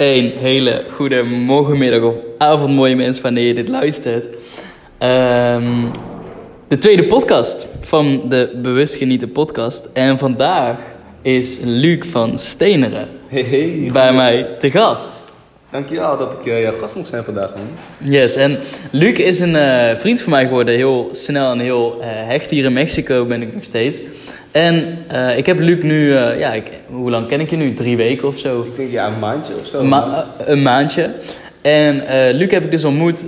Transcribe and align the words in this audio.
Een 0.00 0.32
hele 0.38 0.84
goede 0.90 1.22
morgenmiddag 1.22 2.02
of 2.02 2.14
avond, 2.38 2.74
mooie 2.74 2.96
mensen, 2.96 3.22
wanneer 3.22 3.46
je 3.46 3.54
dit 3.54 3.68
luistert. 3.68 4.24
Ehm, 4.98 5.84
de 6.68 6.78
tweede 6.78 7.04
podcast 7.04 7.68
van 7.80 8.28
de 8.28 8.58
Bewust 8.62 8.94
Genieten 8.94 9.32
podcast. 9.32 9.90
En 9.92 10.18
vandaag 10.18 10.76
is 11.22 11.60
Luc 11.64 12.06
van 12.06 12.38
Steneren 12.38 13.08
Hey, 13.26 13.42
hey. 13.42 13.90
bij 13.92 14.12
mij 14.12 14.46
te 14.58 14.70
gast. 14.70 15.08
Dankjewel 15.70 16.18
dat 16.18 16.32
ik 16.32 16.46
eh, 16.46 16.62
jouw 16.62 16.78
gast 16.78 16.94
mocht 16.94 17.08
zijn 17.08 17.24
vandaag, 17.24 17.52
man. 17.54 18.10
Yes, 18.10 18.36
en 18.36 18.58
Luc 18.90 19.18
is 19.18 19.40
een 19.40 19.56
eh, 19.56 19.96
vriend 19.96 20.20
van 20.20 20.32
mij 20.32 20.44
geworden. 20.44 20.74
Heel 20.74 21.08
snel 21.12 21.52
en 21.52 21.58
heel 21.58 21.98
eh, 22.00 22.08
hecht. 22.10 22.50
Hier 22.50 22.64
in 22.64 22.72
Mexico 22.72 23.24
ben 23.24 23.42
ik 23.42 23.54
nog 23.54 23.64
steeds. 23.64 24.00
En 24.52 24.98
eh, 25.08 25.36
ik 25.36 25.46
heb 25.46 25.58
Luc 25.58 25.82
nu, 25.82 26.14
eh, 26.16 26.38
ja, 26.38 26.52
ik, 26.52 26.64
hoe 26.86 27.10
lang 27.10 27.26
ken 27.26 27.40
ik 27.40 27.50
je 27.50 27.56
nu? 27.56 27.74
Drie 27.74 27.96
weken 27.96 28.28
of 28.28 28.38
zo. 28.38 28.58
Ik 28.58 28.76
denk 28.76 28.90
ja, 28.90 29.06
een 29.06 29.18
maandje 29.18 29.52
of 29.60 29.66
zo. 29.66 29.84
Ma- 29.84 30.26
eh, 30.38 30.48
een 30.48 30.62
maandje. 30.62 31.10
En 31.60 32.06
eh, 32.06 32.34
Luc 32.34 32.50
heb 32.50 32.64
ik 32.64 32.70
dus 32.70 32.84
ontmoet 32.84 33.24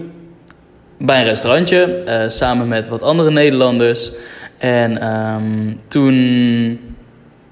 bij 0.99 1.19
een 1.19 1.25
restaurantje, 1.27 2.03
samen 2.29 2.69
met 2.69 2.89
wat 2.89 3.03
andere 3.03 3.31
Nederlanders. 3.31 4.13
En 4.59 5.01
ehm, 5.01 5.73
toen, 5.89 6.15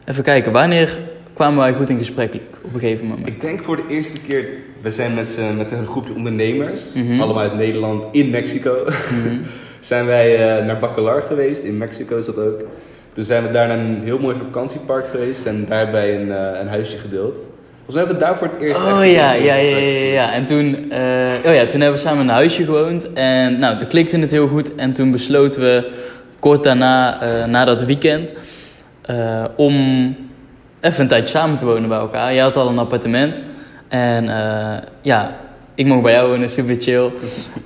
even 0.05 0.23
kijken, 0.25 0.53
wanneer 0.53 0.99
kwamen 1.35 1.59
wij 1.59 1.73
goed 1.73 1.91
in 1.91 1.99
gesprek, 1.99 2.33
Luc? 2.33 2.43
Op 2.65 2.75
een 2.75 2.81
gegeven 2.81 3.07
moment. 3.07 3.27
Ik 3.29 3.41
denk 3.41 3.63
voor 3.63 3.77
de 3.77 3.83
eerste 3.89 4.21
keer, 4.29 4.45
we 4.83 4.91
zijn 4.91 5.15
met, 5.15 5.41
met 5.57 5.71
een 5.71 5.87
groepje 5.87 6.15
ondernemers, 6.15 6.93
Mhm. 6.95 7.21
allemaal 7.21 7.43
uit 7.43 7.55
Nederland, 7.55 8.05
in 8.13 8.31
Mexico. 8.31 8.75
zijn 9.81 10.07
wij 10.07 10.37
naar 10.67 10.79
Bacalar 10.79 11.23
geweest, 11.23 11.63
in 11.65 11.79
Mexico 11.79 12.19
is 12.19 12.27
dat 12.27 12.39
ook. 12.39 12.61
Toen 13.15 13.25
zijn 13.25 13.43
we 13.47 13.51
daar 13.51 13.69
naar 13.69 13.79
een 13.79 14.01
heel 14.05 14.19
mooi 14.19 14.37
vakantiepark 14.37 15.09
geweest 15.09 15.47
en 15.47 15.65
daar 15.69 15.79
hebben 15.79 15.95
wij 15.95 16.21
een, 16.21 16.33
eh, 16.33 16.61
een 16.61 16.69
huisje 16.69 16.99
gedeeld. 16.99 17.35
Volgens 17.85 17.95
mij 17.95 17.99
hebben 17.99 18.15
we 18.15 18.23
daar 18.23 18.37
voor 18.37 18.47
het 18.47 18.61
eerst 18.61 18.81
echt 18.81 18.93
Oh 18.93 18.99
een 18.99 19.09
ja, 19.09 19.33
ja, 19.33 19.55
ja, 19.55 19.77
ja, 19.77 20.13
ja. 20.13 20.33
En 20.33 20.47
toen, 20.47 20.91
eh, 20.91 21.01
oh 21.47 21.55
ja, 21.55 21.67
toen 21.67 21.81
hebben 21.81 22.01
we 22.01 22.07
samen 22.07 22.23
in 22.23 22.29
een 22.29 22.35
huisje 22.35 22.65
gewoond. 22.65 23.13
En 23.13 23.59
nou, 23.59 23.77
toen 23.77 23.89
klikte 23.89 24.19
het 24.19 24.31
heel 24.31 24.49
goed. 24.49 24.75
En 24.75 24.93
toen 24.93 25.11
besloten 25.11 25.61
we 25.61 25.91
kort 26.39 26.65
daarna, 26.65 27.23
eh, 27.23 27.45
na 27.45 27.65
dat 27.65 27.83
weekend, 27.83 28.33
om 29.57 29.75
even 30.81 31.03
een 31.03 31.09
tijdje 31.09 31.39
samen 31.39 31.57
te 31.57 31.65
wonen 31.65 31.89
bij 31.89 31.99
elkaar. 31.99 32.35
Jij 32.35 32.43
had 32.43 32.57
al 32.57 32.69
een 32.69 32.79
appartement. 32.79 33.35
En 33.89 34.25
ja, 35.03 35.37
ik 35.81 35.87
mocht 35.87 36.03
bij 36.03 36.13
jou 36.13 36.29
wonen, 36.29 36.51
super 36.51 36.77
chill. 36.81 37.11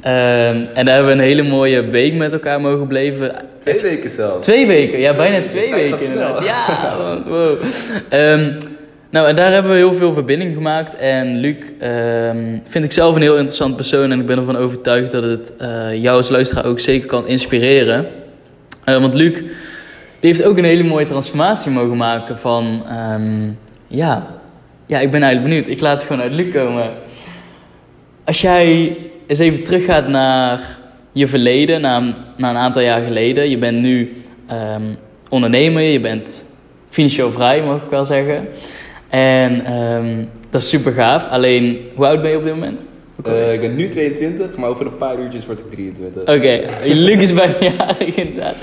Ehm, 0.01 0.61
en 0.75 0.85
daar 0.85 0.95
hebben 0.95 1.07
we 1.07 1.23
een 1.23 1.29
hele 1.29 1.43
mooie 1.43 1.85
week 1.91 2.15
met 2.15 2.33
elkaar 2.33 2.61
mogen 2.61 2.87
blijven. 2.87 3.35
Twee 3.59 3.81
weken 3.81 4.11
zelfs. 4.11 4.47
Twee 4.47 4.67
weken, 4.67 4.99
ja, 4.99 5.15
bijna 5.15 5.47
twee 5.47 5.75
weken 5.75 6.01
inderdaad. 6.01 6.45
Ja, 6.45 6.97
man, 6.99 7.23
wow. 7.23 7.57
Ehm, 8.09 8.53
nou, 9.11 9.29
en 9.29 9.37
daar 9.37 9.53
hebben 9.53 9.71
we 9.71 9.77
heel 9.77 9.95
veel 9.95 10.13
verbinding 10.13 10.55
gemaakt. 10.55 10.97
En 10.97 11.37
Luc 11.37 11.57
ehm, 11.79 12.59
vind 12.69 12.85
ik 12.85 12.93
zelf 12.93 13.15
een 13.15 13.23
heel 13.23 13.37
interessant 13.37 13.77
persoon. 13.77 14.13
En 14.13 14.21
ik 14.21 14.27
ben 14.27 14.39
ervan 14.39 14.57
overtuigd 14.57 15.13
dat 15.13 15.23
het 15.23 15.53
eh, 15.59 16.03
jou 16.03 16.17
als 16.17 16.29
luisteraar 16.29 16.67
ook 16.67 16.81
zeker 16.81 17.07
kan 17.07 17.27
inspireren. 17.27 18.07
Eh, 18.85 19.01
want 19.01 19.15
Luc, 19.15 19.33
die 20.21 20.33
heeft 20.33 20.45
ook 20.45 20.59
een 20.59 20.65
hele 20.65 20.85
mooie 20.85 21.07
transformatie 21.07 21.71
mogen 21.71 21.97
maken 21.97 22.39
van... 22.39 22.83
ja, 23.87 24.27
ja, 24.87 24.99
ik 25.01 25.11
ben 25.11 25.23
eigenlijk 25.23 25.55
benieuwd. 25.55 25.69
Ik 25.69 25.81
laat 25.81 25.97
het 25.97 26.07
gewoon 26.07 26.23
uit 26.23 26.33
Luc 26.33 26.53
komen. 26.55 26.91
Als 28.25 28.41
jij 28.41 28.97
eens 29.27 29.39
even 29.39 29.63
teruggaat 29.65 30.09
naar 30.09 30.79
je 31.13 31.27
verleden, 31.27 31.81
naar, 31.81 32.03
een- 32.03 32.15
naar 32.37 32.51
een 32.51 32.57
aantal 32.61 32.83
jaar 32.83 33.03
geleden. 33.05 33.51
Je 33.51 33.59
bent 33.59 33.81
nu 33.81 34.13
ehm, 34.47 34.83
ondernemer, 35.29 35.83
je 35.83 36.01
bent 36.01 36.45
financieel 36.89 37.33
vrij, 37.33 37.63
mag 37.63 37.77
ik 37.77 37.91
wel 37.91 38.05
zeggen. 38.05 38.49
En 39.09 39.65
ehm, 39.65 40.25
dat 40.51 40.61
is 40.61 40.69
super 40.69 40.93
gaaf. 40.93 41.29
Alleen, 41.29 41.79
hoe 41.95 42.07
oud 42.07 42.23
ben 42.23 42.31
je 42.31 42.37
op 42.37 42.45
dit 42.45 42.55
moment? 42.55 42.81
Eh, 43.25 43.53
ik 43.53 43.61
ben 43.61 43.77
nu 43.77 43.89
22, 43.89 44.57
maar 44.57 44.69
over 44.69 44.87
een 44.87 44.97
paar 44.97 45.19
uurtjes 45.19 45.47
word 45.47 45.59
ik 45.59 45.71
23. 45.71 46.23
Oké, 46.23 46.61
Luc 46.95 47.17
is 47.23 47.33
bijna 47.35 47.55
jarig 47.79 48.15
inderdaad. 48.17 48.55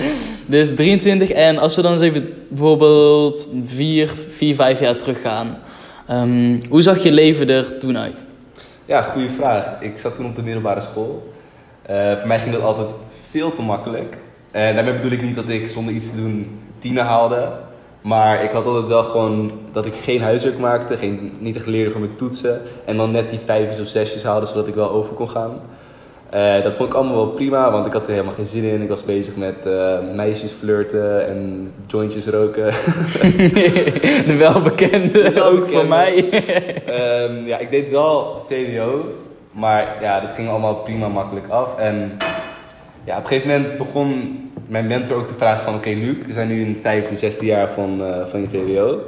Dus 0.46 0.76
23. 0.76 1.30
En 1.30 1.58
als 1.58 1.76
we 1.76 1.82
dan 1.82 1.92
eens 1.92 2.02
even 2.02 2.30
bijvoorbeeld 2.48 3.54
4, 3.66 4.10
4 4.30 4.56
5 4.56 4.80
jaar 4.80 4.96
teruggaan. 4.96 5.58
Ehm, 6.08 6.60
hoe 6.70 6.82
zag 6.82 7.04
je 7.04 7.12
leven 7.12 7.50
er 7.50 7.78
toen 7.78 7.98
uit? 7.98 8.26
Ja, 8.92 9.02
goede 9.02 9.30
vraag. 9.30 9.66
Ik 9.80 9.98
zat 9.98 10.16
toen 10.16 10.26
op 10.26 10.36
de 10.36 10.42
middelbare 10.42 10.82
school. 10.82 11.34
Eh, 11.82 12.18
voor 12.18 12.28
mij 12.28 12.40
ging 12.40 12.54
dat 12.54 12.64
altijd 12.64 12.88
veel 13.30 13.54
te 13.54 13.62
makkelijk. 13.62 14.18
En 14.52 14.76
daarmee 14.76 14.94
bedoel 14.94 15.12
ik 15.12 15.22
niet 15.22 15.36
dat 15.36 15.50
ik 15.50 15.68
zonder 15.68 15.94
iets 15.94 16.10
te 16.12 16.16
doen 16.16 16.60
tienen 16.80 17.04
haalde. 17.04 17.52
Maar 18.02 18.44
ik 18.44 18.52
had 18.52 18.66
altijd 18.66 18.88
wel 18.88 19.04
gewoon 19.04 19.52
dat 19.72 19.86
ik 19.86 19.94
geen 19.94 20.22
huiswerk 20.22 20.60
maakte, 20.60 20.98
geen, 20.98 21.34
niet 21.40 21.56
echt 21.56 21.66
leerde 21.66 21.92
voor 21.92 22.00
mijn 22.00 22.16
toetsen. 22.16 22.62
En 22.86 22.98
dan 22.98 23.12
net 23.12 23.30
die 23.30 23.40
vijfjes 23.46 23.80
of 23.80 23.88
zesjes 23.88 24.24
haalde, 24.24 24.46
zodat 24.46 24.68
ik 24.68 24.76
wel 24.76 24.90
over 24.90 25.14
kon 25.14 25.30
gaan. 25.30 25.62
Eh, 26.32 26.64
dat 26.64 26.74
vond 26.74 26.90
ik 26.90 26.96
allemaal 26.96 27.16
wel 27.16 27.28
prima, 27.28 27.72
want 27.72 27.86
ik 27.86 27.94
had 27.94 28.04
er 28.04 28.12
helemaal 28.12 28.34
geen 28.34 28.46
zin 28.46 28.64
in. 28.64 28.82
Ik 28.82 28.90
was 28.90 29.06
bezig 29.06 29.36
met 29.36 29.66
eh, 29.66 29.98
meisjes 30.14 30.52
flirten 30.52 31.28
en 31.28 31.72
jointjes 31.88 32.28
roken. 32.28 32.66
De 34.28 34.36
welbekende, 34.38 35.44
ook 35.44 35.68
voor 35.68 35.88
mij. 35.88 36.30
Ehm, 36.86 37.46
ja, 37.46 37.58
ik 37.58 37.72
deed 37.72 37.90
wel 37.90 38.46
VWO, 38.48 39.06
maar 39.52 39.98
ja, 40.02 40.20
dat 40.20 40.34
ging 40.34 40.50
allemaal 40.50 40.76
prima 40.76 41.08
makkelijk 41.08 41.48
af. 41.48 41.78
En 41.78 42.18
ja, 43.04 43.18
op 43.18 43.24
een 43.24 43.28
gegeven 43.28 43.50
moment 43.50 43.78
begon 43.78 44.40
mijn 44.68 44.88
mentor 44.88 45.18
ook 45.18 45.28
te 45.28 45.34
vragen 45.38 45.64
van... 45.64 45.76
Oké 45.76 45.90
Luc, 45.90 46.18
we 46.28 46.34
zijn 46.34 46.48
nu 46.48 46.62
in 46.62 46.74
het 46.74 46.82
vijfde, 46.82 47.16
zesde 47.16 47.46
jaar 47.46 47.70
van, 47.70 48.04
eh, 48.04 48.26
van 48.26 48.42
je 48.42 48.50
VWO. 48.50 49.00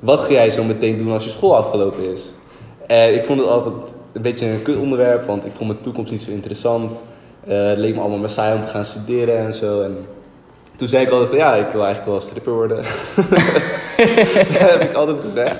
Wat 0.00 0.20
ga 0.20 0.32
jij 0.32 0.50
zo 0.50 0.64
meteen 0.64 0.98
doen 0.98 1.12
als 1.12 1.24
je 1.24 1.30
school 1.30 1.56
afgelopen 1.56 2.12
is? 2.12 2.28
En 2.86 3.14
ik 3.14 3.24
vond 3.24 3.38
het 3.38 3.48
altijd 3.48 3.74
een 4.12 4.22
beetje 4.22 4.46
een 4.46 4.62
kut 4.62 4.76
onderwerp, 4.76 5.26
want 5.26 5.44
ik 5.44 5.52
vond 5.56 5.70
mijn 5.70 5.82
toekomst 5.82 6.12
niet 6.12 6.22
zo 6.22 6.30
interessant. 6.30 6.90
Eh, 7.46 7.68
het 7.68 7.78
leek 7.78 7.94
me 7.94 8.00
allemaal 8.00 8.18
maar 8.18 8.30
saai 8.30 8.54
om 8.54 8.64
te 8.64 8.70
gaan 8.70 8.84
studeren 8.84 9.38
en 9.38 9.52
zo. 9.52 9.82
En 9.82 10.06
toen 10.76 10.88
zei 10.88 11.04
ik 11.04 11.10
altijd 11.10 11.28
van 11.28 11.38
ja, 11.38 11.54
ik 11.54 11.72
wil 11.72 11.84
eigenlijk 11.84 12.10
wel 12.12 12.20
stripper 12.20 12.52
worden. 12.52 12.76
dat 12.76 13.24
heb 14.70 14.80
ik 14.80 14.92
altijd 14.92 15.18
gezegd. 15.20 15.58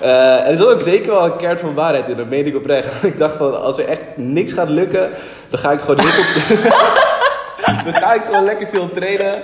Eh, 0.00 0.46
en 0.46 0.46
er 0.46 0.56
zat 0.56 0.72
ook 0.72 0.80
zeker 0.80 1.10
wel 1.10 1.24
een 1.24 1.36
kern 1.36 1.58
van 1.58 1.74
waarheid 1.74 2.08
in, 2.08 2.16
dat 2.16 2.28
meen 2.28 2.46
ik 2.46 2.56
oprecht. 2.56 3.02
ik 3.12 3.18
dacht 3.18 3.36
van, 3.36 3.62
als 3.62 3.78
er 3.78 3.88
echt 3.88 4.02
niks 4.14 4.52
gaat 4.52 4.68
lukken, 4.68 5.08
dan 5.48 5.58
ga 5.58 5.72
ik 5.72 5.80
gewoon 5.80 6.00
heel 6.00 6.08
op... 6.08 6.74
dan 7.84 7.94
ga 7.94 8.14
ik 8.14 8.22
gewoon 8.24 8.44
lekker 8.44 8.66
veel 8.66 8.90
trainen. 8.90 9.34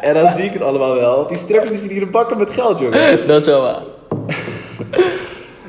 En 0.00 0.14
dan 0.14 0.30
zie 0.30 0.44
ik 0.44 0.52
het 0.52 0.62
allemaal 0.62 0.94
wel. 0.94 1.16
Want 1.16 1.28
die 1.28 1.38
strippers 1.38 1.70
die 1.70 1.80
verdienen 1.80 2.10
bakken 2.10 2.38
met 2.38 2.50
geld, 2.50 2.78
jongen. 2.78 3.26
Dat 3.26 3.40
is 3.40 3.46
wel 3.46 3.62
waar. 3.62 3.82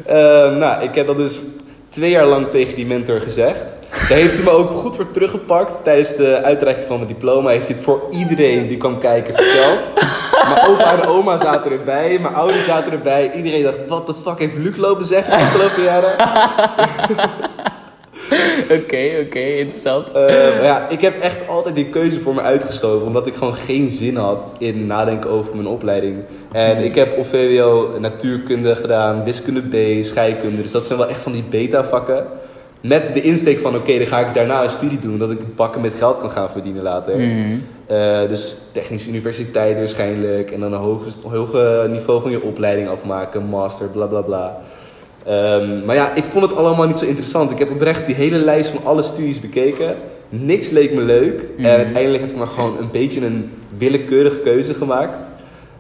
Eh, 0.06 0.56
nou, 0.58 0.84
ik 0.84 0.96
heb 0.96 1.08
dat 1.08 1.18
dus 1.18 1.42
twee 1.92 2.10
jaar 2.10 2.26
lang 2.26 2.48
tegen 2.52 2.76
die 2.76 2.86
mentor 2.86 3.22
gezegd. 3.22 3.60
Daar 3.92 4.18
heeft 4.18 4.34
hij 4.34 4.44
me 4.44 4.50
ook 4.50 4.70
goed 4.70 4.96
voor 4.96 5.12
teruggepakt. 5.12 5.84
Tijdens 5.84 6.16
de 6.16 6.42
uitreiking 6.44 6.88
van 6.88 6.96
mijn 6.96 7.08
diploma 7.08 7.50
heeft 7.50 7.68
hij 7.68 7.76
het 7.76 7.84
voor 7.84 8.08
iedereen 8.12 8.68
die 8.68 8.78
kwam 8.78 9.00
kijken 9.00 9.34
verteld. 9.36 9.80
Mijn 10.54 10.68
opa 10.68 11.02
en 11.02 11.08
oma 11.08 11.38
zaten 11.38 11.72
erbij, 11.72 12.20
mijn 12.22 12.34
ouders 12.34 12.66
zaten 12.66 12.92
erbij. 12.92 13.32
Iedereen 13.36 13.64
dacht, 13.64 13.78
wat 13.88 14.08
de 14.08 14.14
fuck 14.26 14.40
heeft 14.40 14.58
Luc 14.58 14.78
lopen 14.78 15.06
zeggen 15.06 15.38
de 15.38 15.44
afgelopen 15.44 15.84
jaren? 15.84 16.16
Oké, 18.80 19.24
oké, 19.26 19.40
interessant. 19.40 20.08
Eh, 20.08 20.14
maar 20.14 20.64
ja, 20.64 20.90
ik 20.90 21.02
heb 21.02 21.20
echt 21.22 21.48
altijd 21.48 21.76
die 21.76 21.86
keuze 21.86 22.20
voor 22.20 22.34
me 22.34 22.42
uitgeschoven. 22.42 23.08
Omdat 23.08 23.28
ik 23.28 23.34
gewoon 23.34 23.56
geen 23.56 23.92
zin 23.92 24.16
had 24.16 24.40
in 24.58 24.88
nadenken 24.88 25.30
over 25.30 25.56
mijn 25.56 25.68
opleiding. 25.68 26.16
En 26.52 26.84
ik 26.84 26.96
heb 26.96 27.18
op 27.18 27.26
VWO 27.26 28.00
natuurkunde 28.00 28.76
gedaan, 28.76 29.24
wiskunde 29.24 29.62
B, 29.62 30.06
scheikunde. 30.06 30.62
Dus 30.62 30.72
dat 30.72 30.88
zijn 30.88 31.00
wel 31.00 31.10
echt 31.10 31.20
van 31.20 31.32
die 31.32 31.44
beta 31.50 31.86
vakken. 31.86 32.26
Met 32.82 33.14
de 33.14 33.22
insteek 33.22 33.60
van, 33.60 33.76
oké, 33.76 33.98
dan 33.98 34.08
ga 34.08 34.20
ik 34.20 34.34
daarna 34.34 34.64
een 34.64 34.70
studie 34.70 35.00
doen. 35.00 35.18
Dat 35.18 35.32
ik 35.32 35.56
bakken 35.56 35.82
met 35.82 35.94
geld 35.98 36.18
kan 36.18 36.32
gaan 36.32 36.50
verdienen 36.50 36.84
later. 36.84 37.18
Mhm. 37.18 37.56
Eh, 37.86 38.28
dus 38.28 38.58
technische 38.72 39.10
universiteit 39.10 39.78
waarschijnlijk. 39.78 40.52
En 40.52 40.60
dan 40.60 40.74
een 40.74 40.80
hoger 40.80 41.90
niveau 41.90 42.22
van 42.22 42.32
je 42.32 42.42
opleiding 42.42 42.90
afmaken. 42.90 43.44
Master, 43.44 43.90
bla 43.90 44.06
bla 44.06 44.22
bla. 44.22 44.62
Ehm, 45.26 45.86
maar 45.86 45.96
ja, 45.96 46.16
ik 46.16 46.24
vond 46.24 46.46
het 46.46 46.56
allemaal 46.56 46.88
niet 46.88 47.00
zo 47.00 47.06
interessant. 47.06 47.52
Ik 47.52 47.60
heb 47.60 47.72
oprecht 47.72 48.06
die 48.06 48.16
hele 48.16 48.38
lijst 48.38 48.70
van 48.70 48.86
alle 48.86 49.02
studies 49.02 49.40
bekeken. 49.40 49.96
Niks 50.30 50.70
leek 50.70 50.94
me 50.94 51.02
leuk. 51.02 51.44
Mhm. 51.58 51.66
En 51.66 51.78
uiteindelijk 51.78 52.22
heb 52.24 52.32
ik 52.32 52.38
maar 52.38 52.48
gewoon 52.48 52.78
een 52.78 52.92
beetje 52.92 53.26
een 53.26 53.52
willekeurige 53.78 54.40
keuze 54.40 54.74
gemaakt. 54.74 55.18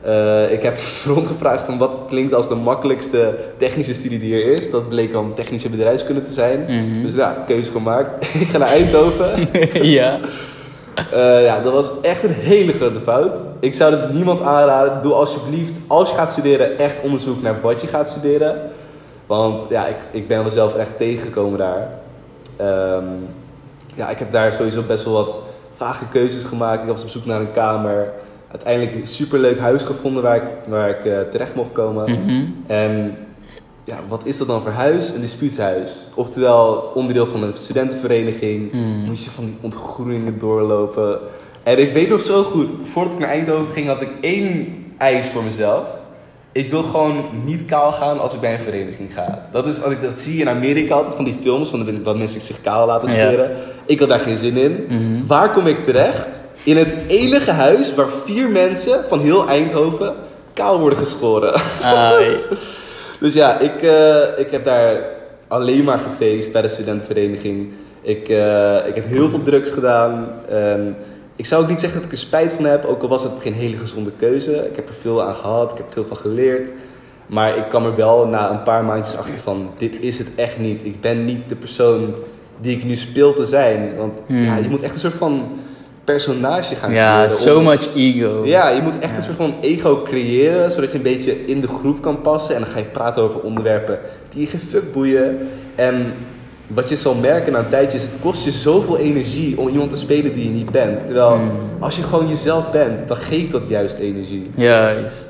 Eh, 0.01 0.51
ik 0.51 0.63
heb 0.63 0.79
rondgevraagd 1.15 1.65
van 1.65 1.77
wat 1.77 1.97
klinkt 2.07 2.33
als 2.33 2.47
de 2.47 2.55
makkelijkste 2.55 3.35
technische 3.57 3.93
studie 3.93 4.19
die 4.19 4.33
er 4.33 4.53
is. 4.53 4.71
Dat 4.71 4.89
bleek 4.89 5.11
dan 5.11 5.33
technische 5.33 5.69
bedrijfskunde 5.69 6.23
te 6.23 6.33
zijn. 6.33 6.61
Mhm. 6.61 7.01
Dus 7.01 7.15
ja, 7.15 7.43
keuze 7.47 7.71
gemaakt. 7.71 8.23
ik 8.41 8.47
ga 8.47 8.57
naar 8.57 8.67
Eindhoven. 8.67 9.49
ja. 9.99 10.19
Eh, 11.11 11.43
ja, 11.43 11.61
dat 11.61 11.73
was 11.73 12.01
echt 12.01 12.23
een 12.23 12.35
hele 12.39 12.73
grote 12.73 12.99
fout. 12.99 13.35
Ik 13.59 13.73
zou 13.73 13.95
het 13.95 14.13
niemand 14.13 14.41
aanraden. 14.41 15.01
Doe 15.01 15.13
alsjeblieft, 15.13 15.73
als 15.87 16.09
je 16.09 16.15
gaat 16.15 16.31
studeren, 16.31 16.77
echt 16.77 17.01
onderzoek 17.01 17.41
naar 17.41 17.61
wat 17.61 17.81
je 17.81 17.87
gaat 17.87 18.09
studeren. 18.09 18.71
Want 19.31 19.61
ja, 19.69 19.87
ik, 19.87 19.95
ik 20.11 20.27
ben 20.27 20.43
mezelf 20.43 20.75
echt 20.75 20.97
tegengekomen 20.97 21.57
daar. 21.57 21.89
Ehm, 22.57 23.05
ja, 23.95 24.09
ik 24.09 24.19
heb 24.19 24.31
daar 24.31 24.53
sowieso 24.53 24.81
best 24.81 25.03
wel 25.03 25.13
wat 25.13 25.37
vage 25.75 26.05
keuzes 26.07 26.43
gemaakt. 26.43 26.81
Ik 26.81 26.87
was 26.87 27.03
op 27.03 27.09
zoek 27.09 27.25
naar 27.25 27.39
een 27.39 27.51
kamer. 27.51 28.11
Uiteindelijk 28.51 28.95
een 28.95 29.07
superleuk 29.07 29.59
huis 29.59 29.83
gevonden 29.83 30.23
waar 30.23 30.35
ik, 30.35 30.49
waar 30.67 30.89
ik 30.89 31.05
eh, 31.05 31.19
terecht 31.31 31.55
mocht 31.55 31.71
komen. 31.71 32.11
Mhm. 32.11 32.45
En 32.67 33.17
ja, 33.83 33.97
wat 34.07 34.21
is 34.25 34.37
dat 34.37 34.47
dan 34.47 34.61
voor 34.61 34.71
huis? 34.71 35.09
Een 35.09 35.21
dispuutshuis. 35.21 36.09
Oftewel 36.15 36.91
onderdeel 36.93 37.27
van 37.27 37.43
een 37.43 37.53
studentenvereniging. 37.53 38.71
Mm. 38.71 39.05
Moet 39.05 39.23
je 39.23 39.31
van 39.31 39.45
die 39.45 39.57
ontgroeningen 39.61 40.39
doorlopen. 40.39 41.19
En 41.63 41.79
ik 41.79 41.93
weet 41.93 42.09
nog 42.09 42.21
zo 42.21 42.43
goed, 42.43 42.69
voordat 42.83 43.13
ik 43.13 43.19
naar 43.19 43.29
Eindhoven 43.29 43.73
ging, 43.73 43.87
had 43.87 44.01
ik 44.01 44.11
één 44.21 44.75
eis 44.97 45.27
voor 45.27 45.43
mezelf. 45.43 45.99
Ik 46.51 46.71
wil 46.71 46.83
gewoon 46.83 47.25
niet 47.45 47.65
kaal 47.65 47.91
gaan 47.91 48.19
als 48.19 48.33
ik 48.33 48.39
bij 48.39 48.53
een 48.53 48.59
vereniging 48.59 49.13
ga. 49.13 49.45
Dat, 49.51 49.67
is, 49.67 49.79
wat 49.79 49.91
ik, 49.91 50.01
dat 50.01 50.19
zie 50.19 50.35
je 50.35 50.41
in 50.41 50.49
Amerika 50.49 50.93
altijd 50.95 51.15
van 51.15 51.23
die 51.23 51.37
films, 51.41 51.69
van 51.69 51.85
de, 51.85 52.01
wat 52.03 52.17
mensen 52.17 52.41
zich 52.41 52.61
kaal 52.61 52.87
laten 52.87 53.09
Ja. 53.09 53.15
scheren. 53.27 53.51
Ik 53.85 53.99
had 53.99 54.09
daar 54.09 54.19
geen 54.19 54.37
zin 54.37 54.57
in. 54.57 54.85
Mhm. 54.89 55.27
Waar 55.27 55.51
kom 55.51 55.67
ik 55.67 55.85
terecht? 55.85 56.27
In 56.63 56.77
het 56.77 56.93
enige 57.07 57.51
huis 57.51 57.95
waar 57.95 58.09
vier 58.25 58.49
mensen 58.49 58.99
van 59.09 59.19
heel 59.19 59.47
Eindhoven 59.47 60.13
kaal 60.53 60.79
worden 60.79 60.99
geschoren. 60.99 61.61
Ai. 61.83 62.35
Dus 63.19 63.33
ja, 63.33 63.59
ik, 63.59 63.81
eh, 63.81 64.17
ik 64.37 64.51
heb 64.51 64.65
daar 64.65 65.03
alleen 65.47 65.83
maar 65.83 65.97
gefeest 65.99 66.51
bij 66.51 66.61
de 66.61 66.67
studentenvereniging. 66.67 67.67
Ik, 68.01 68.29
eh, 68.29 68.75
ik 68.87 68.95
heb 68.95 69.07
heel 69.07 69.29
veel 69.29 69.43
drugs 69.43 69.71
gedaan. 69.71 70.27
En 70.49 70.95
ik 71.41 71.47
zou 71.47 71.61
ook 71.63 71.69
niet 71.69 71.79
zeggen 71.79 71.97
dat 71.99 72.07
ik 72.11 72.17
er 72.17 72.23
spijt 72.25 72.53
van 72.53 72.65
heb, 72.65 72.85
ook 72.85 73.01
al 73.01 73.07
was 73.07 73.23
het 73.23 73.31
geen 73.41 73.53
hele 73.53 73.77
gezonde 73.77 74.11
keuze. 74.17 74.51
Ik 74.69 74.75
heb 74.75 74.87
er 74.87 74.93
veel 75.01 75.23
aan 75.23 75.35
gehad, 75.35 75.71
ik 75.71 75.77
heb 75.77 75.85
veel 75.93 76.05
van 76.07 76.17
geleerd. 76.17 76.69
Maar 77.27 77.57
ik 77.57 77.63
kwam 77.69 77.85
er 77.85 77.95
wel 77.95 78.25
na 78.27 78.51
een 78.51 78.63
paar 78.63 78.83
maandjes 78.83 79.17
achter 79.17 79.33
van, 79.43 79.69
dit 79.77 79.95
is 79.99 80.17
het 80.17 80.27
echt 80.35 80.59
niet. 80.59 80.79
Ik 80.83 81.01
ben 81.01 81.25
niet 81.25 81.49
de 81.49 81.55
persoon 81.55 82.13
die 82.59 82.77
ik 82.77 82.83
nu 82.83 82.95
speel 82.95 83.33
te 83.33 83.45
zijn. 83.45 83.95
Want 83.97 84.13
Hmm. 84.27 84.43
ja, 84.43 84.55
je 84.57 84.69
moet 84.69 84.81
echt 84.81 84.93
een 84.93 84.99
soort 84.99 85.13
van 85.13 85.49
personage 86.03 86.75
gaan 86.75 86.91
Ja, 86.93 87.13
creëren 87.13 87.31
so 87.37 87.57
om- 87.57 87.63
much 87.63 87.95
ego. 87.95 88.41
ja, 88.45 88.69
je 88.69 88.81
moet 88.81 88.99
echt 88.99 89.11
Ja. 89.11 89.17
een 89.17 89.23
soort 89.23 89.35
van 89.37 89.53
ego 89.61 90.01
creëren, 90.03 90.71
zodat 90.71 90.91
je 90.91 90.97
een 90.97 91.03
beetje 91.03 91.45
in 91.45 91.61
de 91.61 91.67
groep 91.67 92.01
kan 92.01 92.21
passen. 92.21 92.55
En 92.55 92.61
dan 92.61 92.69
ga 92.69 92.77
je 92.79 92.85
praten 92.85 93.23
over 93.23 93.39
onderwerpen 93.39 93.99
die 94.29 94.41
je 94.41 94.47
geen 94.47 94.59
fuck 94.69 94.93
boeien. 94.93 95.37
En 95.75 96.13
wat 96.73 96.89
je 96.89 96.95
zal 96.95 97.15
merken 97.15 97.51
na 97.51 97.59
een 97.59 97.69
tijdje 97.69 97.97
is, 97.97 98.03
het 98.03 98.11
kost 98.21 98.43
je 98.45 98.51
zoveel 98.51 98.97
energie 98.97 99.59
om 99.59 99.67
iemand 99.67 99.89
te 99.91 99.97
spelen 99.97 100.33
die 100.33 100.43
je 100.43 100.49
niet 100.49 100.71
bent. 100.71 101.05
Terwijl, 101.05 101.37
Mm. 101.37 101.51
als 101.79 101.95
je 101.95 102.03
gewoon 102.03 102.27
jezelf 102.27 102.71
bent, 102.71 103.07
dan 103.07 103.17
geeft 103.17 103.51
dat 103.51 103.67
juist 103.67 103.97
energie. 103.99 104.49
Juist. 104.55 105.29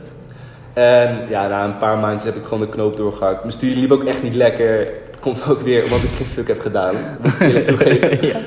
En 0.73 1.17
ja, 1.29 1.47
na 1.47 1.65
een 1.65 1.77
paar 1.77 1.97
maandjes 1.97 2.23
heb 2.23 2.35
ik 2.35 2.43
gewoon 2.43 2.59
de 2.59 2.69
knoop 2.69 2.97
doorgehakt. 2.97 3.39
Mijn 3.39 3.51
studie 3.53 3.75
liep 3.77 3.91
ook 3.91 4.03
echt 4.03 4.23
niet 4.23 4.35
lekker. 4.35 4.87
Komt 5.19 5.47
ook 5.49 5.61
weer 5.61 5.83
omdat 5.83 6.01
ik 6.03 6.09
geen 6.09 6.25
fuck 6.25 6.47
heb 6.47 6.59
gedaan. 6.59 6.95
Moet 7.21 7.33
ik 7.33 7.39
eerlijk 7.39 7.67
toegeven. 7.77 8.27
ja. 8.27 8.37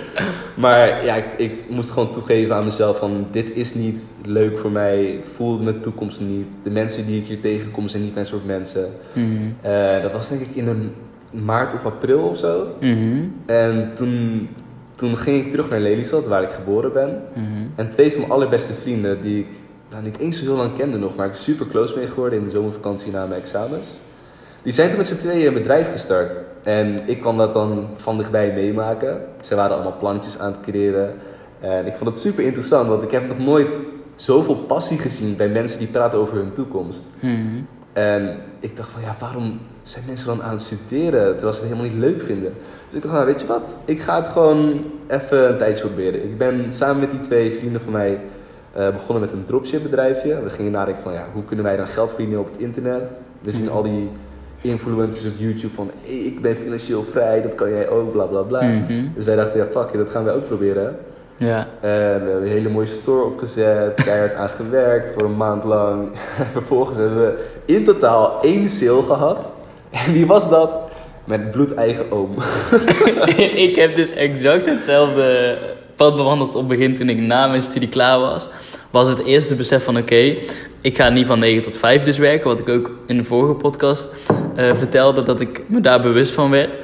Maar 0.57 1.05
ja, 1.05 1.15
ik, 1.15 1.25
ik 1.37 1.53
moest 1.69 1.91
gewoon 1.91 2.13
toegeven 2.13 2.55
aan 2.55 2.65
mezelf 2.65 2.99
van 2.99 3.27
dit 3.31 3.51
is 3.57 3.75
niet 3.75 3.99
leuk 4.25 4.59
voor 4.59 4.71
mij. 4.71 5.05
Ik 5.05 5.25
voel 5.37 5.59
mijn 5.59 5.81
toekomst 5.81 6.21
niet. 6.21 6.47
De 6.63 6.71
mensen 6.71 7.07
die 7.07 7.21
ik 7.21 7.27
hier 7.27 7.41
tegenkom 7.41 7.89
zijn 7.89 8.03
niet 8.03 8.15
mijn 8.15 8.27
soort 8.27 8.47
mensen. 8.47 8.87
Mhm. 9.15 9.33
Eh, 9.61 10.03
dat 10.03 10.13
was 10.13 10.29
denk 10.29 10.41
ik 10.41 10.55
in 10.55 10.69
een 10.69 10.93
maart 11.45 11.75
of 11.75 11.85
april 11.85 12.19
of 12.19 12.39
zo. 12.39 12.67
Mhm. 12.81 13.23
En 13.47 13.91
toen, 13.95 14.49
toen 14.95 15.17
ging 15.17 15.45
ik 15.45 15.51
terug 15.51 15.71
naar 15.71 15.81
Lelystad, 15.81 16.27
waar 16.27 16.43
ik 16.43 16.51
geboren 16.51 16.93
ben. 16.93 17.23
Mhm. 17.35 17.67
En 17.75 17.91
twee 17.91 18.11
van 18.11 18.21
mijn 18.21 18.33
allerbeste 18.33 18.73
vrienden, 18.73 19.21
die 19.21 19.39
ik 19.39 19.49
nou, 19.91 20.03
niet 20.03 20.19
eens 20.19 20.39
zo 20.39 20.45
heel 20.45 20.57
lang 20.57 20.77
kende 20.77 20.99
nog, 20.99 21.17
maar 21.17 21.27
ik 21.27 21.35
super 21.35 21.67
close 21.67 21.99
mee 21.99 22.09
geworden 22.09 22.39
in 22.39 22.45
de 22.45 22.51
zomervakantie 22.51 23.13
na 23.13 23.27
mijn 23.27 23.41
examens. 23.41 23.87
Die 24.63 24.73
zijn 24.73 24.89
toen 24.89 24.99
met 24.99 25.07
z'n 25.07 25.17
tweeën 25.17 25.47
een 25.47 25.55
bedrijf 25.55 25.93
gestart. 25.93 26.33
En 26.63 27.03
ik 27.07 27.21
kwam 27.21 27.37
dat 27.37 27.53
dan 27.53 27.89
van 27.97 28.17
dichtbij 28.17 28.53
meemaken. 28.53 29.21
Ze 29.41 29.55
waren 29.55 29.75
allemaal 29.75 29.99
plannetjes 29.99 30.39
aan 30.39 30.53
het 30.53 30.61
creëren. 30.61 31.15
En 31.61 31.87
ik 31.87 31.95
vond 31.95 32.11
het 32.11 32.19
super 32.19 32.45
interessant, 32.45 32.89
want 32.89 33.03
ik 33.03 33.11
heb 33.11 33.29
nog 33.29 33.39
nooit 33.39 33.69
zoveel 34.15 34.55
passie 34.55 34.99
gezien 34.99 35.37
bij 35.37 35.49
mensen 35.49 35.79
die 35.79 35.89
praten 35.89 36.19
over 36.19 36.37
hun 36.37 36.53
toekomst. 36.53 37.05
Mhm. 37.21 37.63
En 37.93 38.41
ik 38.61 38.77
dacht 38.77 38.91
van 38.91 39.03
ja, 39.03 39.17
waarom 39.21 39.61
zijn 39.85 40.05
mensen 40.07 40.27
dan 40.27 40.43
aan 40.43 40.51
het 40.51 40.63
studeren 40.63 41.33
terwijl 41.33 41.53
ze 41.53 41.61
het 41.61 41.69
helemaal 41.69 41.93
niet 41.93 42.01
leuk 42.01 42.23
vinden? 42.23 42.53
Dus 42.87 42.97
ik 42.97 43.03
dacht, 43.03 43.15
nou 43.15 43.27
weet 43.27 43.41
je 43.41 43.47
wat, 43.47 43.63
ik 43.85 44.01
ga 44.01 44.23
het 44.23 44.31
gewoon 44.31 44.85
even 45.07 45.49
een 45.49 45.59
tijdje 45.59 45.85
proberen. 45.85 46.23
Ik 46.25 46.39
ben 46.39 46.73
samen 46.73 47.01
met 47.01 47.11
die 47.11 47.21
twee 47.21 47.53
vrienden 47.53 47.81
van 47.81 47.93
mij 47.93 48.21
eh, 48.73 48.91
begonnen 48.91 49.21
met 49.21 49.33
een 49.33 49.45
dropship 49.45 49.83
bedrijfje. 49.83 50.43
We 50.43 50.51
gingen 50.51 50.73
nadenken 50.73 51.03
van 51.03 51.13
ja, 51.13 51.27
hoe 51.33 51.45
kunnen 51.45 51.65
wij 51.65 51.77
dan 51.77 51.87
geld 51.87 52.09
verdienen 52.09 52.39
op 52.39 52.47
het 52.47 52.61
internet? 52.61 53.03
We 53.41 53.53
zien 53.53 53.71
al 53.71 53.83
die 53.83 54.11
influencers 54.61 55.33
op 55.33 55.39
YouTube 55.39 55.75
van 55.75 55.91
hey, 56.05 56.15
ik 56.15 56.41
ben 56.41 56.57
financieel 56.57 57.03
vrij, 57.03 57.43
dat 57.43 57.55
kan 57.55 57.71
jij 57.71 57.89
ook, 57.89 58.13
bla 58.13 58.25
bla 58.25 58.41
bla. 58.41 58.63
Mhm. 58.63 59.05
Dus 59.15 59.25
wij 59.25 59.37
dachten 59.37 59.59
ja, 59.59 59.67
fuck 59.67 59.91
it, 59.91 59.99
dat 59.99 60.09
gaan 60.09 60.25
wij 60.25 60.35
ook 60.35 60.47
proberen. 60.47 60.97
Ja. 61.37 61.59
En 61.59 61.67
we 61.81 61.89
hebben 61.89 62.37
een 62.37 62.49
hele 62.49 62.69
mooie 62.69 62.87
store 62.87 63.25
opgezet, 63.25 63.95
keihard 63.95 64.35
aan 64.35 64.49
gewerkt 64.49 65.13
voor 65.13 65.23
een 65.23 65.37
maand 65.37 65.65
lang. 65.65 66.09
Vervolgens 66.53 66.99
hebben 66.99 67.17
we 67.19 67.47
in 67.65 67.85
totaal 67.85 68.43
één 68.43 68.69
sale 68.69 69.03
gehad. 69.03 69.39
En 69.95 70.13
wie 70.13 70.27
was 70.27 70.49
dat? 70.49 70.71
Mijn 71.25 71.51
bloedeigen 71.51 72.13
oom. 72.13 72.35
ik 73.69 73.77
heb 73.77 73.97
dus 73.97 74.11
exact 74.11 74.67
hetzelfde 74.67 75.59
pad 75.97 76.17
bewandeld 76.17 76.55
op 76.55 76.69
het 76.69 76.69
begin 76.69 76.95
toen 76.95 77.09
ik 77.09 77.19
na 77.19 77.47
mijn 77.47 77.63
studie 77.63 77.89
klaar 77.89 78.19
was. 78.19 78.49
Was 78.91 79.09
het 79.09 79.25
eerste 79.25 79.55
besef 79.55 79.85
van 79.85 79.97
oké, 79.97 80.37
ik 80.81 80.97
ga 80.97 81.09
niet 81.09 81.27
van 81.27 81.39
9 81.39 81.63
tot 81.63 81.77
5 81.77 82.03
dus 82.03 82.19
werken. 82.19 82.47
Wat 82.47 82.61
ik 82.61 82.69
ook 82.69 82.91
in 83.07 83.17
de 83.17 83.25
vorige 83.25 83.55
podcast 83.55 84.15
eh, 84.57 84.73
vertelde, 84.77 85.23
dat 85.23 85.41
ik 85.41 85.63
me 85.67 85.81
daar 85.81 86.01
bewust 86.01 86.33
van 86.33 86.51
werd. 86.51 86.77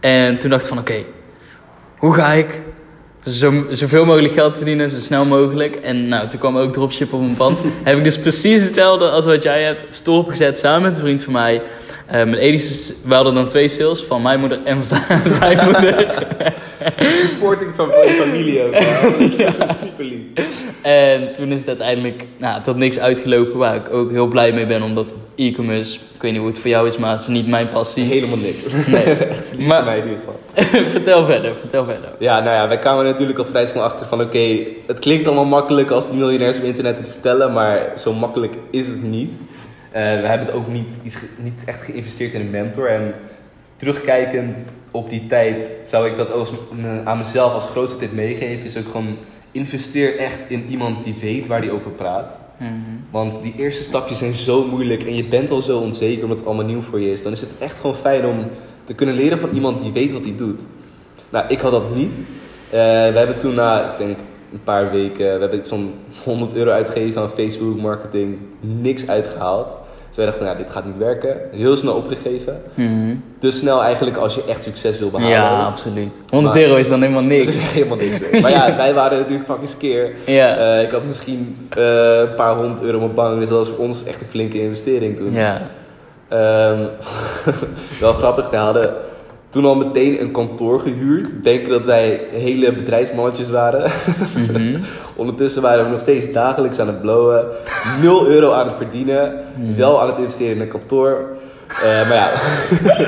En 0.00 0.38
toen 0.38 0.50
dacht 0.50 0.62
ik 0.62 0.68
van 0.68 0.78
oké, 0.78 1.04
hoe 1.98 2.14
ga 2.14 2.32
ik 2.32 2.62
zo, 3.24 3.64
zoveel 3.70 4.04
mogelijk 4.04 4.34
geld 4.34 4.54
verdienen, 4.54 4.90
zo 4.90 4.98
snel 4.98 5.24
mogelijk. 5.24 5.76
En 5.76 6.08
nou, 6.08 6.28
toen 6.28 6.40
kwam 6.40 6.58
ook 6.58 6.72
dropship 6.72 7.12
op 7.12 7.20
mijn 7.20 7.36
pad. 7.36 7.62
heb 7.84 7.96
ik 7.96 8.04
dus 8.04 8.18
precies 8.18 8.64
hetzelfde 8.64 9.08
als 9.08 9.24
wat 9.24 9.42
jij 9.42 9.62
hebt. 9.64 9.84
Store 9.90 10.18
opgezet 10.18 10.58
samen 10.58 10.82
met 10.82 10.96
een 10.96 11.04
vriend 11.04 11.22
van 11.22 11.32
mij. 11.32 11.62
Eh, 12.06 12.12
mijn 12.14 12.34
Edis, 12.34 12.92
we 13.04 13.14
hadden 13.14 13.34
dan 13.34 13.48
twee 13.48 13.68
sales, 13.68 14.02
van 14.04 14.22
mijn 14.22 14.40
moeder 14.40 14.58
en 14.64 14.84
van 14.84 14.98
zijn- 15.32 15.64
moeder. 15.64 16.24
Supporting 16.98 17.70
van 17.74 17.88
mijn 17.88 18.08
familie 18.08 18.62
ook. 18.62 18.74
Ja. 19.38 19.50
Dat 19.58 19.70
is 19.70 19.78
super 19.78 20.04
lief. 20.04 20.20
En 20.82 21.32
toen 21.36 21.52
is 21.52 21.58
het 21.58 21.68
uiteindelijk 21.68 22.24
nou, 22.38 22.62
tot 22.62 22.76
niks 22.76 22.98
uitgelopen, 22.98 23.56
waar 23.58 23.74
ik 23.76 23.92
ook 23.92 24.10
heel 24.10 24.26
blij 24.26 24.52
mee 24.52 24.66
ben, 24.66 24.82
omdat 24.82 25.14
e-commerce, 25.36 25.98
ik 26.14 26.22
weet 26.22 26.30
niet 26.32 26.40
hoe 26.40 26.50
het 26.50 26.58
voor 26.58 26.70
jou 26.70 26.86
is, 26.86 26.96
maar 26.96 27.10
het 27.10 27.20
is 27.20 27.26
niet 27.26 27.46
mijn 27.46 27.68
passie. 27.68 28.04
Helemaal 28.04 28.36
niks. 28.38 28.64
Nee. 28.86 29.04
Niet 29.56 29.66
Maar- 29.68 29.76
voor 29.76 29.84
mij 29.86 29.98
in 29.98 30.04
ieder 30.08 30.18
geval. 30.18 30.90
vertel 30.90 31.26
verder, 31.26 31.52
vertel 31.60 31.84
verder. 31.84 32.08
Ja, 32.18 32.40
nou 32.40 32.56
ja, 32.56 32.68
wij 32.68 32.78
kwamen 32.78 33.04
er 33.04 33.10
natuurlijk 33.12 33.38
al 33.38 33.44
vrij 33.44 33.66
snel 33.66 33.82
achter 33.82 34.06
van 34.06 34.20
oké, 34.20 34.58
het 34.86 34.98
klinkt 34.98 35.26
allemaal 35.26 35.44
makkelijk 35.44 35.90
als 35.90 36.08
de 36.10 36.16
miljonairs 36.16 36.56
op 36.58 36.62
internet 36.64 36.96
het 36.98 37.08
vertellen, 37.08 37.52
maar 37.52 37.92
zo 37.98 38.12
makkelijk 38.12 38.54
is 38.70 38.86
het 38.86 39.02
niet. 39.02 39.30
Eh, 39.96 40.02
we 40.02 40.26
hebben 40.26 40.54
ook 40.54 40.68
niet, 40.68 40.88
iets 41.02 41.16
niet 41.42 41.64
echt 41.64 41.84
geïnvesteerd 41.84 42.32
in 42.32 42.40
een 42.40 42.50
mentor 42.50 42.88
en 42.88 43.14
terugkijkend 43.76 44.56
op 44.90 45.10
die 45.10 45.26
tijd 45.26 45.56
zou 45.82 46.08
ik 46.08 46.16
dat 46.16 46.32
als, 46.32 46.52
aan 47.04 47.18
mezelf 47.18 47.52
als 47.52 47.64
grootste 47.64 47.98
tip 47.98 48.12
meegeven, 48.12 48.64
is 48.64 48.78
ook 48.78 48.86
gewoon 48.90 49.16
investeer 49.52 50.18
echt 50.18 50.38
in 50.48 50.66
iemand 50.68 51.04
die 51.04 51.14
weet 51.20 51.46
waar 51.46 51.60
die 51.60 51.70
over 51.70 51.90
praat. 51.90 52.32
Mhm. 52.58 52.70
Want 53.10 53.42
die 53.42 53.54
eerste 53.58 53.82
stapjes 53.82 54.18
zijn 54.18 54.34
zo 54.34 54.64
moeilijk 54.64 55.02
en 55.02 55.16
je 55.16 55.24
bent 55.24 55.50
al 55.50 55.62
zo 55.62 55.78
onzeker 55.78 56.22
omdat 56.22 56.38
het 56.38 56.46
allemaal 56.46 56.64
nieuw 56.64 56.82
voor 56.82 57.00
je 57.00 57.12
is. 57.12 57.22
Dan 57.22 57.32
is 57.32 57.40
het 57.40 57.58
echt 57.58 57.80
gewoon 57.80 57.96
fijn 57.96 58.26
om 58.26 58.46
te 58.84 58.94
kunnen 58.94 59.14
leren 59.14 59.38
van 59.38 59.50
iemand 59.52 59.82
die 59.82 59.92
weet 59.92 60.12
wat 60.12 60.24
hij 60.24 60.36
doet. 60.36 60.60
Nou, 61.30 61.44
ik 61.48 61.60
had 61.60 61.72
dat 61.72 61.94
niet. 61.94 62.12
Eh, 62.70 62.78
we 63.10 63.18
hebben 63.18 63.38
toen 63.38 63.54
na, 63.54 63.92
ik 63.92 63.98
denk 63.98 64.16
een 64.52 64.64
paar 64.64 64.90
weken, 64.90 65.34
we 65.34 65.40
hebben 65.40 65.58
iets 65.58 65.68
van 65.68 65.92
100 66.24 66.54
euro 66.54 66.70
uitgegeven 66.70 67.22
aan 67.22 67.30
Facebook 67.30 67.80
marketing, 67.80 68.38
niks 68.60 69.08
uitgehaald. 69.08 69.84
Wij 70.16 70.24
dachten, 70.26 70.44
nou, 70.44 70.56
dit 70.56 70.70
gaat 70.70 70.84
niet 70.84 70.98
werken. 70.98 71.36
Heel 71.52 71.76
snel 71.76 71.94
opgegeven. 71.94 72.60
Mhm. 72.74 73.14
Te 73.38 73.50
snel 73.50 73.82
eigenlijk 73.82 74.16
als 74.16 74.34
je 74.34 74.42
echt 74.48 74.62
succes 74.64 74.98
wil 74.98 75.10
behalen. 75.10 75.30
Ja, 75.32 75.64
absoluut. 75.64 76.22
100 76.30 76.54
Maar- 76.54 76.62
euro 76.64 76.76
is 76.76 76.88
dan 76.88 77.00
helemaal 77.00 77.22
Dat 77.28 77.30
niks. 77.30 77.46
is 77.46 77.60
echt 77.60 77.72
helemaal 77.72 77.96
niks. 77.96 78.20
Maar 78.40 78.50
ja, 78.50 78.76
wij 78.76 78.94
waren 78.94 79.18
natuurlijk 79.18 79.46
fucking 79.48 79.68
skeer. 79.68 80.10
Ja. 80.26 80.56
Eh, 80.56 80.82
ik 80.82 80.90
had 80.90 81.04
misschien 81.04 81.68
eh, 81.70 82.18
een 82.18 82.34
paar 82.34 82.54
honderd 82.56 82.82
euro 82.82 82.96
op 82.96 83.02
mijn 83.02 83.14
bank, 83.14 83.40
dus 83.40 83.48
dat 83.48 83.58
was 83.58 83.68
voor 83.68 83.84
ons 83.84 84.04
echt 84.04 84.20
een 84.20 84.26
flinke 84.26 84.60
investering 84.62 85.16
toen. 85.16 85.32
Ja. 85.32 85.60
Ehm, 86.28 86.78
wel 88.00 88.12
grappig, 88.12 88.50
we 88.50 88.56
hadden 88.56 88.94
toen 89.48 89.64
al 89.64 89.74
meteen 89.74 90.20
een 90.20 90.30
kantoor 90.30 90.80
gehuurd. 90.80 91.28
Denken 91.42 91.68
dat 91.68 91.84
wij 91.84 92.20
hele 92.32 92.72
bedrijfsmannetjes 92.72 93.50
waren. 93.50 93.90
Mhm. 94.36 94.80
Ondertussen 95.16 95.62
waren 95.62 95.84
we 95.84 95.90
nog 95.90 96.00
steeds 96.00 96.32
dagelijks 96.32 96.78
aan 96.78 96.86
het 96.86 97.00
blowen. 97.00 97.44
0 98.02 98.26
euro 98.28 98.52
aan 98.52 98.66
het 98.66 98.76
verdienen. 98.76 99.32
Wel 99.76 100.00
aan 100.00 100.06
het 100.08 100.18
investeren 100.18 100.54
in 100.54 100.60
een 100.60 100.68
kantoor. 100.68 101.24
Eh, 101.68 102.08
maar 102.08 102.14
ja, 102.16 102.30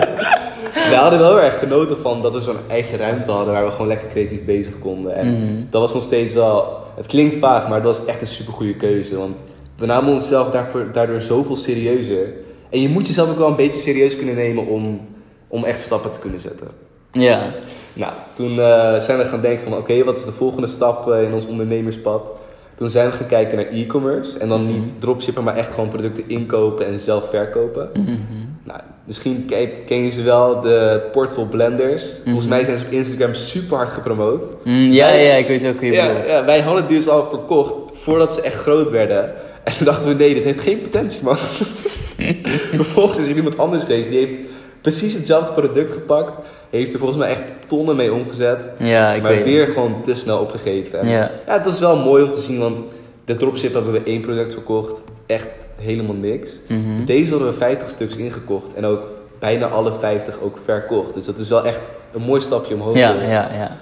we 0.90 0.94
hadden 0.94 1.18
wel 1.18 1.40
erg 1.40 1.58
genoten 1.58 1.98
van 1.98 2.22
dat 2.22 2.32
we 2.34 2.40
zo'n 2.40 2.56
eigen 2.68 2.98
ruimte 2.98 3.30
hadden 3.30 3.54
waar 3.54 3.64
we 3.64 3.70
gewoon 3.70 3.86
lekker 3.86 4.08
creatief 4.08 4.44
bezig 4.44 4.78
konden. 4.78 5.14
En 5.14 5.26
Mhm. 5.28 5.62
dat 5.70 5.80
was 5.80 5.94
nog 5.94 6.02
steeds 6.02 6.34
wel, 6.34 6.76
het 6.96 7.06
klinkt 7.06 7.36
vaag, 7.36 7.68
maar 7.68 7.82
dat 7.82 7.96
was 7.96 8.06
echt 8.06 8.20
een 8.20 8.26
super 8.26 8.52
goede 8.52 8.74
keuze. 8.76 9.16
Want 9.18 9.36
we 9.76 9.86
namen 9.86 10.12
onszelf 10.12 10.50
daarvoor, 10.50 10.86
daardoor 10.92 11.20
zoveel 11.20 11.56
serieuzer. 11.56 12.26
En 12.70 12.80
je 12.82 12.88
moet 12.88 13.06
jezelf 13.06 13.30
ook 13.30 13.38
wel 13.38 13.48
een 13.48 13.56
beetje 13.56 13.80
serieus 13.80 14.16
kunnen 14.16 14.34
nemen 14.34 14.66
om, 14.66 15.00
om 15.48 15.64
echt 15.64 15.80
stappen 15.80 16.12
te 16.12 16.18
kunnen 16.18 16.40
zetten. 16.40 16.68
Ja. 17.12 17.52
Nou, 17.92 18.12
toen 18.34 18.50
eh, 18.60 18.98
zijn 18.98 19.18
we 19.18 19.24
gaan 19.24 19.40
denken 19.40 19.68
van 19.68 19.78
oké, 19.78 20.04
wat 20.04 20.16
is 20.18 20.24
de 20.24 20.32
volgende 20.32 20.66
stap 20.66 21.10
eh, 21.10 21.22
in 21.22 21.32
ons 21.32 21.46
ondernemerspad? 21.46 22.22
Toen 22.76 22.90
zijn 22.90 23.10
we 23.10 23.16
gaan 23.16 23.26
kijken 23.26 23.56
naar 23.56 23.66
e-commerce. 23.66 24.38
En 24.38 24.48
dan 24.48 24.66
niet 24.66 24.88
dropshippen, 24.98 25.44
maar 25.44 25.56
echt 25.56 25.72
gewoon 25.72 25.88
producten 25.88 26.24
inkopen 26.26 26.86
en 26.86 27.00
zelf 27.00 27.28
verkopen. 27.30 27.88
Mhm. 27.94 28.16
Nou, 28.64 28.80
misschien 29.04 29.50
ken, 29.86 30.04
je 30.04 30.10
ze 30.10 30.22
wel, 30.22 30.60
de 30.60 31.00
portable 31.12 31.44
blenders. 31.46 32.04
Volgens 32.24 32.46
Mhm. 32.46 32.54
mij 32.54 32.64
zijn 32.64 32.78
ze 32.78 32.84
op 32.84 32.90
Instagram 32.92 33.34
super 33.34 33.76
hard 33.76 33.88
gepromoot. 33.90 34.44
Mm, 34.64 34.90
ja, 34.90 35.06
Wij- 35.06 35.24
ja, 35.26 35.34
ik 35.34 35.46
weet 35.46 35.66
ook 35.66 35.80
wie 35.80 35.90
je 35.90 35.96
Ja, 35.96 36.24
ja, 36.26 36.44
wij 36.44 36.60
hadden 36.60 36.88
die 36.88 36.96
dus 36.96 37.08
al 37.08 37.26
verkocht 37.30 37.72
voordat 37.94 38.34
ze 38.34 38.40
echt 38.42 38.54
groot 38.60 38.90
werden. 38.90 39.32
En 39.64 39.76
toen 39.76 39.86
dachten 39.86 40.08
we, 40.08 40.14
nee, 40.14 40.34
dit 40.34 40.44
heeft 40.44 40.60
geen 40.60 40.80
potentie, 40.80 41.22
man. 41.24 41.36
Vervolgens 42.82 43.18
is 43.18 43.26
er 43.28 43.36
iemand 43.36 43.58
anders 43.58 43.82
geweest, 43.84 44.10
die 44.10 44.18
heeft 44.18 44.38
precies 44.80 45.14
hetzelfde 45.14 45.52
product 45.52 45.92
gepakt. 45.92 46.32
Heeft 46.70 46.92
er 46.92 46.98
volgens 46.98 47.18
mij 47.18 47.30
echt 47.30 47.42
tonnen 47.66 47.96
mee 47.96 48.12
omgezet. 48.12 48.58
Ja, 48.78 49.12
ik 49.12 49.22
maar 49.22 49.30
weet 49.30 49.44
weer 49.44 49.66
gewoon 49.66 50.02
te 50.02 50.14
snel 50.14 50.38
opgegeven. 50.38 50.98
En 51.00 51.08
Ja. 51.08 51.30
ja, 51.46 51.52
het 51.52 51.64
was 51.64 51.78
wel 51.78 51.96
mooi 51.96 52.24
om 52.24 52.32
te 52.32 52.40
zien, 52.40 52.58
want 52.58 52.78
de 53.24 53.36
dropship 53.36 53.72
hebben 53.72 53.92
we 53.92 54.02
één 54.04 54.20
product 54.20 54.52
verkocht. 54.52 54.92
Echt 55.26 55.46
helemaal 55.76 56.14
niks. 56.14 56.50
Mhm. 56.68 57.04
Deze 57.04 57.30
hadden 57.30 57.48
we 57.48 57.54
50 57.54 57.90
stuks 57.90 58.16
ingekocht. 58.16 58.74
En 58.74 58.84
ook 58.84 59.00
bijna 59.38 59.66
alle 59.66 59.92
50 59.92 60.40
ook 60.40 60.58
verkocht. 60.64 61.14
Dus 61.14 61.24
dat 61.26 61.36
is 61.36 61.48
wel 61.48 61.64
echt 61.64 61.80
een 62.14 62.22
mooi 62.22 62.40
stapje 62.40 62.74
omhoog. 62.74 62.96
Ja, 62.96 63.12
ja, 63.12 63.50
ja. 63.52 63.76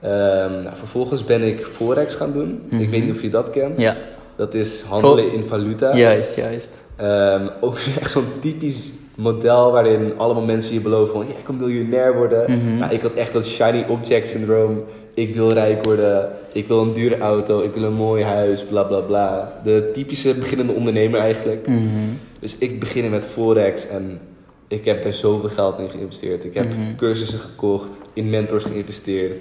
Ehm, 0.00 0.62
nou, 0.62 0.76
vervolgens 0.78 1.24
ben 1.24 1.42
ik 1.42 1.66
Forex 1.76 2.14
gaan 2.14 2.32
doen. 2.32 2.62
Mhm. 2.68 2.80
Ik 2.82 2.90
weet 2.90 3.02
niet 3.04 3.14
of 3.14 3.22
je 3.22 3.30
dat 3.30 3.50
kent. 3.50 3.78
Ja, 3.78 3.96
Dat 4.36 4.54
is 4.54 4.82
handelen 4.82 5.32
in 5.32 5.44
valuta. 5.46 5.96
juist, 5.96 6.36
juist. 6.36 6.80
Ehm, 6.96 7.46
ook 7.60 7.76
echt 8.00 8.10
zo'n 8.10 8.26
typisch 8.40 8.92
model 9.22 9.72
waarin 9.72 10.12
allemaal 10.16 10.42
mensen 10.44 10.74
je 10.74 10.80
beloven 10.80 11.14
van... 11.14 11.26
Ja, 11.28 11.32
ik 11.38 11.44
kan 11.44 11.56
miljonair 11.56 12.16
worden. 12.16 12.50
Mhm. 12.58 12.76
Nou, 12.78 12.92
ik 12.92 13.00
had 13.02 13.14
echt 13.14 13.32
dat 13.32 13.46
shiny 13.46 13.84
object 13.88 14.28
syndroom. 14.28 14.82
Ik 15.14 15.34
wil 15.34 15.52
rijk 15.52 15.84
worden. 15.84 16.28
Ik 16.52 16.68
wil 16.68 16.80
een 16.80 16.92
dure 16.92 17.18
auto. 17.18 17.60
Ik 17.60 17.74
wil 17.74 17.82
een 17.82 17.92
mooi 17.92 18.22
huis. 18.24 18.64
Bla 18.64 18.82
bla 18.82 19.00
bla. 19.00 19.60
De 19.64 19.90
typische 19.92 20.34
beginnende 20.34 20.72
ondernemer 20.72 21.20
eigenlijk. 21.20 21.66
Mhm. 21.66 22.08
Dus 22.40 22.58
ik 22.58 22.80
begin 22.80 23.10
met 23.10 23.26
Forex 23.26 23.88
en 23.88 24.20
ik 24.68 24.84
heb 24.84 25.02
daar 25.02 25.12
zoveel 25.12 25.48
geld 25.48 25.78
in 25.78 25.90
geïnvesteerd. 25.90 26.44
Ik 26.44 26.54
heb 26.54 26.66
Mhm. 26.76 26.96
cursussen 26.96 27.38
gekocht, 27.38 27.90
in 28.12 28.30
mentors 28.30 28.64
geïnvesteerd. 28.64 29.32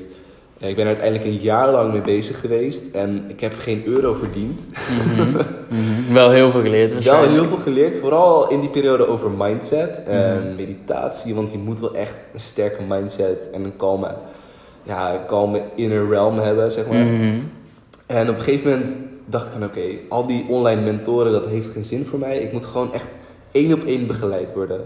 Ik 0.61 0.75
ben 0.75 0.83
er 0.85 0.91
uiteindelijk 0.91 1.25
een 1.29 1.41
jaar 1.41 1.71
lang 1.71 1.91
mee 1.91 2.01
bezig 2.01 2.39
geweest 2.39 2.95
en 2.95 3.23
ik 3.27 3.39
heb 3.39 3.53
geen 3.57 3.83
euro 3.85 4.13
verdiend. 4.13 4.59
Mhm. 5.15 5.29
Mhm. 5.71 6.13
Wel 6.13 6.29
heel 6.31 6.51
veel 6.51 6.61
geleerd 6.61 7.03
Wel 7.03 7.23
heel 7.29 7.45
veel 7.45 7.57
geleerd, 7.57 7.97
vooral 7.99 8.49
in 8.49 8.59
die 8.59 8.69
periode 8.69 9.07
over 9.07 9.29
mindset 9.37 10.03
en 10.05 10.43
Mhm. 10.47 10.55
meditatie. 10.55 11.35
Want 11.35 11.51
je 11.51 11.57
moet 11.57 11.79
wel 11.79 11.95
echt 11.95 12.15
een 12.33 12.39
sterke 12.39 12.81
mindset 12.87 13.49
en 13.53 13.63
een 13.63 13.75
kalme, 13.75 14.07
ja, 14.83 15.17
kalme 15.27 15.61
inner 15.75 16.09
realm 16.09 16.39
hebben, 16.39 16.71
zeg 16.71 16.87
maar. 16.87 17.05
En 18.07 18.29
op 18.29 18.37
een 18.37 18.43
gegeven 18.43 18.69
moment 18.69 18.95
dacht 19.25 19.45
ik 19.45 19.51
van 19.51 19.63
oké, 19.63 19.81
al 20.09 20.25
die 20.25 20.45
online 20.49 20.81
mentoren, 20.81 21.31
dat 21.31 21.45
heeft 21.45 21.71
geen 21.73 21.83
zin 21.83 22.05
voor 22.05 22.19
mij. 22.19 22.37
Ik 22.37 22.51
moet 22.51 22.65
gewoon 22.65 22.93
echt 22.93 23.07
één 23.51 23.73
op 23.73 23.83
één 23.83 24.07
begeleid 24.07 24.53
worden. 24.53 24.81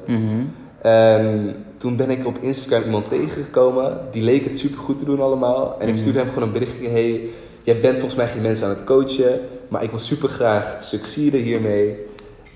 En 0.90 1.56
toen 1.78 1.96
ben 1.96 2.10
ik 2.10 2.26
op 2.26 2.38
Instagram 2.42 2.84
iemand 2.84 3.10
tegengekomen. 3.10 4.00
Die 4.12 4.24
leek 4.24 4.44
het 4.46 4.58
super 4.60 4.80
goed 4.80 4.98
te 4.98 5.06
doen 5.06 5.22
allemaal. 5.22 5.76
En 5.80 5.88
ik 5.88 5.94
Mhm. 5.94 5.98
stuurde 6.02 6.20
hem 6.20 6.28
gewoon 6.28 6.44
een 6.44 6.54
berichtje. 6.54 6.88
Hey, 6.90 7.22
jij 7.62 7.80
bent 7.80 7.94
volgens 7.94 8.16
mij 8.16 8.28
geen 8.28 8.42
mensen 8.42 8.66
aan 8.68 8.76
het 8.76 8.84
coachen. 8.84 9.40
Maar 9.68 9.84
ik 9.84 9.90
wil 9.90 10.00
super 10.00 10.30
graag 10.30 10.78
succeden 10.82 11.42
hiermee. 11.42 11.96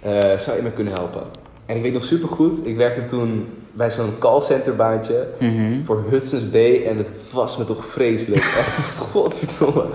Eh, 0.01 0.37
zou 0.37 0.57
je 0.57 0.63
me 0.63 0.71
kunnen 0.71 0.93
helpen? 0.93 1.21
En 1.65 1.75
ik 1.75 1.81
weet 1.81 1.93
nog 1.93 2.03
super 2.05 2.29
goed. 2.29 2.65
Ik 2.67 2.75
werkte 2.77 3.05
toen 3.05 3.47
bij 3.73 3.91
zo'n 3.91 4.17
callcenter 4.19 4.75
baantje. 4.75 5.27
Mhm. 5.39 5.83
Voor 5.85 6.03
Hudson's 6.09 6.49
Bay. 6.49 6.83
En 6.85 6.97
het 6.97 7.07
was 7.31 7.57
me 7.57 7.65
toch 7.65 7.85
vreselijk. 7.85 8.41
Echt, 8.41 8.77
godverdomme. 9.11 9.85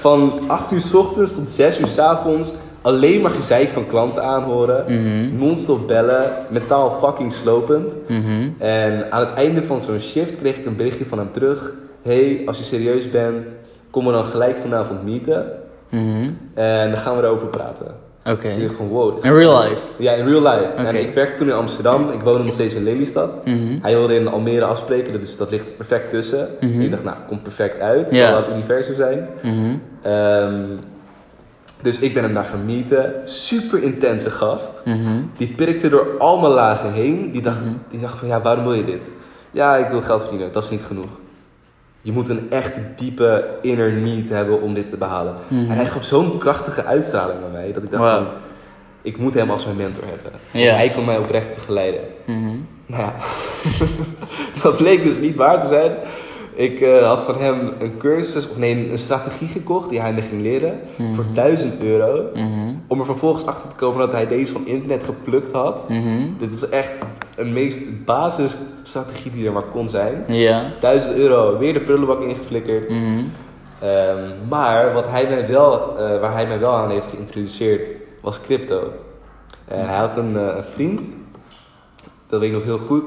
Van 0.00 0.48
8 0.48 0.72
uur 0.72 0.80
s 0.80 0.94
ochtends 0.94 1.34
tot 1.34 1.50
6 1.50 1.78
uur 1.80 1.86
s 1.86 1.98
avonds. 1.98 2.52
Alleen 2.82 3.20
maar 3.20 3.30
gezeik 3.30 3.68
van 3.68 3.86
klanten 3.86 4.22
aanhoren. 4.22 4.84
Mhm. 4.88 5.38
Non-stop 5.38 5.88
bellen. 5.88 6.32
Mentaal 6.48 6.98
fucking 7.00 7.32
slopend. 7.32 8.08
Mhm. 8.08 8.48
En 8.58 9.12
aan 9.12 9.26
het 9.26 9.34
einde 9.36 9.62
van 9.62 9.80
zo'n 9.80 10.00
shift 10.00 10.36
kreeg 10.36 10.56
ik 10.56 10.66
een 10.66 10.76
berichtje 10.76 11.04
van 11.04 11.18
hem 11.18 11.32
terug. 11.32 11.72
Hey, 12.02 12.42
als 12.46 12.58
je 12.58 12.64
serieus 12.64 13.10
bent, 13.10 13.46
kom 13.90 14.06
er 14.06 14.12
dan 14.12 14.24
gelijk 14.24 14.58
vanavond 14.58 15.04
meeten. 15.04 15.46
Mhm. 15.88 16.30
En 16.54 16.90
dan 16.90 17.00
gaan 17.00 17.16
we 17.16 17.22
erover 17.22 17.46
praten. 17.46 17.86
Oké. 18.24 18.48
Dus 18.58 18.70
wow. 18.90 19.24
In 19.24 19.32
real 19.32 19.62
life? 19.62 19.82
Ja, 19.98 20.12
in 20.12 20.26
real 20.26 20.42
life. 20.42 20.68
En 20.76 20.94
ik 20.94 21.14
werkte 21.14 21.36
toen 21.36 21.46
in 21.46 21.52
Amsterdam. 21.54 22.10
Ik 22.10 22.20
woonde 22.20 22.44
nog 22.44 22.54
steeds 22.54 22.74
in 22.74 22.84
Lelystad. 22.84 23.30
Mhm. 23.44 23.78
Hij 23.82 23.96
wilde 23.96 24.14
in 24.14 24.28
Almere 24.28 24.64
afspreken, 24.64 25.20
dus 25.20 25.36
dat 25.36 25.50
ligt 25.50 25.66
er 25.66 25.72
perfect 25.72 26.10
tussen. 26.10 26.48
Ik 26.60 26.90
dacht, 26.90 27.04
nou, 27.04 27.16
komt 27.28 27.42
perfect 27.42 27.80
uit. 27.80 28.14
Zal 28.14 28.30
wel 28.30 28.36
het 28.36 28.52
universum 28.52 28.94
zijn. 28.94 29.28
Mhm. 29.42 29.74
Dus 31.82 31.98
ik 31.98 32.14
ben 32.14 32.22
hem 32.22 32.34
daar 32.34 32.44
gaan 32.44 32.64
meeten. 32.64 33.14
Super 33.24 33.82
intense 33.82 34.30
gast. 34.30 34.82
Mhm. 34.84 35.22
Die 35.36 35.48
pirkte 35.48 35.88
door 35.88 36.06
al 36.18 36.40
mijn 36.40 36.52
lagen 36.52 36.92
heen. 36.92 37.30
Die 37.32 37.42
dacht, 37.42 37.60
Mhm. 37.60 37.72
die 37.90 38.00
dacht 38.00 38.18
van, 38.18 38.28
ja, 38.28 38.40
waarom 38.40 38.64
wil 38.64 38.74
je 38.74 38.84
dit? 38.84 39.02
Ja, 39.50 39.76
ik 39.76 39.88
wil 39.88 40.02
geld 40.02 40.20
verdienen. 40.22 40.52
Dat 40.52 40.64
is 40.64 40.70
niet 40.70 40.82
genoeg. 40.86 41.06
Je 42.00 42.12
moet 42.12 42.28
een 42.28 42.50
echt 42.50 42.72
diepe 42.96 43.44
inner 43.60 43.92
need 43.92 44.28
hebben 44.28 44.60
om 44.62 44.74
dit 44.74 44.90
te 44.90 44.96
behalen. 44.96 45.34
Mhm. 45.48 45.70
En 45.70 45.76
hij 45.76 45.86
gaf 45.86 46.04
zo'n 46.04 46.38
krachtige 46.38 46.84
uitstraling 46.84 47.40
bij 47.40 47.50
mij. 47.62 47.72
Dat 47.72 47.82
ik 47.82 47.90
dacht 47.90 48.14
van, 48.16 48.26
ik 49.02 49.18
moet 49.18 49.34
hem 49.34 49.50
als 49.50 49.64
mijn 49.64 49.76
mentor 49.76 50.04
hebben. 50.06 50.32
Ja. 50.50 50.74
hij 50.74 50.90
kan 50.90 51.04
mij 51.04 51.18
oprecht 51.18 51.54
begeleiden. 51.54 52.00
Nou 52.86 53.02
ja, 53.02 53.14
dat 54.62 54.76
bleek 54.76 55.04
dus 55.04 55.18
niet 55.18 55.36
waar 55.36 55.60
te 55.62 55.66
zijn. 55.68 55.92
Ik 56.54 56.80
eh, 56.80 57.06
had 57.06 57.24
van 57.24 57.40
hem 57.40 57.72
een 57.78 57.96
cursus, 57.96 58.48
of 58.48 58.56
nee, 58.56 58.90
een 58.90 58.98
strategie 58.98 59.48
gekocht 59.48 59.88
die 59.88 60.00
hij 60.00 60.12
me 60.12 60.22
ging 60.22 60.42
leren. 60.42 60.80
Mhm. 60.98 61.14
Voor 61.14 61.24
1000 61.34 61.80
euro. 61.80 62.30
Mhm. 62.34 62.74
Om 62.86 63.00
er 63.00 63.06
vervolgens 63.06 63.46
achter 63.46 63.68
te 63.68 63.76
komen 63.76 63.98
dat 63.98 64.12
hij 64.12 64.26
deze 64.26 64.52
van 64.52 64.66
internet 64.66 65.04
geplukt 65.04 65.52
had. 65.52 65.88
Mhm. 65.88 66.28
Dit 66.38 66.52
was 66.52 66.68
echt 66.68 66.92
een 67.36 67.52
meest 67.52 68.04
basisstrategie 68.04 69.32
die 69.32 69.46
er 69.46 69.52
maar 69.52 69.62
kon 69.62 69.88
zijn. 69.88 70.24
Ja. 70.26 70.72
1000 70.80 71.14
euro, 71.14 71.58
weer 71.58 71.72
de 71.72 71.80
prullenbak 71.80 72.22
ingeflikkerd. 72.22 72.90
Ehm, 73.80 74.18
maar 74.48 74.92
wat 74.92 75.08
hij 75.08 75.28
mij 75.28 75.48
wel, 75.48 75.98
eh, 75.98 76.20
waar 76.20 76.32
hij 76.32 76.46
mij 76.46 76.58
wel 76.58 76.72
aan 76.72 76.90
heeft 76.90 77.10
geïntroduceerd, 77.10 77.88
was 78.20 78.40
crypto. 78.40 78.92
En 79.68 79.88
hij 79.88 79.98
had 79.98 80.16
een, 80.16 80.36
eh, 80.36 80.56
een 80.56 80.64
vriend, 80.64 81.00
dat 82.26 82.40
weet 82.40 82.48
ik 82.48 82.54
nog 82.54 82.64
heel 82.64 82.78
goed, 82.78 83.04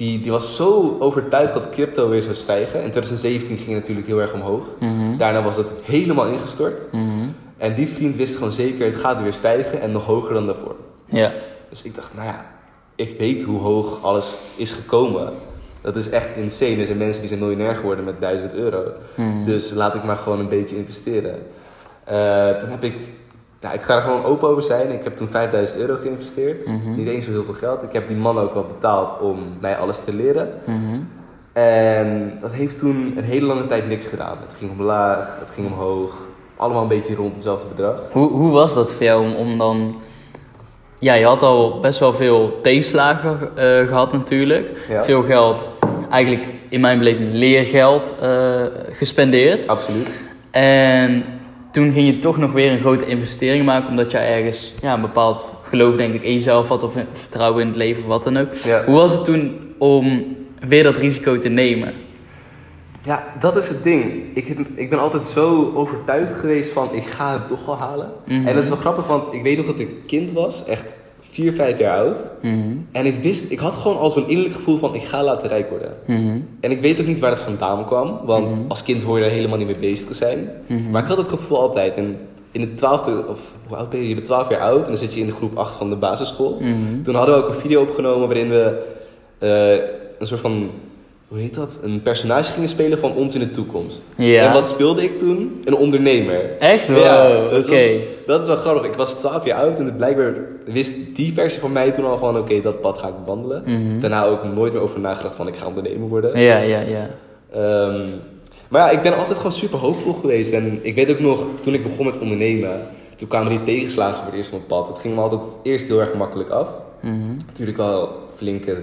die, 0.00 0.20
die 0.20 0.30
was 0.30 0.56
zo 0.56 0.96
overtuigd 1.00 1.54
dat 1.54 1.70
crypto 1.70 2.08
weer 2.08 2.22
zou 2.22 2.34
stijgen. 2.34 2.82
In 2.82 2.90
2017 2.90 3.56
ging 3.56 3.68
het 3.68 3.78
natuurlijk 3.78 4.06
heel 4.06 4.20
erg 4.20 4.32
omhoog. 4.32 4.64
Mhm. 4.78 5.16
Daarna 5.16 5.42
was 5.42 5.56
het 5.56 5.66
helemaal 5.82 6.26
ingestort. 6.26 6.92
Mhm. 6.92 7.28
En 7.56 7.74
die 7.74 7.88
vriend 7.88 8.16
wist 8.16 8.36
gewoon 8.36 8.52
zeker, 8.52 8.86
het 8.86 8.96
gaat 8.96 9.22
weer 9.22 9.32
stijgen 9.32 9.80
en 9.80 9.92
nog 9.92 10.04
hoger 10.04 10.34
dan 10.34 10.46
daarvoor. 10.46 10.76
Ja. 11.04 11.32
Dus 11.68 11.82
ik 11.82 11.94
dacht, 11.94 12.14
nou 12.14 12.26
ja, 12.26 12.46
ik 12.94 13.18
weet 13.18 13.42
hoe 13.42 13.60
hoog 13.60 14.02
alles 14.02 14.38
is 14.56 14.72
gekomen. 14.72 15.32
Dat 15.80 15.96
is 15.96 16.10
echt 16.10 16.36
insane. 16.36 16.76
Er 16.76 16.86
zijn 16.86 16.98
mensen 16.98 17.20
die 17.20 17.28
zijn 17.28 17.40
miljonair 17.40 17.74
geworden 17.76 18.04
met 18.04 18.20
1000 18.20 18.54
euro. 18.54 18.82
Mhm. 19.16 19.44
Dus 19.44 19.70
laat 19.70 19.94
ik 19.94 20.04
maar 20.04 20.16
gewoon 20.16 20.38
een 20.38 20.48
beetje 20.48 20.76
investeren. 20.76 21.34
Eh, 22.04 22.50
toen 22.50 22.68
heb 22.68 22.84
ik, 22.84 22.96
nou, 23.60 23.74
ik 23.74 23.82
ga 23.82 23.94
er 23.94 24.02
gewoon 24.02 24.24
open 24.24 24.48
over 24.48 24.62
zijn. 24.62 24.92
Ik 24.92 25.04
heb 25.04 25.16
toen 25.16 25.28
5000 25.28 25.80
euro 25.80 25.96
geïnvesteerd. 25.96 26.66
Mhm. 26.66 26.94
Niet 26.94 27.08
eens 27.08 27.24
zo 27.24 27.30
heel 27.30 27.44
veel 27.44 27.54
geld. 27.54 27.82
Ik 27.82 27.92
heb 27.92 28.08
die 28.08 28.16
man 28.16 28.38
ook 28.38 28.54
wel 28.54 28.64
betaald 28.66 29.20
om 29.20 29.38
mij 29.60 29.76
alles 29.76 30.04
te 30.04 30.14
leren. 30.14 30.48
Mhm. 30.66 31.00
En 31.52 32.38
dat 32.40 32.52
heeft 32.52 32.78
toen 32.78 33.14
een 33.16 33.24
hele 33.24 33.46
lange 33.46 33.66
tijd 33.66 33.88
niks 33.88 34.06
gedaan. 34.06 34.36
Het 34.40 34.56
ging 34.58 34.70
omlaag, 34.70 35.36
het 35.44 35.54
ging 35.54 35.66
omhoog. 35.66 36.14
Allemaal 36.56 36.82
een 36.82 36.88
beetje 36.88 37.14
rond 37.14 37.34
hetzelfde 37.34 37.66
bedrag. 37.68 38.00
Hoe, 38.12 38.30
hoe 38.30 38.50
was 38.50 38.74
dat 38.74 38.92
voor 38.92 39.04
jou 39.04 39.24
om, 39.24 39.34
om 39.34 39.58
dan... 39.58 39.96
Ja, 40.98 41.14
je 41.14 41.24
had 41.24 41.42
al 41.42 41.80
best 41.80 41.98
wel 41.98 42.12
veel 42.12 42.58
tegenslagen 42.62 43.38
eh, 43.56 43.86
gehad 43.86 44.12
natuurlijk. 44.12 44.86
Ja. 44.88 45.04
Veel 45.04 45.22
geld, 45.22 45.70
eigenlijk 46.10 46.46
in 46.68 46.80
mijn 46.80 46.98
beleving 46.98 47.32
leergeld 47.32 48.14
eh, 48.20 48.62
gespendeerd. 48.92 49.68
Absoluut. 49.68 50.14
En 50.50 51.24
toen 51.72 51.92
ging 51.92 52.06
je 52.06 52.18
toch 52.18 52.36
nog 52.38 52.52
weer 52.52 52.72
een 52.72 52.78
grote 52.80 53.06
investering 53.06 53.64
maken, 53.64 53.88
omdat 53.88 54.10
je 54.10 54.18
ergens 54.18 54.74
ja, 54.82 54.94
een 54.94 55.00
bepaald 55.00 55.50
geloof 55.62 55.96
denk 55.96 56.14
ik 56.14 56.22
in 56.22 56.32
jezelf 56.32 56.68
had 56.68 56.82
of 56.82 56.92
vertrouwen 57.12 57.60
in 57.62 57.66
het 57.68 57.76
leven 57.76 58.02
of 58.02 58.08
wat 58.08 58.24
dan 58.24 58.36
ook. 58.36 58.54
Ja. 58.54 58.84
Hoe 58.84 58.94
was 58.94 59.12
het 59.12 59.24
toen 59.24 59.58
om 59.78 60.36
weer 60.68 60.82
dat 60.82 60.96
risico 60.96 61.38
te 61.38 61.48
nemen? 61.48 61.92
Ja, 63.02 63.24
dat 63.40 63.56
is 63.56 63.68
het 63.68 63.82
ding. 63.82 64.22
Ik, 64.36 64.46
heb- 64.46 64.58
ik 64.74 64.90
ben 64.90 64.98
altijd 65.00 65.26
zo 65.28 65.72
overtuigd 65.74 66.38
geweest 66.38 66.72
van 66.72 66.88
ik 66.94 67.04
ga 67.06 67.32
het 67.32 67.48
toch 67.48 67.66
wel 67.66 67.76
halen. 67.78 68.10
Mhm. 68.26 68.46
En 68.46 68.54
dat 68.54 68.62
is 68.62 68.68
wel 68.68 68.78
grappig, 68.78 69.06
want 69.06 69.34
ik 69.34 69.42
weet 69.42 69.56
nog 69.56 69.66
dat 69.66 69.78
ik 69.78 69.88
kind 70.06 70.32
was, 70.32 70.64
echt 70.64 70.84
4, 71.40 71.52
5 71.52 71.78
jaar 71.78 71.98
oud. 71.98 72.18
Mhm. 72.42 72.76
En 72.92 73.06
ik 73.06 73.14
wist, 73.22 73.50
ik 73.50 73.58
had 73.58 73.72
gewoon 73.72 73.98
al 73.98 74.10
zo'n 74.10 74.28
innerlijk 74.28 74.54
gevoel 74.56 74.78
van 74.78 74.94
ik 74.94 75.02
ga 75.02 75.24
later 75.24 75.48
rijk 75.48 75.70
worden. 75.70 75.92
Mhm. 76.06 76.38
En 76.60 76.70
ik 76.70 76.80
weet 76.80 77.00
ook 77.00 77.06
niet 77.06 77.20
waar 77.20 77.30
het 77.30 77.40
vandaan 77.40 77.86
kwam, 77.86 78.20
want 78.24 78.50
Mhm. 78.50 78.60
als 78.68 78.82
kind 78.82 79.02
hoor 79.02 79.18
je 79.18 79.24
er 79.24 79.30
helemaal 79.30 79.58
niet 79.58 79.66
mee 79.66 79.78
bezig 79.90 80.06
te 80.06 80.14
zijn. 80.14 80.50
Maar 80.90 81.02
ik 81.02 81.08
had 81.08 81.16
het 81.16 81.28
gevoel 81.28 81.60
altijd. 81.60 81.94
En 81.96 82.16
in 82.52 82.60
de 82.60 82.74
twaalfde, 82.74 83.24
of 83.28 83.38
hoe 83.66 83.76
oud 83.76 83.90
ben 83.90 84.00
je? 84.00 84.08
Je 84.08 84.14
bent 84.14 84.26
12 84.26 84.48
jaar 84.48 84.60
oud 84.60 84.82
en 84.82 84.88
dan 84.88 84.96
zit 84.96 85.14
je 85.14 85.20
in 85.20 85.26
de 85.26 85.32
groep 85.32 85.56
8 85.56 85.76
van 85.76 85.90
de 85.90 85.96
basisschool. 85.96 86.58
Toen 87.04 87.14
hadden 87.14 87.34
we 87.36 87.42
ook 87.42 87.48
een 87.48 87.60
video 87.60 87.82
opgenomen 87.82 88.26
waarin 88.28 88.48
we 88.48 88.82
eh, 89.38 89.84
een 90.18 90.26
soort 90.26 90.40
van 90.40 90.70
hoe 91.30 91.38
heet 91.38 91.54
dat? 91.54 91.70
Een 91.82 92.02
personage 92.02 92.52
gingen 92.52 92.68
spelen 92.68 92.98
van 92.98 93.14
ons 93.14 93.34
in 93.34 93.40
de 93.40 93.50
toekomst. 93.50 94.04
Ja. 94.16 94.46
En 94.46 94.52
wat 94.52 94.68
speelde 94.68 95.02
ik 95.02 95.18
toen? 95.18 95.60
Een 95.64 95.74
ondernemer. 95.76 96.56
Echt? 96.58 96.88
Wow, 96.88 96.98
Ja, 96.98 97.44
oké. 97.44 97.56
dat, 97.56 98.26
dat 98.26 98.40
is 98.40 98.46
wel 98.46 98.56
grappig. 98.56 98.84
Ik 98.84 98.94
was 98.94 99.12
12 99.12 99.44
jaar 99.44 99.58
oud 99.58 99.78
en 99.78 99.96
blijkbaar 99.96 100.34
wist 100.64 101.16
die 101.16 101.32
versie 101.32 101.60
van 101.60 101.72
mij 101.72 101.90
toen 101.90 102.04
al 102.04 102.16
van 102.18 102.38
oké, 102.38 102.60
dat 102.60 102.80
pad 102.80 102.98
ga 102.98 103.08
ik 103.08 103.14
bewandelen. 103.24 103.62
Mhm. 103.66 104.00
Daarna 104.00 104.24
ook 104.24 104.44
nooit 104.54 104.72
meer 104.72 104.82
over 104.82 105.00
nagedacht 105.00 105.34
van 105.36 105.48
ik 105.48 105.56
ga 105.56 105.66
ondernemer 105.66 106.08
worden. 106.08 106.40
Ja, 106.40 106.58
ja, 106.58 106.80
ja. 106.80 107.10
Ehm, 107.52 108.06
maar 108.68 108.80
ja, 108.80 108.90
ik 108.98 109.02
ben 109.02 109.16
altijd 109.16 109.36
gewoon 109.36 109.52
super 109.52 109.78
hoopvol 109.78 110.12
geweest. 110.12 110.52
En 110.52 110.78
ik 110.82 110.94
weet 110.94 111.10
ook 111.10 111.20
nog, 111.20 111.46
toen 111.60 111.74
ik 111.74 111.82
begon 111.82 112.06
met 112.06 112.18
ondernemen, 112.18 112.80
toen 113.16 113.28
kwamen 113.28 113.50
die 113.50 113.62
tegenslagen 113.62 114.16
voor 114.16 114.26
het 114.26 114.34
eerst 114.34 114.52
op 114.52 114.58
mijn 114.68 114.80
pad. 114.80 114.88
Het 114.88 114.98
ging 115.02 115.14
me 115.14 115.20
altijd 115.20 115.40
eerst 115.62 115.86
heel 115.88 116.00
erg 116.00 116.14
makkelijk 116.14 116.50
af. 116.50 116.68
Mhm. 117.00 117.36
Natuurlijk 117.46 117.78
al 117.78 118.08
flinke 118.36 118.76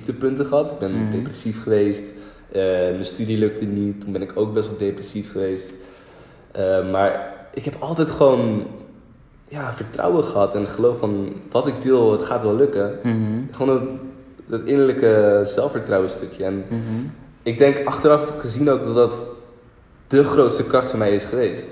dieptepunten 0.00 0.46
gehad. 0.46 0.70
Ik 0.70 0.78
ben 0.78 0.92
Mhm. 1.02 1.10
depressief 1.10 1.62
geweest. 1.62 2.02
Eh, 2.52 2.62
mijn 2.62 3.04
studie 3.04 3.38
lukte 3.38 3.64
niet. 3.64 4.00
Toen 4.00 4.12
ben 4.12 4.22
ik 4.22 4.32
ook 4.34 4.54
best 4.54 4.68
wel 4.68 4.78
depressief 4.78 5.32
geweest. 5.32 5.70
Eh, 6.52 6.90
maar 6.90 7.34
ik 7.54 7.64
heb 7.64 7.76
altijd 7.78 8.10
gewoon 8.10 8.66
ja, 9.48 9.72
vertrouwen 9.72 10.24
gehad 10.24 10.54
en 10.54 10.68
geloof 10.68 10.98
van 10.98 11.32
wat 11.50 11.66
ik 11.66 11.74
wil, 11.82 12.12
het 12.12 12.22
gaat 12.24 12.42
wel 12.42 12.54
lukken. 12.56 12.98
Mhm. 13.02 13.42
Gewoon 13.50 13.88
het 14.50 14.64
innerlijke 14.64 15.40
zelfvertrouwen 15.44 16.10
stukje. 16.10 16.44
En 16.44 16.64
Mhm. 16.68 16.82
ik 17.42 17.58
denk 17.58 17.86
achteraf 17.86 18.32
gezien 18.38 18.70
ook 18.70 18.84
dat 18.84 18.94
dat 18.94 19.12
de 20.08 20.24
grootste 20.24 20.66
kracht 20.66 20.90
van 20.90 20.98
mij 20.98 21.14
is 21.14 21.24
geweest. 21.24 21.66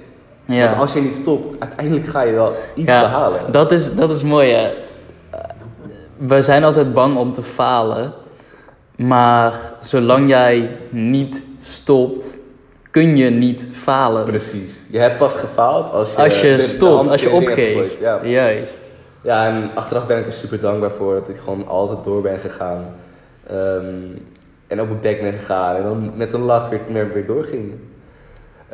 Ja. 0.47 0.67
Want 0.69 0.81
als 0.81 0.93
je 0.93 1.01
niet 1.01 1.15
stopt, 1.15 1.61
uiteindelijk 1.61 2.07
ga 2.07 2.23
je 2.23 2.33
wel 2.33 2.53
iets 2.75 2.91
Ja, 2.91 3.01
behalen. 3.01 3.53
Dat 3.53 3.73
is, 3.73 3.95
dat 3.95 4.11
is 4.11 4.23
mooi, 4.23 4.51
hè. 4.53 4.71
We 6.27 6.43
zijn 6.43 6.65
altijd 6.65 6.93
bang 6.93 7.17
om 7.17 7.33
te 7.33 7.43
falen. 7.43 8.13
Maar 8.97 9.73
zolang 9.81 10.29
jij 10.29 10.77
niet 10.91 11.43
stopt, 11.61 12.39
kun 12.91 13.17
je 13.17 13.31
niet 13.31 13.69
falen. 13.73 14.25
Precies. 14.25 14.83
Je 14.91 14.99
hebt 14.99 15.17
pas 15.17 15.35
gefaald 15.35 15.93
als 15.93 16.15
je, 16.15 16.23
Als 16.23 16.41
je 16.41 16.63
stopt, 16.63 17.09
als 17.09 17.23
je 17.23 17.31
opgeeft. 17.31 17.99
Ja. 17.99 18.25
Juist. 18.25 18.91
ja, 19.23 19.47
en 19.47 19.71
achteraf 19.75 20.07
ben 20.07 20.19
ik 20.19 20.27
er 20.27 20.33
super 20.33 20.61
dankbaar 20.61 20.91
voor 20.91 21.15
dat 21.15 21.29
ik 21.29 21.37
gewoon 21.37 21.67
altijd 21.67 22.05
door 22.05 22.23
ben 22.23 22.39
gegaan. 22.39 22.95
Ehm, 23.47 23.95
en 24.67 24.81
op 24.81 24.89
mijn 24.89 25.01
bek 25.01 25.21
ben 25.21 25.33
gegaan 25.33 25.77
en 25.77 25.83
dan 25.83 26.13
met 26.15 26.33
een 26.33 26.43
lach 26.43 26.69
weer, 26.69 26.81
weer, 26.89 27.13
weer 27.13 27.27
doorging. 27.27 27.75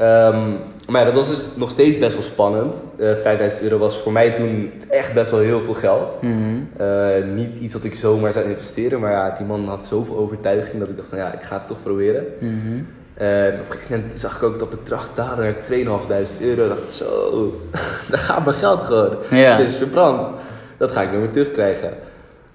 Ehm, 0.00 0.50
maar 0.88 1.00
ja, 1.00 1.04
dat 1.04 1.14
was 1.14 1.28
dus 1.28 1.44
nog 1.54 1.70
steeds 1.70 1.98
best 1.98 2.12
wel 2.12 2.22
spannend. 2.22 2.74
Eh 2.98 3.14
5000 3.14 3.62
euro 3.62 3.78
was 3.78 3.98
voor 3.98 4.12
mij 4.12 4.30
toen 4.30 4.72
echt 4.88 5.14
best 5.14 5.30
wel 5.30 5.40
heel 5.40 5.60
veel 5.60 5.74
geld. 5.74 6.22
Mhm. 6.22 6.60
Eh, 6.76 7.24
niet 7.34 7.56
iets 7.56 7.72
dat 7.72 7.84
ik 7.84 7.94
zomaar 7.94 8.32
zou 8.32 8.48
investeren, 8.48 9.00
maar 9.00 9.12
ja, 9.12 9.34
die 9.36 9.46
man 9.46 9.64
had 9.64 9.86
zoveel 9.86 10.16
overtuiging 10.16 10.78
dat 10.78 10.88
ik 10.88 10.96
dacht 10.96 11.08
ja, 11.12 11.32
ik 11.32 11.42
ga 11.42 11.54
het 11.54 11.66
toch 11.66 11.82
proberen. 11.82 12.24
Mhm. 12.38 12.82
En 13.14 13.52
op 13.52 13.58
een 13.58 13.72
gegeven 13.72 13.96
moment 13.96 14.18
zag 14.18 14.36
ik 14.36 14.42
ook 14.42 14.58
dat 14.58 14.70
bedrag 14.70 15.08
dalen 15.14 15.44
naar 15.44 15.60
2.500 15.60 16.40
euro. 16.40 16.62
Ik 16.62 16.68
dacht 16.68 16.92
zo, 16.92 17.60
daar 18.10 18.18
gaat 18.18 18.44
mijn 18.44 18.56
geld 18.56 18.82
gewoon. 18.82 19.16
Ja. 19.30 19.56
Dit 19.56 19.66
is 19.66 19.76
verbrand. 19.76 20.36
Dat 20.76 20.92
ga 20.92 21.02
ik 21.02 21.08
nooit 21.08 21.20
meer 21.20 21.30
terugkrijgen. 21.30 21.92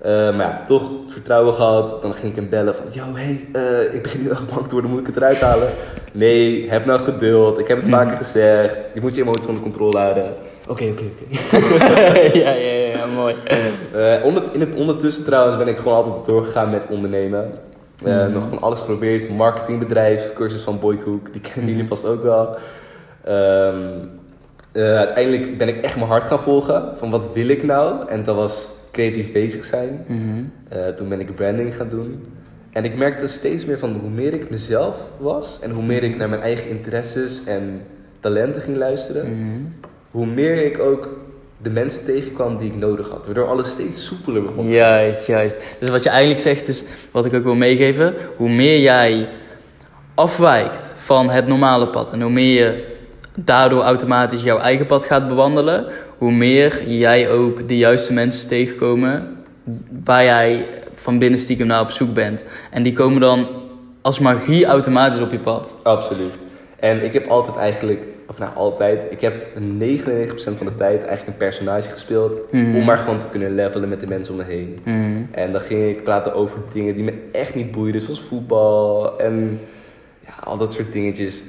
Eh, 0.05 0.11
maar 0.11 0.45
ja, 0.45 0.63
toch 0.67 0.91
vertrouwen 1.09 1.53
gehad. 1.53 2.01
Dan 2.01 2.13
ging 2.13 2.29
ik 2.31 2.35
hem 2.35 2.49
bellen 2.49 2.75
van, 2.75 2.85
yo, 2.91 3.03
hey, 3.13 3.47
eh, 3.53 3.93
ik 3.93 4.01
begin 4.01 4.21
nu 4.21 4.29
echt 4.29 4.53
bang 4.53 4.67
te 4.67 4.71
worden, 4.71 4.91
moet 4.91 4.99
ik 4.99 5.05
het 5.05 5.15
eruit 5.15 5.41
halen? 5.41 5.67
Nee, 6.11 6.69
heb 6.69 6.85
nou 6.85 6.99
geduld. 6.99 7.59
Ik 7.59 7.67
heb 7.67 7.77
het 7.77 7.89
vaker 7.89 8.17
gezegd. 8.17 8.77
Je 8.93 9.01
moet 9.01 9.15
je 9.15 9.21
emoties 9.21 9.45
onder 9.45 9.61
controle 9.61 9.97
houden. 9.97 10.33
Oké, 10.67 10.83
oké, 10.83 11.03
oké. 11.03 11.57
ja, 12.39 12.51
ja, 12.51 12.73
ja, 12.73 13.05
mooi. 13.15 13.35
Eh, 13.43 14.25
onder, 14.25 14.43
in 14.51 14.59
het 14.59 14.75
ondertussen 14.75 15.23
trouwens 15.23 15.57
ben 15.57 15.67
ik 15.67 15.77
gewoon 15.77 15.95
altijd 16.03 16.25
doorgegaan 16.25 16.69
met 16.69 16.85
ondernemen. 16.89 17.51
Mhm. 18.03 18.31
Nog 18.31 18.43
van 18.49 18.61
alles 18.61 18.79
geprobeerd. 18.79 19.29
Marketingbedrijf, 19.29 20.33
cursus 20.33 20.61
van 20.61 20.79
Boyd 20.79 21.03
Hoek, 21.03 21.31
die 21.31 21.41
kennen 21.41 21.71
jullie 21.71 21.87
vast 21.87 22.05
ook 22.05 22.23
wel. 22.23 22.57
Eh, 24.75 24.97
uiteindelijk 24.97 25.57
ben 25.57 25.67
ik 25.67 25.81
echt 25.81 25.95
mijn 25.95 26.07
hart 26.07 26.23
gaan 26.23 26.39
volgen. 26.39 26.83
Van 26.97 27.11
wat 27.11 27.27
wil 27.33 27.47
ik 27.47 27.63
nou? 27.63 28.09
En 28.09 28.23
dat 28.23 28.35
was 28.35 28.74
creatief 28.95 29.31
bezig 29.31 29.65
zijn. 29.65 30.05
Mhm. 30.07 30.43
Eh, 30.69 30.87
toen 30.87 31.09
ben 31.09 31.19
ik 31.19 31.35
branding 31.35 31.75
gaan 31.75 31.89
doen. 31.89 32.25
En 32.71 32.83
ik 32.83 32.95
merkte 32.95 33.27
steeds 33.27 33.65
meer 33.65 33.79
van 33.79 33.93
hoe 34.01 34.09
meer 34.09 34.33
ik 34.33 34.49
mezelf 34.49 34.95
was 35.17 35.59
en 35.61 35.71
hoe 35.71 35.83
meer 35.83 36.03
ik 36.03 36.17
naar 36.17 36.29
mijn 36.29 36.41
eigen 36.41 36.69
interesses 36.69 37.43
en 37.43 37.81
talenten 38.19 38.61
ging 38.61 38.77
luisteren, 38.77 39.39
Mhm. 39.39 39.59
hoe 40.11 40.25
meer 40.25 40.65
ik 40.65 40.79
ook 40.79 41.09
de 41.57 41.69
mensen 41.69 42.05
tegenkwam 42.05 42.57
die 42.57 42.71
ik 42.71 42.75
nodig 42.77 43.09
had. 43.09 43.25
Waardoor 43.25 43.47
alles 43.47 43.69
steeds 43.69 44.05
soepeler 44.05 44.41
begon. 44.41 44.67
Juist, 44.69 45.25
juist. 45.27 45.75
Dus 45.79 45.89
wat 45.89 46.03
je 46.03 46.09
eigenlijk 46.09 46.41
zegt 46.41 46.67
is, 46.67 46.83
wat 47.11 47.25
ik 47.25 47.33
ook 47.33 47.43
wil 47.43 47.55
meegeven, 47.55 48.13
hoe 48.37 48.49
meer 48.49 48.79
jij 48.79 49.29
afwijkt 50.15 50.93
van 50.95 51.29
het 51.29 51.47
normale 51.47 51.87
pad 51.87 52.11
en 52.11 52.21
hoe 52.21 52.31
meer 52.31 52.53
je 52.63 52.93
daardoor 53.35 53.81
automatisch 53.81 54.41
jouw 54.41 54.57
eigen 54.57 54.85
pad 54.85 55.05
gaat 55.05 55.27
bewandelen, 55.27 55.85
hoe 56.17 56.31
meer 56.31 56.89
jij 56.89 57.29
ook 57.29 57.67
de 57.67 57.77
juiste 57.77 58.13
mensen 58.13 58.49
tegenkomen 58.49 59.37
waar 60.03 60.23
jij 60.23 60.65
van 60.93 61.19
binnen 61.19 61.39
stiekem 61.39 61.67
naar 61.67 61.81
op 61.81 61.91
zoek 61.91 62.13
bent. 62.13 62.43
En 62.71 62.83
die 62.83 62.93
komen 62.93 63.21
dan 63.21 63.47
als 64.01 64.19
magie 64.19 64.65
automatisch 64.65 65.21
op 65.21 65.31
je 65.31 65.39
pad. 65.39 65.73
Absoluut. 65.83 66.33
En 66.79 67.03
ik 67.03 67.13
heb 67.13 67.27
altijd 67.27 67.57
eigenlijk, 67.57 68.01
of 68.27 68.37
nou 68.39 68.55
altijd, 68.55 69.11
ik 69.11 69.21
heb 69.21 69.33
99% 69.55 70.57
van 70.57 70.65
de 70.65 70.75
tijd 70.77 71.03
eigenlijk 71.03 71.27
een 71.27 71.37
personage 71.37 71.89
gespeeld. 71.89 72.51
Mhm. 72.51 72.75
Om 72.75 72.85
maar 72.85 72.97
gewoon 72.97 73.19
te 73.19 73.27
kunnen 73.31 73.55
levelen 73.55 73.89
met 73.89 73.99
de 73.99 74.07
mensen 74.07 74.33
om 74.33 74.39
me 74.39 74.45
heen. 74.45 74.79
Mhm. 74.83 75.23
En 75.31 75.51
dan 75.51 75.61
ging 75.61 75.89
ik 75.89 76.03
praten 76.03 76.33
over 76.33 76.57
dingen 76.73 76.95
die 76.95 77.03
me 77.03 77.13
echt 77.31 77.55
niet 77.55 77.71
boeiden, 77.71 78.01
zoals 78.01 78.21
voetbal 78.21 79.19
en 79.19 79.59
ja, 80.25 80.33
al 80.43 80.57
dat 80.57 80.73
soort 80.73 80.93
dingetjes. 80.93 81.43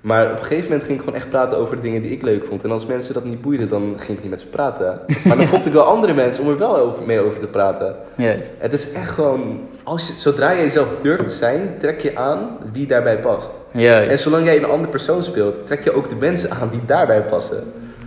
Maar 0.00 0.30
op 0.30 0.38
een 0.38 0.44
gegeven 0.44 0.64
moment 0.64 0.84
ging 0.84 0.98
ik 0.98 1.04
gewoon 1.04 1.18
echt 1.18 1.30
praten 1.30 1.58
over 1.58 1.76
de 1.76 1.82
dingen 1.82 2.02
die 2.02 2.10
ik 2.10 2.22
leuk 2.22 2.44
vond. 2.44 2.64
En 2.64 2.70
als 2.70 2.86
mensen 2.86 3.14
dat 3.14 3.24
niet 3.24 3.40
boeiden, 3.40 3.68
dan 3.68 3.94
ging 3.96 4.16
ik 4.16 4.22
niet 4.22 4.30
met 4.30 4.40
ze 4.40 4.46
praten. 4.46 5.00
Maar 5.26 5.36
dan 5.36 5.46
vond 5.46 5.66
ik 5.66 5.72
wel 5.72 5.82
andere 5.82 6.14
mensen 6.14 6.44
om 6.44 6.50
er 6.50 6.58
wel 6.58 6.76
over, 6.76 7.04
mee 7.06 7.20
over 7.20 7.40
te 7.40 7.46
praten. 7.46 7.96
Juist. 8.16 8.54
Het 8.58 8.72
is 8.72 8.92
echt 8.92 9.10
gewoon, 9.10 9.60
als 9.82 10.06
je, 10.06 10.12
zodra 10.12 10.50
je 10.50 10.62
jezelf 10.62 10.88
durft 11.02 11.26
te 11.26 11.34
zijn, 11.34 11.74
trek 11.78 12.00
je 12.00 12.16
aan 12.16 12.56
wie 12.72 12.86
daarbij 12.86 13.18
past. 13.18 13.50
En 13.72 13.80
Juist. 13.80 14.22
zolang 14.22 14.44
jij 14.44 14.56
een 14.56 14.64
andere 14.64 14.90
persoon 14.90 15.22
speelt, 15.22 15.66
trek 15.66 15.84
je 15.84 15.94
ook 15.94 16.08
de 16.08 16.16
mensen 16.16 16.50
aan 16.50 16.68
die 16.70 16.84
daarbij 16.86 17.22
passen. 17.22 17.62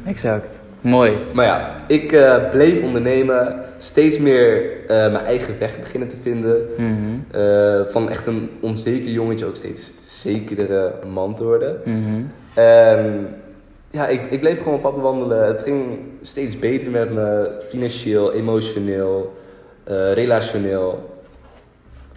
Exact. 0.05 0.61
Mooi. 0.81 1.17
Maar 1.33 1.45
ja, 1.45 1.75
ik 1.87 2.11
eh, 2.11 2.49
bleef 2.49 2.81
ondernemen, 2.81 3.63
steeds 3.77 4.17
meer 4.17 4.71
eh, 4.87 5.11
mijn 5.11 5.25
eigen 5.25 5.59
weg 5.59 5.79
beginnen 5.79 6.09
te 6.09 6.15
vinden. 6.21 6.65
Mhm. 6.77 7.41
Eh, 7.41 7.81
van 7.85 8.09
echt 8.09 8.27
een 8.27 8.49
onzeker 8.61 9.11
jongetje 9.11 9.45
ook 9.45 9.55
steeds 9.55 9.91
zekerdere 10.31 10.93
man 11.13 11.35
te 11.35 11.43
worden. 11.43 11.81
Mhm. 11.85 12.23
En 12.53 13.27
ja, 13.91 14.07
ik, 14.07 14.21
ik 14.29 14.39
bleef 14.39 14.57
gewoon 14.57 14.73
op 14.73 14.81
pad 14.81 14.95
wandelen. 15.01 15.47
Het 15.47 15.61
ging 15.61 15.83
steeds 16.21 16.59
beter 16.59 16.91
met 16.91 17.13
me, 17.13 17.57
financieel, 17.69 18.33
emotioneel, 18.33 19.33
eh, 19.83 20.13
relationeel. 20.13 21.11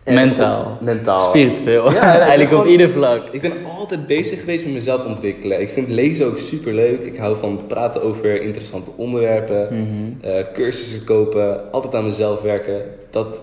En 0.04 0.14
Mentaal. 0.14 0.78
mentaal. 0.80 1.18
Spiritueel. 1.18 1.92
Ja, 1.92 2.14
en 2.14 2.20
eigenlijk 2.20 2.52
op 2.52 2.66
ieder 2.66 2.90
vlak. 2.90 3.22
Ik 3.30 3.40
ben 3.40 3.52
altijd 3.78 4.06
bezig 4.06 4.40
geweest 4.40 4.64
met 4.64 4.74
mezelf 4.74 5.04
ontwikkelen. 5.06 5.60
Ik 5.60 5.70
vind 5.70 5.88
lezen 5.88 6.26
ook 6.26 6.38
super 6.38 6.72
leuk. 6.74 7.00
Ik 7.04 7.16
hou 7.16 7.36
van 7.36 7.60
praten 7.66 8.02
over 8.02 8.40
interessante 8.42 8.90
onderwerpen, 8.96 9.68
Mhm. 9.70 10.26
eh, 10.30 10.44
cursussen 10.54 11.04
kopen, 11.04 11.72
altijd 11.72 11.94
aan 11.94 12.04
mezelf 12.04 12.42
werken. 12.42 12.82
Dat, 13.10 13.42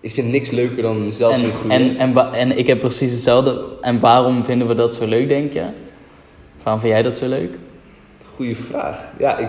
ik 0.00 0.12
vind 0.12 0.28
niks 0.30 0.50
leuker 0.50 0.82
dan 0.82 1.04
mezelf 1.04 1.36
zien 1.38 1.46
En, 1.46 1.52
groeien. 1.52 1.98
en, 1.98 2.14
en, 2.16 2.32
en 2.32 2.58
ik 2.58 2.66
heb 2.66 2.78
precies 2.78 3.12
hetzelfde. 3.12 3.60
En 3.80 4.00
waarom 4.00 4.44
vinden 4.44 4.68
we 4.68 4.74
dat 4.74 4.94
zo 4.94 5.06
leuk, 5.06 5.28
denk 5.28 5.52
je? 5.52 5.62
Waarom 6.62 6.82
vind 6.82 6.92
jij 6.92 7.02
dat 7.02 7.18
zo 7.18 7.28
leuk? 7.28 7.58
Goeie 8.34 8.56
vraag. 8.56 8.98
Ja, 9.18 9.38
ik, 9.38 9.48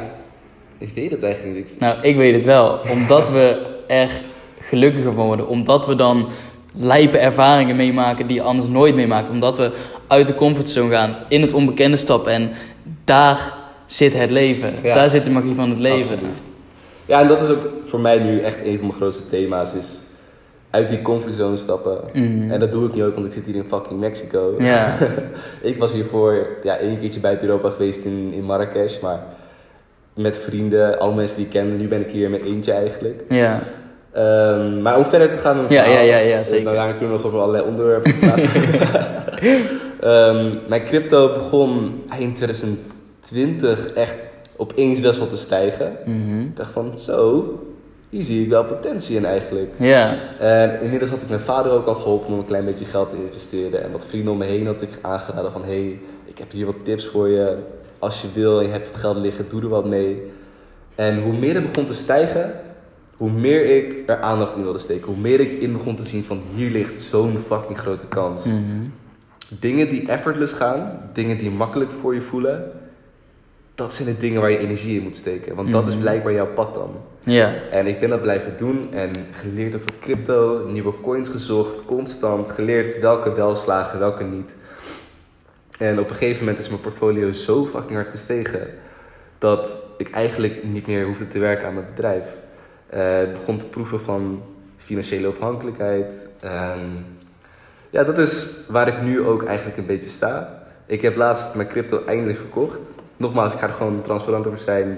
ik 0.78 0.90
weet 0.96 1.12
het 1.12 1.24
eigenlijk 1.24 1.56
niet. 1.56 1.80
Nou, 1.80 1.98
ik 2.02 2.16
weet 2.16 2.34
het 2.36 2.46
wel. 2.46 2.80
Omdat 2.92 3.30
we 3.30 3.66
er 3.88 4.12
gelukkiger 4.60 5.14
van 5.14 5.26
worden. 5.26 5.48
Omdat 5.48 5.86
we 5.86 5.96
dan 5.96 6.28
lijpe 6.74 7.18
ervaringen 7.18 7.76
meemaken 7.76 8.28
die 8.28 8.36
je 8.36 8.44
anders 8.44 8.70
nooit 8.70 8.96
meemaakt. 8.96 9.30
Omdat 9.30 9.58
we 9.58 9.72
uit 10.08 10.28
de 10.28 10.36
comfortzone 10.36 10.90
gaan, 10.92 11.16
in 11.28 11.42
het 11.42 11.54
onbekende 11.54 11.98
stappen. 11.98 12.32
En 12.32 12.52
daar 13.04 13.54
zit 13.86 14.14
het 14.14 14.30
leven. 14.32 14.74
Ja. 14.84 14.94
Daar 14.96 15.10
zit 15.10 15.26
de 15.26 15.32
magie 15.32 15.56
van 15.56 15.70
het 15.70 15.80
leven. 15.80 16.14
Absoluut. 16.14 16.38
Ja, 17.06 17.22
en 17.22 17.28
dat 17.28 17.42
is 17.42 17.50
ook 17.50 17.72
voor 17.86 18.00
mij 18.00 18.20
nu 18.20 18.40
echt 18.40 18.58
een 18.66 18.78
van 18.78 18.88
mijn 18.88 19.00
grootste 19.00 19.30
thema's. 19.30 19.74
Is 19.74 20.00
uit 20.70 20.90
die 20.90 21.02
comfortzone 21.02 21.58
stappen. 21.58 21.98
Mhm. 22.14 22.52
En 22.52 22.60
dat 22.60 22.72
doe 22.72 22.88
ik 22.88 22.96
nu 22.96 23.04
ook, 23.04 23.14
want 23.14 23.26
ik 23.26 23.34
zit 23.34 23.46
hier 23.46 23.56
in 23.56 23.66
fucking 23.68 24.00
Mexico. 24.00 24.56
Ja. 24.60 24.98
ik 25.62 25.78
was 25.78 25.94
hiervoor 25.94 26.48
ja, 26.64 26.78
één 26.78 27.00
keertje 27.00 27.20
buiten 27.20 27.48
Europa 27.48 27.70
geweest 27.70 28.06
in, 28.06 28.32
in 28.34 28.44
Marrakesh. 28.44 29.00
Maar 29.00 29.24
met 30.14 30.38
vrienden, 30.38 31.00
alle 31.00 31.16
mensen 31.16 31.36
die 31.38 31.46
ik 31.46 31.52
ken. 31.52 31.78
Nu 31.78 31.88
ben 31.88 32.00
ik 32.00 32.10
hier 32.10 32.30
mijn 32.30 32.44
eentje 32.44 32.72
eigenlijk. 32.72 33.24
Ja. 33.30 33.60
Ehm, 34.12 34.82
maar 34.82 34.98
om 34.98 35.06
verder 35.06 35.32
te 35.32 35.38
gaan 35.38 35.62
met 35.62 35.70
Ja, 35.70 35.86
ja, 35.86 36.00
ja, 36.00 36.18
ja, 36.18 36.40
eh, 36.40 36.46
zeker. 36.46 36.74
Daarna 36.74 36.92
kunnen 36.92 37.08
we 37.10 37.16
nog 37.16 37.26
over 37.26 37.40
allerlei 37.40 37.64
onderwerpen 37.64 38.20
praten. 38.20 38.50
Ehm, 40.00 40.54
mijn 40.68 40.84
crypto 40.84 41.28
begon 41.28 42.04
eind 42.10 42.36
2020 42.36 43.94
echt 43.94 44.16
opeens 44.56 45.00
best 45.00 45.20
wel 45.20 45.28
te 45.28 45.38
stijgen. 45.38 45.92
Mhm. 46.06 46.42
Ik 46.42 46.56
dacht 46.56 46.72
van, 46.72 46.98
zo, 46.98 47.46
hier 48.10 48.24
zie 48.24 48.44
ik 48.44 48.50
wel 48.50 48.66
potentie 48.66 49.16
in 49.16 49.26
eigenlijk. 49.26 49.74
Ja. 49.80 50.18
En 50.40 50.82
inmiddels 50.82 51.12
had 51.12 51.22
ik 51.22 51.30
mijn 51.30 51.42
vader 51.42 51.72
ook 51.72 51.86
al 51.86 51.96
geholpen 51.96 52.34
om 52.34 52.40
een 52.40 52.46
klein 52.46 52.66
beetje 52.66 52.86
geld 52.86 53.10
te 53.10 53.26
investeren. 53.26 53.84
En 53.84 53.92
wat 53.92 54.06
vrienden 54.06 54.32
om 54.32 54.38
me 54.38 54.46
heen 54.46 54.66
had 54.66 54.82
ik 54.82 55.00
aangeraden 55.02 55.52
van... 55.52 55.64
Hé, 55.64 55.70
hey, 55.70 56.00
ik 56.26 56.38
heb 56.38 56.52
hier 56.52 56.66
wat 56.66 56.76
tips 56.84 57.08
voor 57.08 57.30
je. 57.30 57.58
Als 58.00 58.22
je 58.22 58.28
wil 58.34 58.60
en 58.60 58.66
je 58.66 58.72
hebt 58.72 58.88
het 58.88 58.98
geld 58.98 59.18
liggen, 59.18 59.46
doe 59.50 59.62
er 59.62 59.70
wat 59.70 59.86
mee. 59.86 60.32
En 60.96 61.22
hoe 61.22 61.34
meer 61.34 61.54
het 61.56 61.72
begon 61.72 61.88
te 61.88 61.94
stijgen, 61.94 62.54
hoe 63.18 63.32
meer 63.32 63.66
ik 63.66 64.10
er 64.10 64.22
aandacht 64.22 64.56
in 64.56 64.64
wilde 64.64 64.80
steken. 64.80 65.06
Hoe 65.06 65.18
meer 65.18 65.40
ik 65.40 65.52
in 65.52 65.74
begon 65.74 65.96
te 65.96 66.06
zien 66.06 66.24
van 66.24 66.42
hier 66.56 66.72
ligt 66.72 67.02
zo'n 67.02 67.38
fucking 67.48 67.78
grote 67.80 68.06
kans. 68.08 68.44
Mhm. 68.44 68.88
Dingen 69.60 69.90
die 69.90 70.08
effortless 70.08 70.54
gaan, 70.54 71.10
dingen 71.14 71.38
die 71.38 71.52
makkelijk 71.52 71.92
voor 71.92 72.14
je 72.14 72.22
voelen... 72.22 72.72
Dat 73.80 73.94
zijn 73.94 74.08
de 74.08 74.18
dingen 74.20 74.42
waar 74.42 74.52
je 74.52 74.58
energie 74.58 74.98
in 74.98 75.04
moet 75.04 75.16
steken. 75.16 75.56
Want 75.56 75.72
dat 75.72 75.88
is 75.88 75.94
Mhm. 75.94 76.02
blijkbaar 76.02 76.34
jouw 76.34 76.48
pad 76.54 76.74
dan. 76.74 76.96
Ja. 77.20 77.54
En 77.72 77.88
ik 77.88 78.00
ben 78.00 78.10
dat 78.10 78.22
blijven 78.22 78.58
doen 78.58 78.94
en 78.94 79.12
geleerd 79.32 79.76
over 79.76 79.86
crypto, 80.02 80.66
nieuwe 80.68 80.94
coins 81.02 81.30
gezocht, 81.30 81.86
constant 81.86 82.50
geleerd 82.52 83.00
welke 83.00 83.34
wel 83.34 83.56
slagen, 83.56 84.00
welke 84.00 84.24
niet. 84.24 84.50
En 85.78 86.00
op 86.00 86.10
een 86.10 86.16
gegeven 86.16 86.40
moment 86.40 86.58
is 86.58 86.70
mijn 86.70 86.82
portfolio 86.82 87.32
zo 87.32 87.66
fucking 87.66 87.94
hard 87.94 88.10
gestegen 88.10 88.68
dat 89.38 89.70
ik 89.98 90.10
eigenlijk 90.12 90.64
niet 90.64 90.88
meer 90.88 91.06
hoefde 91.06 91.28
te 91.28 91.40
werken 91.40 91.68
aan 91.68 91.74
mijn 91.74 91.86
bedrijf. 91.96 92.26
Ik 93.26 93.34
begon 93.34 93.58
te 93.58 93.66
proeven 93.66 94.00
van 94.02 94.42
financiële 94.78 95.28
afhankelijkheid. 95.28 96.06
En 96.40 97.06
ja, 97.90 98.04
dat 98.04 98.18
is 98.18 98.48
waar 98.68 98.88
ik 98.88 99.02
nu 99.02 99.22
ook 99.26 99.44
eigenlijk 99.46 99.78
een 99.78 99.86
beetje 99.86 100.10
sta. 100.10 100.64
Ik 100.86 101.02
heb 101.02 101.16
laatst 101.16 101.56
mijn 101.56 101.68
crypto 101.68 102.04
eindelijk 102.06 102.38
verkocht. 102.38 102.80
Nogmaals, 103.20 103.54
ik 103.54 103.60
ga 103.60 103.68
er 103.68 103.74
gewoon 103.74 104.02
transparant 104.02 104.48
over 104.48 104.60
zijn. 104.60 104.98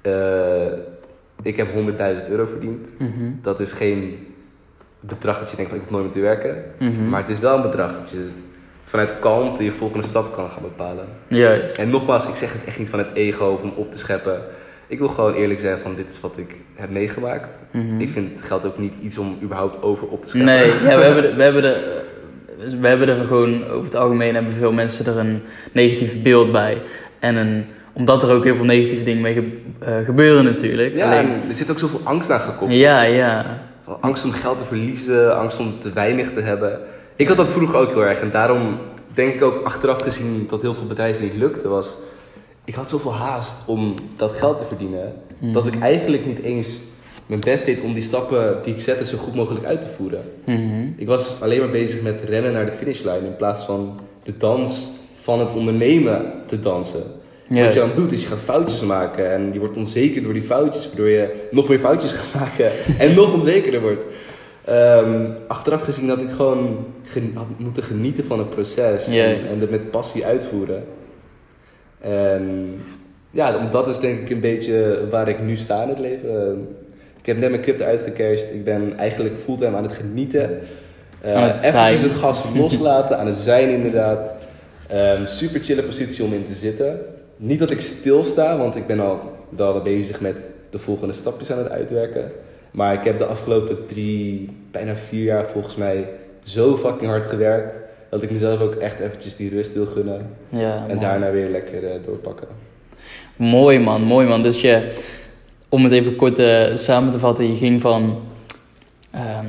Eh, 0.00 0.72
ik 1.42 1.56
heb 1.56 1.68
100.000 1.72 2.30
euro 2.30 2.46
verdiend. 2.46 2.88
Mhm. 2.98 3.30
Dat 3.42 3.60
is 3.60 3.72
geen 3.72 4.26
bedrag 5.00 5.38
dat 5.38 5.50
je 5.50 5.56
denkt 5.56 5.70
van 5.70 5.80
ik 5.80 5.86
hoef 5.86 5.96
nooit 5.96 6.04
meer 6.04 6.14
te 6.14 6.20
werken. 6.20 6.64
Mhm. 6.78 7.08
Maar 7.08 7.20
het 7.20 7.30
is 7.30 7.38
wel 7.38 7.56
een 7.56 7.62
bedrag 7.62 7.92
dat 7.98 8.10
je 8.10 8.28
vanuit 8.84 9.18
kalmte 9.18 9.64
je 9.64 9.72
volgende 9.72 10.06
stap 10.06 10.32
kan 10.34 10.50
gaan 10.50 10.62
bepalen. 10.62 11.04
Juist. 11.28 11.78
En 11.78 11.90
nogmaals, 11.90 12.28
ik 12.28 12.34
zeg 12.34 12.52
het 12.52 12.64
echt 12.64 12.78
niet 12.78 12.88
van 12.90 12.98
het 12.98 13.14
ego 13.14 13.60
om 13.62 13.72
op 13.76 13.90
te 13.90 13.98
scheppen. 13.98 14.40
Ik 14.86 14.98
wil 14.98 15.08
gewoon 15.08 15.34
eerlijk 15.34 15.60
zijn 15.60 15.78
van 15.78 15.94
dit 15.94 16.10
is 16.10 16.20
wat 16.20 16.38
ik 16.38 16.54
heb 16.74 16.90
meegemaakt. 16.90 17.48
Mhm. 17.70 18.00
Ik 18.00 18.08
vind 18.08 18.42
geld 18.42 18.64
ook 18.64 18.78
niet 18.78 18.94
iets 19.02 19.18
om 19.18 19.38
überhaupt 19.42 19.82
over 19.82 20.08
op 20.08 20.22
te 20.22 20.28
scheppen. 20.28 20.54
Nee, 20.54 20.66
ja, 20.66 20.96
we, 20.96 21.02
hebben 21.02 21.36
we, 21.36 21.42
hebben 21.42 21.64
er, 21.64 21.76
we 22.80 22.88
hebben 22.88 23.08
er 23.08 23.26
gewoon 23.26 23.64
over 23.64 23.84
het 23.84 23.96
algemeen 23.96 24.34
hebben 24.34 24.52
veel 24.52 24.72
mensen 24.72 25.06
er 25.06 25.18
een 25.18 25.42
negatief 25.72 26.22
beeld 26.22 26.52
bij. 26.52 26.82
En 27.18 27.36
een, 27.36 27.64
omdat 27.92 28.22
er 28.22 28.30
ook 28.34 28.44
heel 28.44 28.56
veel 28.56 28.64
negatieve 28.64 29.04
dingen 29.04 29.22
mee 29.22 29.34
ge- 29.34 29.58
eh, 29.78 30.04
gebeuren 30.04 30.44
natuurlijk. 30.44 30.94
Ja, 30.94 31.04
Alleen, 31.10 31.32
en 31.32 31.40
er 31.48 31.54
zit 31.56 31.70
ook 31.70 31.78
zoveel 31.78 32.00
angst 32.04 32.30
aan 32.30 32.40
gekoppeld. 32.40 32.78
ja, 32.80 33.02
ja. 33.02 33.60
Van 33.84 33.96
Angst 34.00 34.24
om 34.24 34.30
geld 34.32 34.58
te 34.58 34.64
verliezen, 34.64 35.38
angst 35.38 35.58
om 35.58 35.74
te 35.80 35.92
weinig 35.92 36.32
te 36.34 36.40
hebben. 36.40 36.78
Ik 37.16 37.28
had 37.28 37.36
dat 37.36 37.48
vroeger 37.48 37.78
ook 37.78 37.88
heel 37.92 38.04
erg. 38.04 38.20
En 38.20 38.30
daarom 38.30 38.78
denk 39.14 39.34
ik 39.34 39.42
ook 39.42 39.64
achteraf 39.64 40.00
gezien 40.02 40.46
dat 40.50 40.62
heel 40.62 40.74
veel 40.74 40.86
bedrijven 40.86 41.22
niet 41.24 41.36
lukte. 41.36 41.68
Was, 41.68 41.96
ik 42.64 42.74
had 42.74 42.90
zoveel 42.90 43.14
haast 43.14 43.56
om 43.68 43.94
dat 44.16 44.36
geld 44.36 44.58
te 44.58 44.64
verdienen. 44.64 45.12
Dat 45.52 45.66
ik 45.66 45.78
eigenlijk 45.80 46.26
niet 46.26 46.38
eens 46.42 46.80
mijn 47.26 47.40
best 47.40 47.64
deed 47.66 47.80
om 47.80 47.92
die 47.92 48.02
stappen 48.02 48.56
die 48.62 48.74
ik 48.74 48.80
zette 48.80 49.04
zo 49.06 49.16
goed 49.18 49.34
mogelijk 49.34 49.64
uit 49.64 49.80
te 49.80 49.88
voeren. 49.96 50.22
Mhm. 50.44 50.86
Ik 50.96 51.06
was 51.06 51.42
alleen 51.42 51.58
maar 51.58 51.68
bezig 51.70 52.02
met 52.02 52.20
rennen 52.28 52.52
naar 52.52 52.66
de 52.66 52.72
finishlijn. 52.72 53.24
In 53.24 53.36
plaats 53.36 53.64
van 53.64 54.00
de 54.22 54.36
dans 54.36 54.88
van 55.28 55.40
het 55.40 55.52
ondernemen 55.54 56.32
te 56.46 56.60
dansen. 56.60 57.02
Wat 57.48 57.74
je 57.74 57.80
dan 57.80 57.88
doet 57.96 58.12
is 58.12 58.22
je 58.22 58.28
gaat 58.28 58.38
foutjes 58.38 58.80
maken. 58.80 59.32
En 59.32 59.50
je 59.52 59.58
wordt 59.58 59.76
onzeker 59.76 60.22
door 60.22 60.32
die 60.32 60.42
foutjes. 60.42 60.86
Waardoor 60.86 61.08
je 61.08 61.46
nog 61.50 61.68
meer 61.68 61.78
foutjes 61.78 62.12
gaat 62.18 62.40
maken. 62.40 62.70
en 62.98 63.14
nog 63.14 63.32
onzekerder 63.34 63.80
wordt. 63.80 64.04
Ehm, 64.64 65.24
achteraf 65.48 65.82
gezien 65.82 66.08
had 66.08 66.18
ik 66.20 66.30
gewoon 66.30 66.86
gen- 67.04 67.32
had 67.34 67.44
moeten 67.56 67.82
genieten 67.82 68.24
van 68.24 68.38
het 68.38 68.50
proces. 68.50 69.06
En, 69.06 69.58
het 69.60 69.70
met 69.70 69.90
passie 69.90 70.24
uitvoeren. 70.24 70.84
En 72.00 72.74
ja, 73.30 73.68
dat 73.70 73.88
is 73.88 73.98
denk 73.98 74.18
ik 74.20 74.30
een 74.30 74.40
beetje 74.40 74.98
waar 75.10 75.28
ik 75.28 75.40
nu 75.42 75.56
sta 75.56 75.82
in 75.82 75.88
het 75.88 75.98
leven. 75.98 76.68
Ik 77.20 77.26
heb 77.26 77.38
net 77.38 77.50
mijn 77.50 77.62
crypto 77.62 77.84
uitgecashed. 77.84 78.50
Ik 78.54 78.64
ben 78.64 78.96
eigenlijk 78.96 79.34
fulltime 79.44 79.76
aan 79.76 79.82
het 79.82 79.96
genieten. 79.96 80.58
Eh 81.20 81.34
Aan 81.34 81.42
het 81.42 81.62
eventjes 81.62 81.98
zijn. 82.00 82.10
het 82.10 82.18
gas 82.20 82.42
loslaten, 82.60 83.18
aan 83.18 83.26
het 83.26 83.38
zijn 83.40 83.68
inderdaad. 83.68 84.32
Ehm, 84.88 85.26
super 85.26 85.60
chille 85.60 85.82
positie 85.82 86.24
om 86.24 86.32
in 86.32 86.44
te 86.44 86.54
zitten. 86.54 87.00
Niet 87.36 87.58
dat 87.58 87.70
ik 87.70 87.80
stilsta, 87.80 88.58
want 88.58 88.76
ik 88.76 88.86
ben 88.86 89.00
al 89.00 89.20
wel 89.48 89.82
bezig 89.82 90.20
met 90.20 90.36
de 90.70 90.78
volgende 90.78 91.14
stapjes 91.14 91.52
aan 91.52 91.58
het 91.58 91.68
uitwerken. 91.68 92.32
Maar 92.70 92.94
ik 92.94 93.04
heb 93.04 93.18
de 93.18 93.24
afgelopen 93.24 93.86
drie, 93.86 94.48
bijna 94.70 94.96
vier 94.96 95.24
jaar 95.24 95.46
volgens 95.46 95.76
mij 95.76 96.08
zo 96.44 96.76
fucking 96.76 97.10
hard 97.10 97.26
gewerkt. 97.26 97.78
Dat 98.10 98.22
ik 98.22 98.30
mezelf 98.30 98.60
ook 98.60 98.74
echt 98.74 99.00
eventjes 99.00 99.36
die 99.36 99.50
rust 99.50 99.74
wil 99.74 99.86
gunnen. 99.86 100.30
ja 100.48 100.74
en 100.74 100.86
mooi. 100.86 100.98
daarna 100.98 101.30
weer 101.30 101.48
lekker 101.48 101.84
eh, 101.84 102.04
doorpakken. 102.04 102.48
Mooi 103.36 103.78
man, 103.78 104.02
mooi 104.02 104.26
man. 104.26 104.42
Dus 104.42 104.60
je, 104.60 104.92
om 105.68 105.84
het 105.84 105.92
even 105.92 106.16
kort 106.16 106.38
eh, 106.38 106.74
samen 106.74 107.12
te 107.12 107.18
vatten, 107.18 107.50
je 107.50 107.56
ging 107.56 107.80
van 107.80 108.18
ehm, 109.10 109.46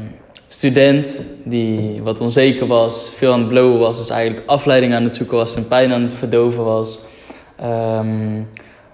student 0.52 1.26
die 1.44 2.02
wat 2.04 2.20
onzeker 2.20 2.68
was, 2.68 3.14
veel 3.16 3.34
aan 3.34 3.40
het 3.40 3.48
blowen 3.48 3.80
was, 3.80 3.98
dus 3.98 4.10
eigenlijk 4.10 4.48
afleiding 4.48 4.94
aan 4.94 5.04
het 5.04 5.16
zoeken 5.16 5.38
was 5.38 5.56
en 5.56 5.68
pijn 5.68 5.92
aan 5.92 6.02
het 6.02 6.14
verdoven 6.14 6.64
was, 6.64 7.00
ehm, 7.56 8.42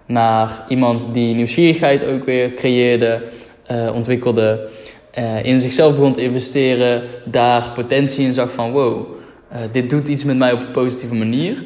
naar 0.05 0.65
iemand 0.67 1.13
die 1.13 1.35
nieuwsgierigheid 1.35 2.05
ook 2.05 2.25
weer 2.25 2.53
creëerde, 2.53 3.21
eh, 3.65 3.91
ontwikkelde, 3.93 4.69
eh, 5.11 5.45
in 5.45 5.59
zichzelf 5.59 5.95
begon 5.95 6.13
te 6.13 6.21
investeren, 6.21 7.03
daar 7.25 7.71
potentie 7.75 8.25
in 8.25 8.33
zag 8.33 8.51
van 8.51 8.71
wow, 8.71 9.05
eh, 9.47 9.59
dit 9.71 9.89
doet 9.89 10.07
iets 10.07 10.23
met 10.23 10.37
mij 10.37 10.53
op 10.53 10.59
een 10.59 10.71
positieve 10.71 11.15
manier. 11.15 11.63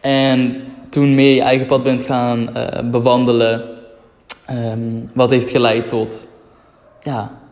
En 0.00 0.62
toen 0.90 1.14
meer 1.14 1.34
je 1.34 1.42
eigen 1.42 1.66
pad 1.66 1.82
bent 1.82 2.02
gaan 2.02 2.50
bewandelen, 2.90 3.64
ehm, 4.46 5.00
wat 5.14 5.30
heeft 5.30 5.50
geleid 5.50 5.88
tot 5.88 6.26
ja, 7.02 7.43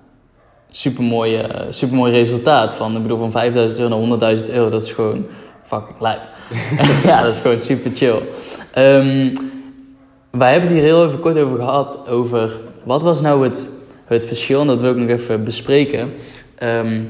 supermooi, 0.73 1.37
eh, 1.37 1.67
supermooi 1.71 2.13
resultaat. 2.13 2.75
Van, 2.75 2.97
ik 2.97 3.03
bedoel, 3.03 3.19
van 3.19 3.31
5000 3.31 3.81
euro 3.81 3.91
naar 3.91 3.99
100.000 3.99 4.51
euro, 4.51 4.71
dat 4.71 4.83
is 4.83 4.93
gewoon 4.93 5.27
fucking 5.67 6.01
lijp. 6.01 6.21
ja, 7.05 7.23
dat 7.23 7.35
is 7.35 7.41
gewoon 7.41 7.59
super 7.59 7.91
chill. 7.95 8.19
Ehm, 8.71 9.35
wij 10.31 10.51
hebben 10.51 10.69
het 10.69 10.79
hier 10.79 10.89
heel 10.89 11.07
even 11.07 11.21
kort 11.21 11.39
over 11.39 11.57
gehad, 11.57 12.09
over 12.09 12.53
wat 12.85 13.03
was 13.03 13.21
nou 13.21 13.45
het, 13.45 13.71
het 14.05 14.27
verschil, 14.27 14.61
en 14.61 14.67
dat 14.67 14.81
wil 14.81 14.91
ik 14.91 14.97
nog 14.97 15.09
even 15.09 15.45
bespreken. 15.45 16.13
Ehm, 16.55 17.03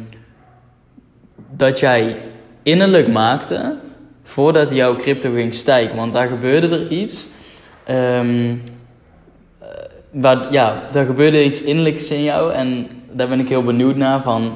dat 1.51 1.79
jij 1.79 2.17
innerlijk 2.63 3.09
maakte 3.09 3.77
voordat 4.23 4.75
jouw 4.75 4.97
crypto 4.97 5.33
ging 5.33 5.55
stijgen. 5.55 5.97
Want 5.97 6.13
daar 6.13 6.29
gebeurde 6.29 6.69
er 6.69 6.89
iets. 6.89 7.27
waar, 10.11 10.53
ja, 10.53 10.83
daar 10.93 11.07
gebeurde 11.07 11.45
iets 11.45 11.63
innerlijks 11.63 12.11
in 12.11 12.23
jou. 12.23 12.53
En 12.53 12.89
daar 13.13 13.29
ben 13.29 13.41
ik 13.41 13.49
heel 13.49 13.63
benieuwd 13.65 13.97
naar. 13.97 14.23
Van, 14.23 14.53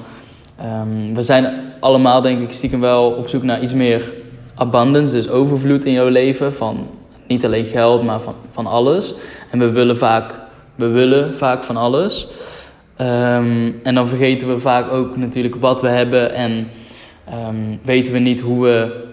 ehm, 0.57 1.15
we 1.15 1.23
zijn 1.23 1.55
allemaal, 1.81 2.21
denk 2.23 2.41
ik, 2.43 2.53
stiekem 2.53 2.81
wel 2.81 3.11
op 3.11 3.29
zoek 3.29 3.43
naar 3.43 3.63
iets 3.63 3.75
meer 3.75 4.13
abundance. 4.55 5.13
Dus 5.15 5.29
overvloed 5.29 5.85
in 5.85 5.93
jouw 5.93 6.09
leven. 6.09 6.53
Van 6.53 6.87
niet 7.27 7.45
alleen 7.45 7.65
geld, 7.65 8.03
maar 8.03 8.21
van, 8.21 8.35
van 8.51 8.67
alles. 8.67 9.15
En 9.51 9.59
we 9.59 9.71
willen 9.71 9.97
vaak, 9.97 10.35
we 10.75 10.87
willen 10.87 11.37
vaak 11.37 11.65
van 11.65 11.77
alles. 11.77 12.29
Ehm, 12.97 13.73
en 13.83 13.95
dan 13.95 14.09
vergeten 14.09 14.49
we 14.49 14.61
vaak 14.61 14.93
ook 14.93 15.17
natuurlijk 15.17 15.55
wat 15.55 15.81
we 15.81 15.89
hebben. 15.89 16.33
En 16.35 16.69
ehm, 17.25 17.77
weten 17.83 18.13
we 18.13 18.19
niet 18.19 18.41
hoe 18.41 18.63
we 18.65 19.05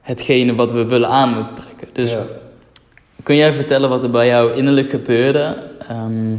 hetgene 0.00 0.54
wat 0.54 0.72
we 0.72 0.84
willen 0.84 1.08
aan 1.08 1.34
moeten 1.34 1.54
trekken. 1.54 1.88
Dus 1.92 2.10
Ja. 2.10 2.22
kun 3.22 3.36
jij 3.36 3.52
vertellen 3.52 3.88
wat 3.88 4.02
er 4.02 4.10
bij 4.10 4.26
jou 4.26 4.52
innerlijk 4.54 4.90
gebeurde 4.90 5.56
ehm, 5.88 6.36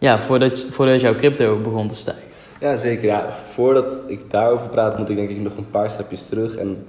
ja, 0.00 0.18
voordat, 0.18 0.64
voordat 0.70 1.00
jouw 1.00 1.14
crypto 1.14 1.58
begon 1.62 1.88
te 1.88 1.94
stijgen? 1.94 2.22
Ja, 2.60 2.76
zeker. 2.76 3.04
Ja, 3.04 3.36
voordat 3.52 3.86
ik 4.06 4.30
daarover 4.30 4.68
praat, 4.68 4.98
moet 4.98 5.08
ik 5.08 5.16
denk 5.16 5.30
ik 5.30 5.40
nog 5.40 5.56
een 5.56 5.70
paar 5.70 5.90
stapjes 5.90 6.26
terug. 6.26 6.56
En 6.56 6.86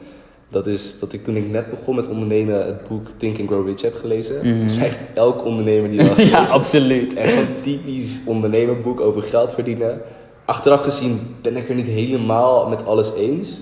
dat 0.49 0.67
is 0.67 0.99
dat 0.99 1.13
ik 1.13 1.23
toen 1.23 1.35
ik 1.35 1.49
net 1.49 1.69
begon 1.69 1.95
met 1.95 2.07
ondernemen 2.07 2.65
het 2.65 2.87
boek 2.87 3.07
Think 3.17 3.39
and 3.39 3.47
Grow 3.47 3.67
Rich 3.67 3.81
heb 3.81 3.95
gelezen. 3.95 4.43
Is 4.43 4.77
echt 4.77 4.97
elke 5.13 5.43
ondernemer 5.43 5.89
die 5.89 5.97
wel 6.03 6.07
gelezen 6.13 6.31
ja, 6.33 6.43
absoluut. 6.43 7.13
Echt 7.13 7.33
zo'n 7.33 7.45
typisch 7.61 8.21
ondernemerboek 8.25 8.99
over 8.99 9.23
geld 9.23 9.53
verdienen. 9.53 10.01
Achteraf 10.45 10.81
gezien 10.81 11.35
ben 11.41 11.57
ik 11.57 11.69
er 11.69 11.75
niet 11.75 11.87
helemaal 11.87 12.69
met 12.69 12.85
alles 12.85 13.13
eens. 13.15 13.59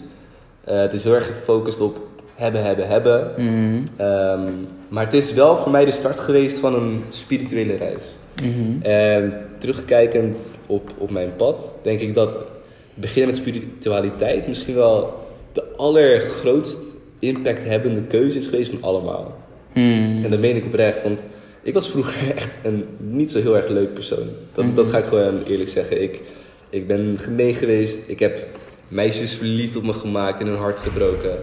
Eh, 0.64 0.80
het 0.80 0.94
is 0.94 1.04
heel 1.04 1.16
erg 1.16 1.26
gefocust 1.26 1.82
op 1.82 1.98
hebben, 2.36 2.64
hebben, 2.64 2.88
hebben. 2.88 3.32
Mhm, 3.38 3.82
Ehm, 3.98 4.52
maar 4.88 5.04
het 5.04 5.14
is 5.14 5.34
wel 5.34 5.58
voor 5.58 5.72
mij 5.72 5.86
de 5.86 5.92
start 5.92 6.20
geweest 6.20 6.60
van 6.60 6.76
een 6.76 7.04
spirituele 7.10 7.76
reis. 7.76 8.16
Mhm, 8.44 8.82
En 8.82 9.34
terugkijkend 9.58 10.38
op, 10.66 10.90
op 10.98 11.12
mijn 11.12 11.36
pad, 11.36 11.72
denk 11.82 12.00
ik 12.00 12.14
dat 12.14 12.32
beginnen 12.94 13.28
met 13.32 13.36
spiritualiteit 13.40 14.48
misschien 14.48 14.76
wel 14.76 15.28
de 15.54 15.64
allergrootst 15.76 16.80
impact 17.20 17.64
hebbende 17.64 18.02
keuze 18.02 18.38
is 18.38 18.48
geweest 18.48 18.70
van 18.70 18.84
allemaal. 18.84 19.38
mhm. 19.74 20.24
En 20.24 20.30
dat 20.32 20.40
meen 20.40 20.56
ik 20.56 20.66
oprecht, 20.66 21.04
want 21.04 21.20
Ik 21.64 21.74
was 21.74 21.90
vroeger 21.90 22.32
echt 22.36 22.58
een 22.64 22.86
niet 22.98 23.32
zo 23.32 23.40
heel 23.40 23.58
erg 23.58 23.68
leuk 23.68 23.94
persoon. 23.94 24.28
Dat, 24.54 24.76
dat 24.76 24.88
ga 24.88 24.98
ik 24.98 25.06
gewoon 25.06 25.44
eerlijk 25.44 25.70
zeggen. 25.70 26.02
Ik, 26.02 26.22
ik 26.70 26.88
ben 26.88 27.16
gemeen 27.20 27.56
geweest. 27.56 28.00
Ik 28.10 28.20
heb 28.20 28.46
meisjes 28.88 29.34
verliefd 29.34 29.76
op 29.76 29.84
me 29.84 29.94
gemaakt 29.94 30.40
en 30.42 30.48
hun 30.48 30.58
hart 30.58 30.80
gebroken. 30.80 31.38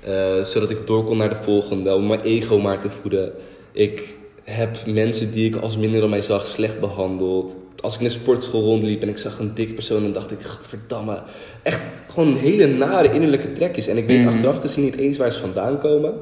eh, 0.00 0.42
zodat 0.42 0.70
ik 0.70 0.86
door 0.86 1.04
kon 1.04 1.16
naar 1.16 1.28
de 1.28 1.42
volgende, 1.42 1.94
om 1.94 2.06
mijn 2.06 2.20
ego 2.20 2.58
maar 2.58 2.80
te 2.80 2.90
voeden. 2.90 3.32
Ik 3.72 4.16
heb 4.44 4.86
mensen 4.86 5.32
die 5.32 5.48
ik 5.48 5.56
als 5.56 5.76
minder 5.76 6.00
dan 6.00 6.10
mij 6.10 6.20
zag 6.22 6.46
slecht 6.46 6.80
behandeld. 6.80 7.54
Als 7.80 7.94
ik 7.94 8.00
in 8.00 8.06
een 8.06 8.12
sportschool 8.12 8.62
rondliep 8.62 9.02
en 9.02 9.08
ik 9.08 9.18
zag 9.18 9.38
een 9.38 9.54
dik 9.54 9.74
persoon, 9.74 10.02
dan 10.02 10.12
dacht 10.12 10.30
ik, 10.30 10.42
godverdamme. 10.42 11.22
Echt 11.62 11.80
gewoon 12.10 12.28
een 12.28 12.36
hele 12.36 12.66
nare 12.66 13.12
innerlijke 13.12 13.52
trekjes. 13.52 13.86
En 13.86 13.96
ik 13.96 14.06
weet 14.06 14.18
Mhm. 14.20 14.28
achteraf 14.28 14.60
gezien 14.60 14.84
niet 14.84 14.96
eens 14.96 15.16
waar 15.16 15.32
ze 15.32 15.40
vandaan 15.40 15.78
komen. 15.78 16.12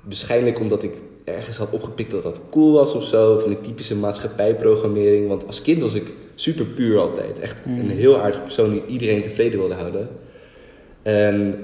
Waarschijnlijk 0.00 0.60
omdat 0.60 0.82
ik 0.82 0.94
ergens 1.24 1.56
had 1.56 1.70
opgepikt 1.70 2.10
dat 2.10 2.22
dat 2.22 2.40
cool 2.50 2.72
was 2.72 2.94
of 2.94 3.04
zo. 3.04 3.38
Van 3.38 3.48
die 3.48 3.60
typische 3.60 3.96
maatschappijprogrammering. 3.96 5.28
Want 5.28 5.46
als 5.46 5.62
kind 5.62 5.80
was 5.80 5.94
ik 5.94 6.06
super 6.34 6.64
puur 6.64 6.98
altijd. 6.98 7.38
Echt 7.40 7.56
een 7.66 7.90
heel 7.90 8.18
aardige 8.20 8.42
persoon 8.42 8.70
die 8.70 8.82
iedereen 8.88 9.22
tevreden 9.22 9.58
wilde 9.58 9.74
houden. 9.74 10.08
En 11.02 11.58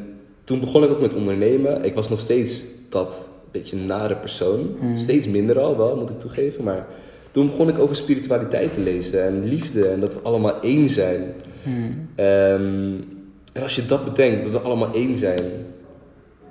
toen 0.45 0.61
begon 0.61 0.85
ik 0.85 0.91
ook 0.91 1.01
met 1.01 1.15
ondernemen. 1.15 1.85
Ik 1.85 1.95
was 1.95 2.09
nog 2.09 2.21
steeds 2.21 2.63
dat 2.89 3.15
beetje 3.51 3.77
nare 3.77 4.17
persoon. 4.17 4.77
Steeds 4.97 5.27
minder 5.27 5.59
al 5.59 5.77
wel, 5.77 5.97
moet 5.97 6.11
ik 6.11 6.21
toegeven. 6.21 6.65
Maar 6.65 6.87
toen 7.31 7.47
begon 7.47 7.69
ik 7.69 7.79
over 7.79 7.97
spiritualiteit 7.97 8.75
te 8.75 8.81
lezen 8.81 9.25
en 9.25 9.45
liefde. 9.45 9.89
En 9.89 10.01
dat 10.01 10.15
we 10.15 10.21
allemaal 10.21 10.61
één 10.61 10.89
zijn. 10.89 11.23
Ehm, 12.15 12.93
en 13.53 13.63
als 13.63 13.77
je 13.77 13.87
dat 13.87 14.05
bedenkt, 14.05 14.43
dat 14.43 14.53
we 14.53 14.59
allemaal 14.69 14.95
één 14.95 15.17
zijn. 15.17 15.43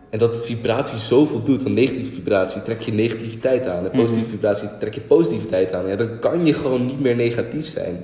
En 0.10 0.20
dat 0.20 0.46
vibratie 0.46 0.98
zoveel 0.98 1.44
doet, 1.44 1.62
van 1.62 1.74
negatieve 1.74 2.14
vibratie 2.14 2.62
trek 2.62 2.82
je 2.82 2.92
negativiteit 2.92 3.68
aan. 3.68 3.84
En 3.84 3.92
positieve 4.00 4.30
vibratie 4.30 4.70
trek 4.80 4.94
je 4.94 5.02
positiviteit 5.02 5.74
aan. 5.74 5.88
Ja, 5.88 5.96
dan 5.96 6.20
kan 6.20 6.46
je 6.46 6.54
gewoon 6.54 6.86
niet 6.86 7.00
meer 7.00 7.16
negatief 7.16 7.68
zijn. 7.68 8.00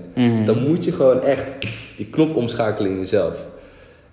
Dan 0.46 0.68
moet 0.68 0.86
je 0.86 0.92
gewoon 0.92 1.22
echt 1.22 1.46
die 1.98 2.06
knop 2.10 2.36
omschakelen 2.36 2.92
in 2.92 3.00
jezelf. 3.00 3.34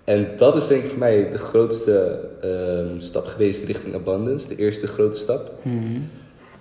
En 0.03 0.27
dat 0.37 0.55
is 0.55 0.67
denk 0.67 0.83
ik 0.83 0.89
voor 0.89 0.99
mij 0.99 1.29
de 1.31 1.37
grootste 1.37 2.19
ehm, 2.41 2.99
stap 2.99 3.25
geweest 3.25 3.63
richting 3.63 3.95
abundance. 3.95 4.47
De 4.47 4.55
eerste 4.55 4.87
grote 4.87 5.17
stap. 5.17 5.51
Mhm. 5.61 5.99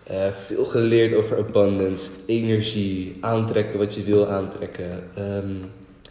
Eh, 0.06 0.30
veel 0.30 0.64
geleerd 0.64 1.14
over 1.14 1.38
abundance, 1.38 2.10
energie, 2.26 3.16
aantrekken 3.20 3.78
wat 3.78 3.94
je 3.94 4.02
wil 4.02 4.28
aantrekken. 4.28 4.90
Ehm, 5.14 5.50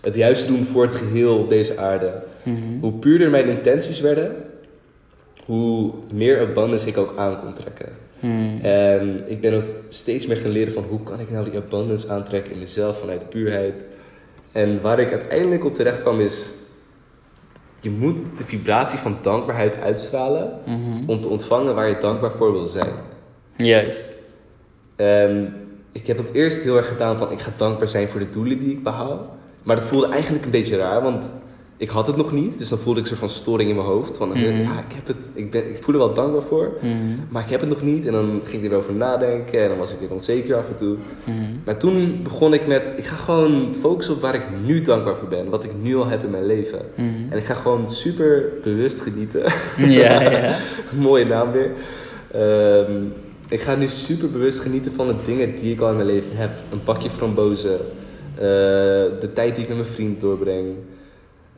het 0.02 0.16
juiste 0.16 0.48
doen 0.48 0.66
voor 0.66 0.84
het 0.84 0.96
geheel 0.96 1.38
op 1.38 1.50
deze 1.50 1.78
aarde. 1.78 2.12
Mhm. 2.44 2.80
Hoe 2.80 2.92
puurder 2.94 3.30
mijn 3.30 3.48
intenties 3.48 4.00
werden, 4.00 4.36
hoe 5.46 5.94
meer 6.14 6.40
abundance 6.40 6.88
ik 6.88 6.98
ook 6.98 7.14
aan 7.18 7.40
kon 7.40 7.54
trekken. 7.54 7.90
Mhm. 8.20 8.66
En 8.66 9.24
ik 9.26 9.42
ben 9.42 9.54
ook 9.54 9.66
steeds 9.90 10.26
meer 10.26 10.38
gaan 10.38 10.52
leren 10.52 10.74
van 10.74 10.84
hoe 10.84 11.04
kan 11.04 11.20
ik 11.20 11.32
nou 11.32 11.50
die 11.50 11.60
abundance 11.60 12.10
aantrekken 12.10 12.54
in 12.54 12.60
mezelf 12.60 13.00
vanuit 13.00 13.30
puurheid. 13.30 13.76
En 14.52 14.82
waar 14.82 15.00
ik 15.00 15.12
uiteindelijk 15.12 15.66
op 15.66 15.74
terecht 15.74 16.02
kwam 16.02 16.20
is, 16.20 16.52
je 17.82 17.90
moet 17.90 18.16
de 18.38 18.44
vibratie 18.44 19.00
van 19.00 19.18
dankbaarheid 19.22 19.80
uitstralen 19.82 20.52
Mhm. 20.66 21.10
om 21.10 21.22
te 21.22 21.28
ontvangen 21.28 21.76
waar 21.76 21.90
je 21.90 21.98
dankbaar 22.00 22.32
voor 22.32 22.52
wil 22.52 22.66
zijn. 22.66 22.94
Juist. 23.58 24.16
En 24.96 25.54
ik 25.92 26.08
heb 26.08 26.18
het 26.18 26.32
eerst 26.34 26.62
heel 26.62 26.78
erg 26.78 26.88
gedaan 26.88 27.18
van 27.18 27.32
ik 27.32 27.40
ga 27.40 27.52
dankbaar 27.58 27.88
zijn 27.88 28.08
voor 28.08 28.20
de 28.20 28.30
doelen 28.30 28.60
die 28.60 28.72
ik 28.72 28.84
behaal. 28.84 29.36
Maar 29.64 29.76
dat 29.76 29.86
voelde 29.86 30.08
eigenlijk 30.08 30.46
een 30.46 30.52
beetje 30.52 30.78
raar, 30.78 31.02
want 31.02 31.26
ik 31.82 31.90
had 31.90 32.08
het 32.08 32.16
nog 32.18 32.32
niet. 32.32 32.58
Dus 32.58 32.70
dan 32.70 32.78
voelde 32.80 33.00
ik 33.00 33.06
een 33.06 33.10
soort 33.18 33.32
van 33.32 33.40
storing 33.42 33.70
in 33.70 33.76
mijn 33.76 33.88
hoofd. 33.88 34.18
Van, 34.18 34.28
Mhm. 34.30 34.40
ja, 34.40 34.80
ik, 34.90 34.96
heb 34.96 35.08
het, 35.08 35.18
ik, 35.34 35.52
ben, 35.52 35.70
ik 35.70 35.84
voel 35.84 35.94
er 35.94 36.00
wel 36.00 36.14
dankbaar 36.14 36.42
voor, 36.42 36.72
Mhm. 36.82 36.96
maar 37.30 37.44
ik 37.44 37.50
heb 37.50 37.60
het 37.60 37.70
nog 37.70 37.82
niet. 37.82 38.06
En 38.06 38.12
dan 38.12 38.42
ging 38.44 38.64
ik 38.64 38.72
erover 38.72 38.94
nadenken 38.94 39.62
en 39.62 39.70
dan 39.70 39.78
was 39.78 39.92
ik 39.92 40.00
weer 40.00 40.12
onzeker 40.12 40.56
af 40.56 40.68
en 40.70 40.76
toe. 40.76 40.96
Mhm. 41.24 41.36
Maar 41.66 41.78
toen 41.78 42.20
begon 42.24 42.54
ik 42.54 42.68
met, 42.68 42.94
ik 42.96 43.06
ga 43.06 43.16
gewoon 43.16 43.76
focussen 43.82 44.14
op 44.16 44.22
waar 44.22 44.36
ik 44.36 44.44
nu 44.66 44.82
dankbaar 44.82 45.16
voor 45.16 45.28
ben. 45.28 45.50
Wat 45.50 45.64
ik 45.64 45.72
nu 45.82 45.96
al 45.96 46.06
heb 46.08 46.24
in 46.24 46.30
mijn 46.32 46.46
leven. 46.46 46.80
En 47.30 47.38
ik 47.38 47.44
ga 47.44 47.54
gewoon 47.54 47.90
super 47.90 48.46
bewust 48.64 49.00
genieten. 49.00 49.44
Ja, 49.78 50.22
ja. 50.32 50.56
Mooie 51.08 51.26
naam 51.26 51.52
weer. 51.52 51.72
Ehm, 52.32 52.92
ik 53.50 53.62
ga 53.62 53.76
nu 53.76 53.88
super 53.88 54.32
bewust 54.32 54.60
genieten 54.60 54.92
van 54.96 55.08
de 55.08 55.16
dingen 55.26 55.56
die 55.56 55.74
ik 55.74 55.80
al 55.82 55.90
in 55.90 55.96
mijn 55.96 56.08
leven 56.08 56.38
heb. 56.38 56.50
Een 56.72 56.84
pakje 56.84 57.10
frambozen. 57.10 57.78
eh, 58.36 58.42
de 59.20 59.30
tijd 59.34 59.54
die 59.56 59.64
ik 59.64 59.70
met 59.70 59.78
mijn 59.78 59.90
vriend 59.90 60.22
doorbreng. 60.22 60.66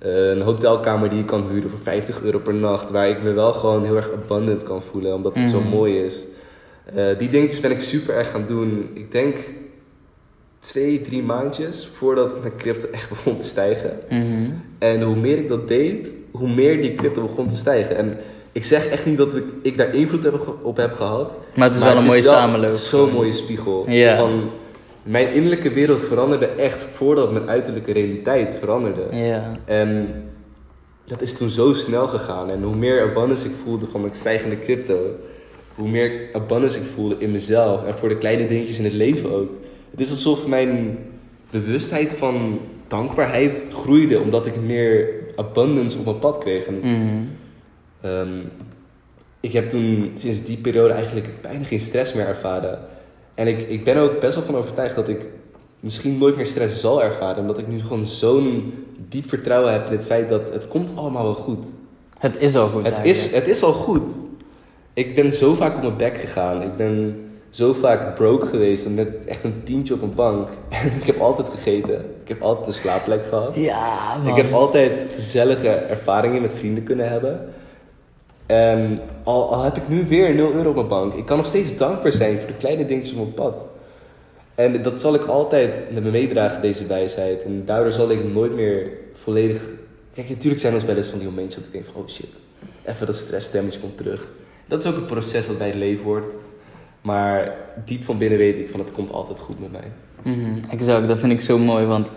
Een 0.03 0.41
hotelkamer 0.41 1.09
die 1.09 1.19
ik 1.19 1.25
kan 1.25 1.47
huren 1.51 1.69
voor 1.69 1.79
50 1.79 2.21
euro 2.23 2.39
per 2.39 2.53
nacht. 2.53 2.89
Waar 2.91 3.09
ik 3.09 3.23
me 3.23 3.31
wel 3.31 3.51
gewoon 3.53 3.83
heel 3.85 3.95
erg 3.95 4.09
abundant 4.23 4.63
kan 4.63 4.81
voelen. 4.81 5.13
Omdat 5.13 5.35
het 5.35 5.49
zo 5.49 5.59
Mhm. 5.59 5.69
mooi 5.69 5.97
is. 6.03 6.23
Eh, 6.95 7.05
die 7.17 7.29
dingetjes 7.29 7.59
ben 7.59 7.71
ik 7.71 7.79
super 7.79 8.15
erg 8.15 8.31
gaan 8.31 8.43
doen. 8.47 8.89
Ik 8.93 9.11
denk 9.11 9.35
twee, 10.59 11.01
drie 11.01 11.23
maandjes 11.23 11.89
voordat 11.93 12.41
mijn 12.41 12.53
crypto 12.57 12.87
echt 12.91 13.09
begon 13.15 13.37
te 13.37 13.47
stijgen. 13.47 13.97
Mhm. 14.09 14.49
En 14.79 15.01
hoe 15.01 15.15
meer 15.15 15.37
ik 15.37 15.47
dat 15.47 15.67
deed, 15.67 16.07
hoe 16.31 16.49
meer 16.49 16.81
die 16.81 16.95
crypto 16.95 17.21
begon 17.21 17.47
te 17.47 17.55
stijgen. 17.55 17.95
En 17.97 18.13
ik 18.51 18.63
zeg 18.63 18.85
echt 18.87 19.05
niet 19.05 19.17
dat 19.17 19.35
ik, 19.35 19.43
ik 19.61 19.77
daar 19.77 19.95
invloed 19.95 20.27
op 20.61 20.77
heb 20.77 20.93
gehad. 20.93 21.31
Maar 21.55 21.67
het 21.67 21.77
is 21.77 21.83
wel 21.83 21.97
een 21.97 22.03
mooie 22.05 22.21
samenloop. 22.21 22.71
Zo'n 22.71 23.11
mooie 23.11 23.33
spiegel. 23.33 23.85
Van 24.17 24.49
mijn 25.03 25.33
innerlijke 25.33 25.71
wereld 25.71 26.03
veranderde 26.03 26.45
echt 26.45 26.83
voordat 26.83 27.31
mijn 27.31 27.49
uiterlijke 27.49 27.91
realiteit 27.93 28.57
veranderde. 28.57 29.07
Ja. 29.11 29.57
En 29.65 30.07
dat 31.05 31.21
is 31.21 31.37
toen 31.37 31.49
zo 31.49 31.73
snel 31.73 32.07
gegaan. 32.07 32.51
En 32.51 32.61
hoe 32.63 32.75
meer 32.75 33.01
abundance 33.09 33.45
ik 33.47 33.53
voelde 33.63 33.85
van 33.85 34.01
mijn 34.01 34.13
stijgende 34.15 34.59
crypto, 34.59 34.99
hoe 35.75 35.87
meer 35.89 36.11
abundance 36.33 36.77
ik 36.79 36.85
voelde 36.95 37.15
in 37.19 37.31
mezelf 37.31 37.85
en 37.85 37.93
voor 37.97 38.09
de 38.09 38.17
kleine 38.17 38.47
dingetjes 38.47 38.77
in 38.77 38.83
het 38.83 38.93
leven 38.93 39.31
ook. 39.31 39.49
Het 39.91 39.99
is 39.99 40.11
alsof 40.11 40.47
mijn 40.47 40.97
bewustheid 41.49 42.13
van 42.13 42.59
dankbaarheid 42.87 43.53
groeide, 43.71 44.19
omdat 44.19 44.45
ik 44.45 44.55
meer 44.65 45.09
abundance 45.35 45.97
op 45.97 46.05
mijn 46.05 46.19
pad 46.19 46.37
kreeg. 46.37 46.65
En, 46.65 46.79
Mhm. 46.79 47.23
ehm, 48.01 48.39
ik 49.39 49.51
heb 49.53 49.69
toen 49.69 50.11
sinds 50.15 50.43
die 50.43 50.57
periode 50.57 50.93
eigenlijk 50.93 51.27
bijna 51.41 51.63
geen 51.63 51.79
stress 51.79 52.13
meer 52.13 52.27
ervaren. 52.27 52.79
En 53.35 53.47
ik, 53.47 53.61
ik 53.61 53.83
ben 53.83 53.95
er 53.95 54.01
ook 54.01 54.19
best 54.19 54.35
wel 54.35 54.43
van 54.43 54.55
overtuigd 54.55 54.95
dat 54.95 55.07
ik 55.07 55.21
misschien 55.79 56.17
nooit 56.17 56.35
meer 56.35 56.45
stress 56.45 56.79
zal 56.79 57.03
ervaren. 57.03 57.41
Omdat 57.41 57.57
ik 57.57 57.67
nu 57.67 57.81
gewoon 57.81 58.05
zo'n 58.05 58.73
diep 59.09 59.29
vertrouwen 59.29 59.71
heb 59.71 59.85
in 59.85 59.91
het 59.91 60.05
feit 60.05 60.29
dat 60.29 60.49
het 60.53 60.67
komt 60.67 60.89
allemaal 60.95 61.23
wel 61.23 61.33
goed. 61.33 61.65
Het 62.17 62.41
is 62.41 62.55
al 62.55 62.67
goed 62.67 62.85
Het 62.85 62.93
eigenlijk. 62.93 63.17
is, 63.17 63.31
het 63.31 63.47
is 63.47 63.63
al 63.63 63.73
goed. 63.73 64.01
Ik 64.93 65.15
ben 65.15 65.31
zo 65.31 65.53
vaak 65.53 65.75
op 65.75 65.81
mijn 65.81 65.97
bek 65.97 66.17
gegaan. 66.17 66.61
Ik 66.61 66.77
ben 66.77 67.23
zo 67.49 67.73
vaak 67.73 68.15
broke 68.15 68.45
geweest 68.45 68.85
en 68.85 68.93
met 68.93 69.07
echt 69.25 69.43
een 69.43 69.61
tientje 69.63 69.93
op 69.93 70.01
een 70.01 70.15
bank. 70.15 70.49
En 70.69 70.91
ik 70.95 71.03
heb 71.03 71.19
altijd 71.19 71.49
gegeten. 71.49 71.95
Ik 72.23 72.27
heb 72.27 72.41
altijd 72.41 72.67
een 72.67 72.73
slaapplek 72.73 73.25
gehad. 73.25 73.55
Ja, 73.55 74.17
man. 74.23 74.37
Ik 74.37 74.43
heb 74.43 74.53
altijd 74.53 74.93
gezellige 75.13 75.67
ervaringen 75.67 76.41
met 76.41 76.53
vrienden 76.53 76.83
kunnen 76.83 77.09
hebben. 77.09 77.53
En 78.45 79.01
al, 79.23 79.53
al 79.53 79.63
heb 79.63 79.77
ik 79.77 79.87
nu 79.87 80.05
weer 80.07 80.35
0 80.35 80.53
euro 80.53 80.69
op 80.69 80.75
mijn 80.75 80.87
bank, 80.87 81.13
ik 81.13 81.25
kan 81.25 81.37
nog 81.37 81.45
steeds 81.45 81.77
dankbaar 81.77 82.11
zijn 82.11 82.37
voor 82.37 82.47
de 82.47 82.57
kleine 82.57 82.85
dingetjes 82.85 83.17
op 83.17 83.17
mijn 83.17 83.33
pad. 83.33 83.65
En 84.55 84.81
dat 84.81 85.01
zal 85.01 85.15
ik 85.15 85.21
altijd 85.21 85.73
met 85.91 86.03
me 86.03 86.11
meedragen, 86.11 86.61
deze 86.61 86.85
wijsheid. 86.85 87.43
En 87.43 87.65
daardoor 87.65 87.91
zal 87.91 88.11
ik 88.11 88.33
nooit 88.33 88.53
meer 88.53 88.91
volledig... 89.13 89.61
Kijk, 90.13 90.29
natuurlijk 90.29 90.61
zijn 90.61 90.73
er 90.73 90.85
wel 90.85 90.95
eens 90.95 91.07
van 91.07 91.19
die 91.19 91.27
momentjes 91.27 91.55
dat 91.55 91.65
ik 91.65 91.71
denk 91.71 91.85
van, 91.85 92.01
oh 92.01 92.07
shit, 92.07 92.29
even 92.85 93.05
dat 93.05 93.15
stressstemmetje 93.15 93.79
komt 93.79 93.97
terug. 93.97 94.27
Dat 94.67 94.83
is 94.83 94.91
ook 94.91 94.97
een 94.97 95.05
proces 95.05 95.47
dat 95.47 95.57
bij 95.57 95.67
het 95.67 95.75
leven 95.75 96.03
hoort. 96.03 96.25
Maar 97.01 97.55
diep 97.85 98.03
van 98.03 98.17
binnen 98.17 98.37
weet 98.37 98.57
ik 98.57 98.69
van, 98.69 98.79
het 98.79 98.91
komt 98.91 99.11
altijd 99.11 99.39
goed 99.39 99.59
met 99.59 99.71
mij. 99.71 99.91
Mhm, 100.33 100.69
exact, 100.69 101.07
dat 101.07 101.19
vind 101.19 101.31
ik 101.31 101.41
zo 101.41 101.57
mooi. 101.57 101.85
Want 101.85 102.07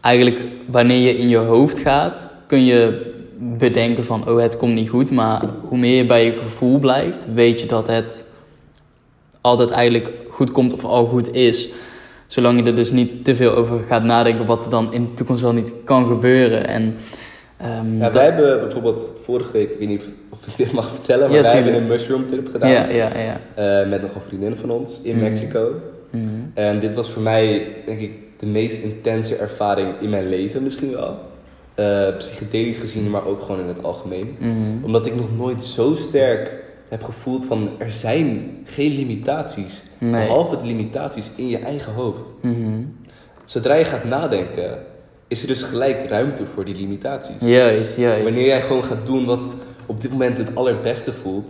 eigenlijk 0.00 0.40
wanneer 0.66 0.98
je 0.98 1.18
in 1.18 1.28
je 1.28 1.36
hoofd 1.36 1.78
gaat, 1.78 2.28
kun 2.46 2.64
je 2.64 3.14
bedenken 3.38 4.04
van 4.04 4.28
oh 4.28 4.40
het 4.40 4.56
komt 4.56 4.74
niet 4.74 4.88
goed. 4.88 5.10
Maar 5.10 5.42
hoe 5.68 5.78
meer 5.78 5.96
je 5.96 6.06
bij 6.06 6.24
je 6.24 6.32
gevoel 6.32 6.78
blijft, 6.78 7.26
weet 7.34 7.60
je 7.60 7.66
dat 7.66 7.86
het 7.86 8.24
altijd 9.40 9.70
eigenlijk 9.70 10.12
goed 10.30 10.50
komt 10.52 10.72
of 10.72 10.84
al 10.84 11.06
goed 11.06 11.34
is. 11.34 11.68
Zolang 12.26 12.58
je 12.60 12.64
er 12.66 12.76
dus 12.76 12.90
niet 12.90 13.24
te 13.24 13.36
veel 13.36 13.50
over 13.54 13.78
gaat 13.88 14.02
nadenken 14.04 14.46
wat 14.46 14.64
er 14.64 14.70
dan 14.70 14.92
in 14.92 15.02
de 15.04 15.14
toekomst 15.14 15.42
wel 15.42 15.52
niet 15.52 15.72
kan 15.84 16.06
gebeuren. 16.06 16.66
En, 16.68 16.94
ehm, 17.56 17.98
Ja, 17.98 18.12
wij 18.12 18.24
hebben 18.24 18.60
bijvoorbeeld 18.60 19.10
vorige 19.24 19.52
week, 19.52 19.70
ik 19.70 19.78
weet 19.78 19.88
niet 19.88 20.02
of 20.30 20.46
ik 20.46 20.56
dit 20.56 20.72
mag 20.72 20.90
vertellen, 20.90 21.26
maar 21.28 21.36
Ja, 21.36 21.42
wij 21.42 21.52
hebben 21.54 21.74
een 21.74 21.86
mushroom 21.86 22.26
trip 22.26 22.48
gedaan. 22.50 22.70
ja, 22.70 22.88
ja, 22.88 23.18
ja. 23.18 23.40
eh, 23.54 23.88
met 23.88 24.02
nog 24.02 24.14
een 24.14 24.20
vriendin 24.28 24.56
van 24.56 24.70
ons 24.70 25.00
in 25.02 25.14
Mhm. 25.16 25.24
Mexico. 25.24 25.70
Mhm. 26.10 26.24
En 26.54 26.80
dit 26.80 26.94
was 26.94 27.10
voor 27.10 27.22
mij, 27.22 27.66
denk 27.86 28.00
ik, 28.00 28.10
de 28.38 28.46
meest 28.46 28.82
intense 28.82 29.36
ervaring 29.36 29.88
in 30.00 30.10
mijn 30.10 30.28
leven 30.28 30.62
misschien 30.62 30.92
wel. 30.92 31.18
Eh, 31.76 32.16
psychedelisch 32.16 32.78
gezien, 32.78 33.10
maar 33.10 33.26
ook 33.26 33.42
gewoon 33.42 33.60
in 33.60 33.68
het 33.68 33.82
algemeen. 33.82 34.36
Mhm. 34.38 34.84
Omdat 34.84 35.06
ik 35.06 35.16
nog 35.16 35.36
nooit 35.36 35.64
zo 35.64 35.94
sterk 35.94 36.52
heb 36.88 37.02
gevoeld 37.02 37.44
van 37.44 37.68
er 37.78 37.90
zijn 37.90 38.56
geen 38.64 38.94
limitaties. 38.94 39.82
Nee. 39.98 40.26
Behalve 40.26 40.56
de 40.56 40.66
limitaties 40.66 41.30
in 41.36 41.48
je 41.48 41.58
eigen 41.58 41.92
hoofd. 41.92 42.24
Mhm. 42.40 42.82
Zodra 43.44 43.74
je 43.74 43.84
gaat 43.84 44.04
nadenken, 44.04 44.78
is 45.28 45.42
er 45.42 45.48
dus 45.48 45.62
gelijk 45.62 46.08
ruimte 46.08 46.44
voor 46.54 46.64
die 46.64 46.74
limitaties. 46.74 47.36
Juist, 47.40 47.96
juist. 47.96 48.24
Wanneer 48.24 48.46
jij 48.46 48.62
gewoon 48.62 48.84
gaat 48.84 49.06
doen 49.06 49.24
wat 49.24 49.40
op 49.86 50.00
dit 50.00 50.10
moment 50.10 50.38
het 50.38 50.54
allerbeste 50.54 51.12
voelt, 51.12 51.48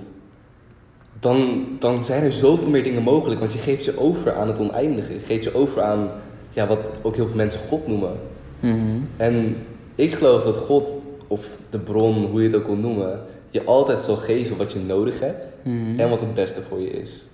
dan, 1.20 1.66
dan 1.78 2.04
zijn 2.04 2.22
er 2.22 2.32
zoveel 2.32 2.70
meer 2.70 2.84
dingen 2.84 3.02
mogelijk. 3.02 3.40
Want 3.40 3.52
je 3.52 3.58
geeft 3.58 3.84
je 3.84 3.98
over 3.98 4.34
aan 4.34 4.48
het 4.48 4.58
oneindige. 4.58 5.12
Je 5.12 5.18
geeft 5.18 5.44
je 5.44 5.54
over 5.54 5.82
aan 5.82 6.10
ja, 6.50 6.66
wat 6.66 6.90
ook 7.02 7.14
heel 7.14 7.26
veel 7.26 7.36
mensen 7.36 7.60
God 7.68 7.86
noemen. 7.86 8.12
Mhm. 8.60 9.00
En 9.16 9.56
ik 9.96 10.14
geloof 10.14 10.44
dat 10.44 10.56
God, 10.56 10.88
of 11.26 11.46
de 11.70 11.78
bron, 11.78 12.24
hoe 12.24 12.42
je 12.42 12.48
het 12.48 12.56
ook 12.56 12.66
wil 12.66 12.76
noemen, 12.76 13.20
je 13.50 13.64
altijd 13.64 14.04
zal 14.04 14.16
geven 14.16 14.56
wat 14.56 14.72
je 14.72 14.78
nodig 14.78 15.20
hebt 15.20 15.44
Mhm. 15.62 16.00
en 16.00 16.10
wat 16.10 16.20
het 16.20 16.34
beste 16.34 16.60
voor 16.62 16.80
je 16.80 16.90
is. 16.90 17.24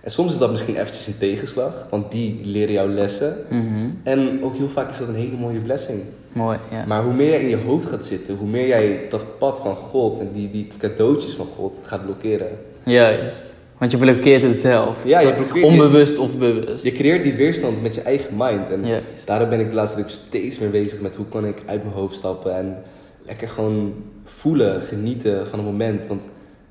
En 0.00 0.10
soms 0.10 0.32
is 0.32 0.38
dat 0.38 0.50
misschien 0.50 0.76
eventjes 0.76 1.06
een 1.06 1.18
tegenslag, 1.18 1.86
want 1.90 2.10
die 2.12 2.40
leren 2.44 2.72
jou 2.72 2.90
lessen. 2.90 3.36
Mhm. 3.48 3.90
En 4.02 4.44
ook 4.44 4.56
heel 4.56 4.68
vaak 4.68 4.90
is 4.90 4.98
dat 4.98 5.08
een 5.08 5.14
hele 5.14 5.36
mooie 5.36 5.60
blessing. 5.60 6.00
Mooi, 6.32 6.58
ja. 6.70 6.84
Maar 6.86 7.02
hoe 7.02 7.12
meer 7.12 7.30
jij 7.30 7.40
in 7.40 7.48
je 7.48 7.56
hoofd 7.56 7.86
gaat 7.88 8.06
zitten, 8.06 8.36
hoe 8.36 8.48
meer 8.48 8.66
jij 8.66 9.06
dat 9.10 9.38
pad 9.38 9.60
van 9.60 9.76
God 9.76 10.18
en 10.20 10.28
die, 10.34 10.50
die 10.50 10.68
cadeautjes 10.78 11.32
van 11.34 11.46
God 11.56 11.72
gaat 11.82 12.04
blokkeren. 12.04 12.48
Juist. 12.84 13.42
Want 13.80 13.92
je 13.92 13.98
blokkeert 13.98 14.42
het 14.42 14.60
zelf. 14.60 14.96
Ja, 15.04 15.20
je 15.20 15.34
blokkeert- 15.34 15.64
Onbewust 15.64 16.18
of 16.18 16.36
bewust. 16.38 16.84
Je 16.84 16.92
creëert 16.92 17.22
die 17.22 17.32
weerstand 17.34 17.82
met 17.82 17.94
je 17.94 18.00
eigen 18.00 18.30
mind. 18.36 18.70
En 18.70 19.02
daarom 19.26 19.48
ben 19.48 19.60
ik 19.60 19.68
de 19.68 19.74
laatste 19.74 19.96
tijd 19.96 20.08
ook 20.10 20.18
steeds 20.18 20.58
meer 20.58 20.70
bezig 20.70 21.00
met 21.00 21.16
hoe 21.16 21.26
kan 21.28 21.44
ik 21.46 21.62
uit 21.66 21.82
mijn 21.82 21.94
hoofd 21.94 22.16
stappen 22.16 22.56
en 22.56 22.82
lekker 23.26 23.48
gewoon 23.48 23.94
voelen, 24.24 24.80
genieten 24.80 25.48
van 25.48 25.58
het 25.58 25.68
moment. 25.68 26.06
Want 26.06 26.22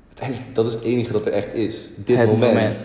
uiteindelijk, 0.08 0.54
dat 0.54 0.68
is 0.68 0.74
het 0.74 0.82
enige 0.82 1.12
dat 1.12 1.26
er 1.26 1.32
echt 1.32 1.54
is. 1.54 1.88
Dit 1.96 2.16
Het 2.16 2.26
moment. 2.26 2.52
moment. 2.54 2.76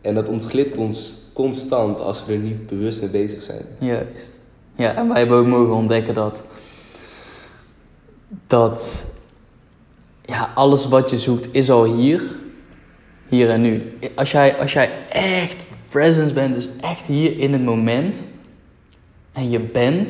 En 0.00 0.14
dat 0.14 0.28
ontglipt 0.28 0.76
ons 0.76 1.14
constant 1.32 2.00
als 2.00 2.26
we 2.26 2.32
er 2.32 2.38
niet 2.38 2.66
bewust 2.66 3.00
mee 3.00 3.10
bezig 3.10 3.42
zijn. 3.42 3.62
Juist. 3.78 4.30
Ja, 4.76 4.94
en 4.94 5.08
wij 5.08 5.18
hebben 5.18 5.38
ook 5.38 5.46
mogen 5.46 5.74
ontdekken 5.74 6.14
dat, 6.14 6.42
dat 8.46 9.04
ja, 10.24 10.50
alles 10.54 10.88
wat 10.88 11.10
je 11.10 11.18
zoekt 11.18 11.48
is 11.50 11.70
al 11.70 11.84
hier, 11.84 12.22
hier 13.34 13.50
en 13.50 13.60
nu. 13.60 13.98
Als 14.14 14.30
jij, 14.30 14.56
als 14.56 14.72
jij 14.72 14.90
echt 15.08 15.64
presence 15.88 16.32
bent, 16.32 16.54
dus 16.54 16.68
echt 16.80 17.02
hier 17.06 17.38
in 17.38 17.52
het 17.52 17.64
moment, 17.64 18.16
en 19.32 19.50
je 19.50 19.60
bent, 19.60 20.08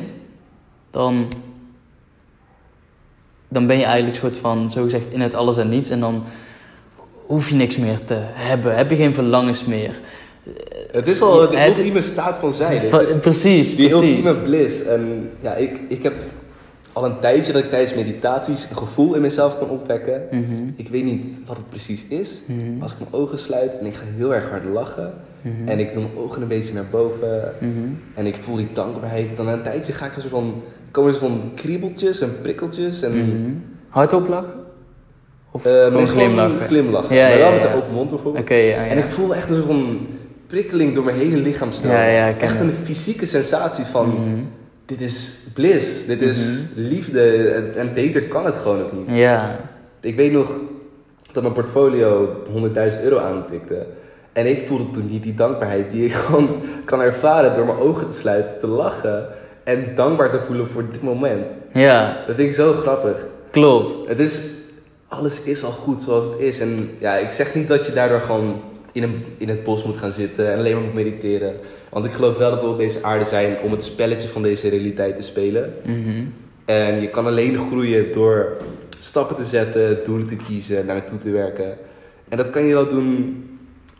dan, 0.91 1.31
dan 3.47 3.67
ben 3.67 3.77
je 3.77 3.83
eigenlijk 3.83 4.17
soort 4.17 4.37
van, 4.37 4.69
zo 4.69 4.83
gezegd, 4.83 5.09
in 5.09 5.21
het 5.21 5.33
alles 5.33 5.57
en 5.57 5.69
niets. 5.69 5.89
En 5.89 5.99
dan 5.99 6.23
hoef 7.25 7.49
je 7.49 7.55
niks 7.55 7.77
meer 7.77 8.03
te 8.03 8.17
hebben, 8.19 8.75
heb 8.75 8.89
je 8.89 8.95
geen 8.95 9.13
verlangens 9.13 9.65
meer. 9.65 9.99
Het 10.91 11.07
is 11.07 11.21
al 11.21 11.49
de 11.49 11.65
ultieme 11.65 12.01
staat 12.01 12.37
van 12.37 12.53
zijn. 12.53 12.81
Is 12.81 13.19
precies, 13.21 13.75
die 13.75 13.89
precies. 13.89 13.93
ultieme 13.93 14.33
bliss. 14.33 14.83
En 14.83 15.31
ja, 15.41 15.53
ik, 15.53 15.79
ik 15.87 16.03
heb 16.03 16.13
al 16.95 17.05
een 17.05 17.19
tijdje 17.19 17.53
dat 17.53 17.63
ik 17.63 17.69
tijdens 17.69 17.93
meditaties 17.93 18.69
een 18.69 18.77
gevoel 18.77 19.15
in 19.15 19.21
mezelf 19.21 19.57
kan 19.59 19.69
opwekken. 19.69 20.21
Mhm, 20.31 20.67
Ik 20.75 20.87
weet 20.87 21.03
niet 21.03 21.25
wat 21.45 21.55
het 21.57 21.69
precies 21.69 22.05
is. 22.07 22.41
mhm, 22.47 22.81
Als 22.81 22.91
ik 22.91 22.97
mijn 22.99 23.13
ogen 23.23 23.39
sluit 23.39 23.77
en 23.79 23.85
ik 23.85 23.93
ga 23.93 24.03
heel 24.15 24.33
erg 24.33 24.49
hard 24.49 24.63
lachen. 24.65 25.13
mhm, 25.41 25.67
En 25.67 25.79
ik 25.79 25.93
doe 25.93 26.01
mijn 26.03 26.17
ogen 26.17 26.41
een 26.41 26.47
beetje 26.47 26.73
naar 26.73 26.85
boven. 26.91 27.53
En 28.13 28.25
ik 28.25 28.35
voel 28.35 28.55
die 28.55 28.67
dankbaarheid. 28.73 29.37
Dan 29.37 29.45
na 29.45 29.53
een 29.53 29.61
tijdje 29.61 29.93
ga 29.93 30.05
ik 30.05 30.15
er 30.15 30.21
zo 30.21 30.27
van, 30.27 30.53
komen 30.91 31.13
er 31.13 31.19
zo 31.19 31.27
van 31.27 31.51
kriebeltjes 31.55 32.21
en 32.21 32.29
prikkeltjes. 32.41 33.01
En. 33.01 33.63
Hardop 33.89 34.27
lachen? 34.27 34.53
Of 35.51 35.63
nee, 35.63 36.05
glimlachen? 36.05 36.59
glimlachen. 36.59 37.15
Ja, 37.15 37.21
maar 37.27 37.31
ja, 37.31 37.37
wel 37.37 37.51
met 37.51 37.61
ja. 37.61 37.67
de 37.71 37.75
open 37.75 37.93
mond 37.93 38.09
bijvoorbeeld. 38.09 38.43
Oké, 38.43 38.53
ja, 38.55 38.83
ja. 38.83 38.87
En 38.87 38.97
ik 38.97 39.05
voel 39.05 39.35
echt 39.35 39.49
een 39.49 39.55
soort 39.55 39.67
van 39.67 40.07
prikkeling 40.47 40.93
door 40.93 41.03
mijn 41.03 41.17
hele 41.17 41.37
lichaam 41.37 41.71
stromen. 41.71 41.97
Ja, 41.99 42.05
ja, 42.27 42.37
echt 42.37 42.59
een 42.59 42.71
fysieke 42.83 43.25
sensatie 43.25 43.85
van. 43.85 44.17
Dit 44.85 45.01
is 45.01 45.43
bliss, 45.53 46.05
dit 46.05 46.21
is 46.21 46.47
Mhm. 46.47 46.87
liefde. 46.87 47.49
En, 47.49 47.75
en 47.75 47.93
beter 47.93 48.23
kan 48.23 48.45
het 48.45 48.55
gewoon 48.55 48.81
ook 48.83 48.91
niet. 48.91 49.17
Ja. 49.17 49.59
Ik 49.99 50.15
weet 50.15 50.31
nog 50.31 50.59
dat 51.31 51.43
mijn 51.43 51.55
portfolio 51.55 52.29
100.000 52.51 53.03
euro 53.03 53.17
aantikte. 53.17 53.85
En 54.33 54.45
ik 54.45 54.67
voelde 54.67 54.91
toen 54.91 55.07
niet 55.09 55.23
die 55.23 55.33
dankbaarheid 55.33 55.89
die 55.91 56.05
ik 56.05 56.11
gewoon 56.25 56.49
kan 56.85 57.01
ervaren 57.01 57.55
door 57.55 57.65
mijn 57.65 57.77
ogen 57.77 58.09
te 58.09 58.17
sluiten, 58.17 58.51
te 58.59 58.67
lachen 58.67 59.27
en 59.63 59.85
dankbaar 59.95 60.29
te 60.31 60.39
voelen 60.47 60.67
voor 60.67 60.85
dit 60.91 61.01
moment. 61.01 61.45
Ja, 61.73 62.17
Dat 62.27 62.35
vind 62.35 62.47
ik 62.47 62.53
zo 62.55 62.73
grappig. 62.73 63.25
klopt. 63.51 64.07
Het 64.07 64.19
is, 64.19 64.41
alles 65.07 65.41
is 65.43 65.63
al 65.63 65.71
goed 65.71 66.03
zoals 66.03 66.25
het 66.25 66.39
is. 66.39 66.59
En 66.59 66.89
ja, 66.97 67.15
ik 67.17 67.31
zeg 67.31 67.55
niet 67.55 67.67
dat 67.67 67.85
je 67.85 67.93
daardoor 67.93 68.19
gewoon 68.21 68.61
in, 68.91 69.03
een, 69.03 69.23
in 69.37 69.49
het 69.49 69.63
bos 69.63 69.83
moet 69.83 69.97
gaan 69.97 70.11
zitten 70.11 70.51
en 70.51 70.57
alleen 70.57 70.73
maar 70.73 70.83
moet 70.83 70.93
mediteren. 70.93 71.53
Want 71.95 72.07
ik 72.07 72.13
geloof 72.13 72.37
wel 72.37 72.49
dat 72.51 72.61
we 72.61 72.67
op 72.67 72.77
deze 72.77 73.03
aarde 73.03 73.25
zijn 73.25 73.57
om 73.63 73.71
het 73.71 73.83
spelletje 73.83 74.27
van 74.27 74.41
deze 74.41 74.69
realiteit 74.69 75.15
te 75.15 75.21
spelen. 75.21 75.73
Mhm. 75.85 76.23
En 76.65 77.01
je 77.01 77.09
kan 77.09 77.25
alleen 77.25 77.59
groeien 77.59 78.11
door 78.13 78.57
stappen 78.99 79.35
te 79.35 79.45
zetten, 79.45 79.99
doelen 80.03 80.27
te 80.27 80.35
kiezen, 80.35 80.85
naar 80.85 80.95
naartoe 80.95 81.17
te 81.17 81.29
werken. 81.31 81.77
En 82.29 82.37
dat 82.37 82.49
kan 82.49 82.63
je 82.63 82.73
wel 82.73 82.87
doen, 82.87 83.43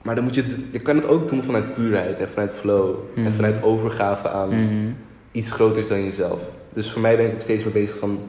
maar 0.02 0.16
dan 0.16 0.24
moet 0.24 0.36
je, 0.36 0.42
het, 0.42 0.62
je 0.72 0.80
kan 0.80 0.96
het 0.96 1.08
ook 1.08 1.30
doen 1.30 1.44
vanuit 1.44 1.74
puurheid 1.74 2.20
en 2.20 2.30
vanuit 2.30 2.52
flow. 2.52 2.96
Mhm. 3.16 3.26
En 3.26 3.34
vanuit 3.34 3.64
overgave 3.64 4.30
aan 4.30 4.50
Mhm. 4.50 4.92
iets 5.32 5.52
groters 5.52 5.88
dan 5.88 6.04
jezelf. 6.04 6.40
Dus 6.74 6.92
voor 6.92 7.02
mij 7.02 7.18
ben 7.18 7.32
ik 7.32 7.42
steeds 7.42 7.64
meer 7.64 7.74
bezig 7.74 7.98
van, 7.98 8.20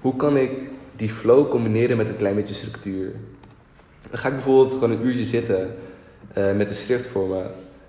hoe 0.00 0.16
kan 0.16 0.36
ik 0.36 0.50
die 0.96 1.10
flow 1.10 1.48
combineren 1.48 1.96
met 1.96 2.08
een 2.08 2.16
klein 2.16 2.34
beetje 2.34 2.54
structuur? 2.54 3.12
Dan 4.10 4.18
ga 4.20 4.28
ik 4.28 4.34
bijvoorbeeld 4.34 4.72
gewoon 4.72 4.90
een 4.90 5.06
uurtje 5.06 5.24
zitten 5.24 5.74
eh, 6.32 6.52
met 6.56 6.68
een 6.68 6.74
schrift 6.74 7.06
voor 7.06 7.28
me. 7.28 7.42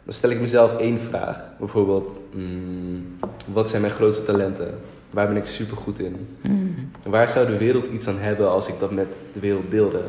Dan 0.07 0.15
stel 0.15 0.29
ik 0.29 0.39
mezelf 0.39 0.77
één 0.77 0.99
vraag. 0.99 1.37
Bijvoorbeeld, 1.59 2.19
mm, 2.33 3.17
wat 3.53 3.69
zijn 3.69 3.81
mijn 3.81 3.93
grootste 3.93 4.25
talenten? 4.25 4.79
Waar 5.09 5.27
ben 5.27 5.37
ik 5.37 5.47
super 5.47 5.77
goed 5.77 5.99
in? 5.99 6.27
Mhm. 6.41 6.55
Waar 7.03 7.29
zou 7.29 7.45
de 7.45 7.57
wereld 7.57 7.85
iets 7.93 8.07
aan 8.07 8.19
hebben 8.19 8.51
als 8.51 8.67
ik 8.67 8.73
dat 8.79 8.91
met 8.91 9.07
de 9.33 9.39
wereld 9.39 9.71
deelde? 9.71 10.01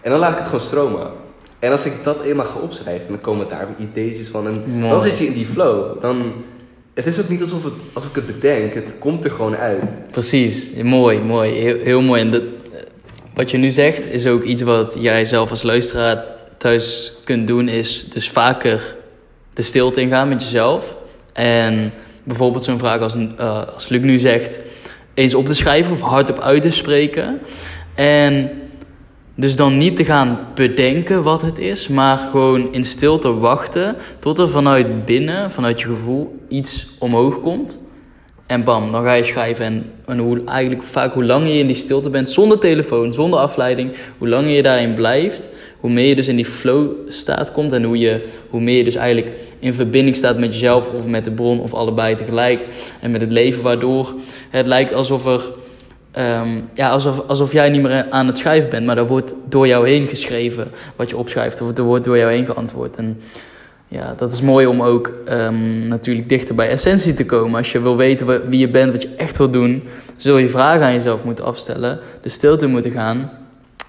En 0.00 0.10
dan 0.10 0.20
laat 0.20 0.32
ik 0.32 0.38
het 0.38 0.46
gewoon 0.46 0.60
stromen. 0.60 1.10
En 1.58 1.70
als 1.70 1.86
ik 1.86 1.92
dat 2.04 2.22
eenmaal 2.22 2.46
ga 2.46 2.58
opschrijven, 2.58 3.08
dan 3.08 3.20
komen 3.20 3.48
daar 3.48 3.66
weer 3.66 3.88
ideetjes 3.88 4.26
van. 4.26 4.46
En 4.46 4.62
Mooi. 4.66 4.88
dan 4.88 5.00
zit 5.00 5.18
je 5.18 5.26
in 5.26 5.32
die 5.32 5.46
flow. 5.46 6.00
Dan, 6.00 6.32
het 6.94 7.06
is 7.06 7.20
ook 7.20 7.28
niet 7.28 7.40
alsof, 7.40 7.64
het, 7.64 7.74
alsof 7.92 8.10
ik 8.10 8.16
het 8.16 8.26
bedenk. 8.26 8.74
Het 8.74 8.94
komt 8.98 9.24
er 9.24 9.30
gewoon 9.30 9.56
uit. 9.56 10.10
Precies, 10.10 10.72
mooi, 10.82 11.18
mooi, 11.18 11.52
heel, 11.52 11.78
heel 11.78 12.00
mooi. 12.00 12.20
En 12.20 12.30
dat, 12.30 12.42
eh, 12.42 12.80
wat 13.34 13.50
je 13.50 13.58
nu 13.58 13.70
zegt 13.70 14.06
is 14.06 14.26
ook 14.26 14.42
iets 14.42 14.62
wat 14.62 14.92
jij 14.98 15.24
zelf 15.24 15.50
als 15.50 15.62
luisteraar 15.62 16.24
thuis 16.58 17.12
kunt 17.24 17.46
doen, 17.46 17.68
is 17.68 18.08
dus 18.10 18.30
vaker 18.30 19.00
de 19.54 19.62
stilte 19.62 20.00
ingaan 20.00 20.28
met 20.28 20.42
jezelf. 20.42 20.96
En 21.32 21.92
bijvoorbeeld 22.24 22.64
zo'n 22.64 22.78
vraag 22.78 23.00
als, 23.00 23.14
eh, 23.36 23.62
als 23.74 23.88
Luc 23.88 24.02
nu 24.02 24.18
zegt, 24.18 24.60
eens 25.14 25.34
op 25.34 25.46
te 25.46 25.54
schrijven 25.54 25.92
of 25.92 26.00
hardop 26.00 26.40
uit 26.40 26.62
te 26.62 26.70
spreken. 26.70 27.40
En 27.94 28.50
dus 29.34 29.56
dan 29.56 29.76
niet 29.76 29.96
te 29.96 30.04
gaan 30.04 30.38
bedenken 30.54 31.22
wat 31.22 31.42
het 31.42 31.58
is, 31.58 31.88
maar 31.88 32.18
gewoon 32.18 32.72
in 32.72 32.84
stilte 32.84 33.38
wachten 33.38 33.96
tot 34.18 34.38
er 34.38 34.48
vanuit 34.48 35.04
binnen, 35.04 35.50
vanuit 35.50 35.80
je 35.80 35.86
gevoel, 35.86 36.38
iets 36.48 36.88
omhoog 36.98 37.40
komt. 37.40 37.80
En 38.46 38.64
bam, 38.64 38.92
dan 38.92 39.02
ga 39.02 39.12
je 39.12 39.24
schrijven. 39.24 39.64
En, 39.64 39.92
en 40.06 40.18
hoe, 40.18 40.44
eigenlijk 40.44 40.82
vaak 40.82 41.12
hoe 41.12 41.24
langer 41.24 41.48
je 41.48 41.58
in 41.58 41.66
die 41.66 41.76
stilte 41.76 42.10
bent, 42.10 42.28
zonder 42.28 42.58
telefoon, 42.58 43.12
zonder 43.12 43.38
afleiding, 43.38 43.92
hoe 44.18 44.28
langer 44.28 44.50
je 44.50 44.62
daarin 44.62 44.94
blijft, 44.94 45.48
hoe 45.82 45.90
meer 45.90 46.08
je 46.08 46.14
dus 46.14 46.28
in 46.28 46.36
die 46.36 46.44
flow 46.44 46.90
staat 47.08 47.52
komt. 47.52 47.72
En 47.72 47.82
hoe, 47.82 47.98
je, 47.98 48.28
hoe 48.50 48.60
meer 48.60 48.76
je 48.76 48.84
dus 48.84 48.94
eigenlijk 48.94 49.36
in 49.58 49.74
verbinding 49.74 50.16
staat 50.16 50.38
met 50.38 50.52
jezelf 50.52 50.86
of 50.86 51.06
met 51.06 51.24
de 51.24 51.30
bron 51.30 51.60
of 51.60 51.74
allebei 51.74 52.14
tegelijk. 52.16 52.66
En 53.00 53.10
met 53.10 53.20
het 53.20 53.32
leven, 53.32 53.62
waardoor 53.62 54.14
het 54.50 54.66
lijkt 54.66 54.92
alsof 54.92 55.26
er. 55.26 55.40
ehm, 56.12 56.60
ja, 56.74 56.90
alsof, 56.90 57.22
alsof 57.26 57.52
jij 57.52 57.70
niet 57.70 57.82
meer 57.82 58.06
aan 58.10 58.26
het 58.26 58.38
schrijven 58.38 58.70
bent, 58.70 58.86
maar 58.86 58.98
er 58.98 59.06
wordt 59.06 59.34
door 59.48 59.66
jou 59.66 59.88
heen 59.88 60.06
geschreven 60.06 60.70
wat 60.96 61.08
je 61.08 61.16
opschrijft, 61.16 61.60
of 61.60 61.78
er 61.78 61.84
wordt 61.84 62.04
door 62.04 62.18
jou 62.18 62.32
heen 62.32 62.46
geantwoord. 62.46 62.96
En 62.96 63.20
ja, 63.88 64.14
dat 64.18 64.32
is 64.32 64.40
mooi 64.40 64.66
om 64.66 64.82
ook 64.82 65.12
ehm, 65.24 65.88
natuurlijk 65.88 66.28
dichter 66.28 66.54
bij 66.54 66.68
essentie 66.68 67.14
te 67.14 67.26
komen. 67.26 67.58
Als 67.58 67.72
je 67.72 67.80
wil 67.80 67.96
weten 67.96 68.48
wie 68.50 68.60
je 68.60 68.68
bent, 68.68 68.92
wat 68.92 69.02
je 69.02 69.14
echt 69.16 69.38
wil 69.38 69.50
doen, 69.50 69.82
zul 70.16 70.38
je 70.38 70.48
vragen 70.48 70.86
aan 70.86 70.92
jezelf 70.92 71.24
moeten 71.24 71.44
afstellen, 71.44 71.98
de 72.22 72.28
stilte 72.28 72.66
moeten 72.66 72.90
gaan 72.90 73.30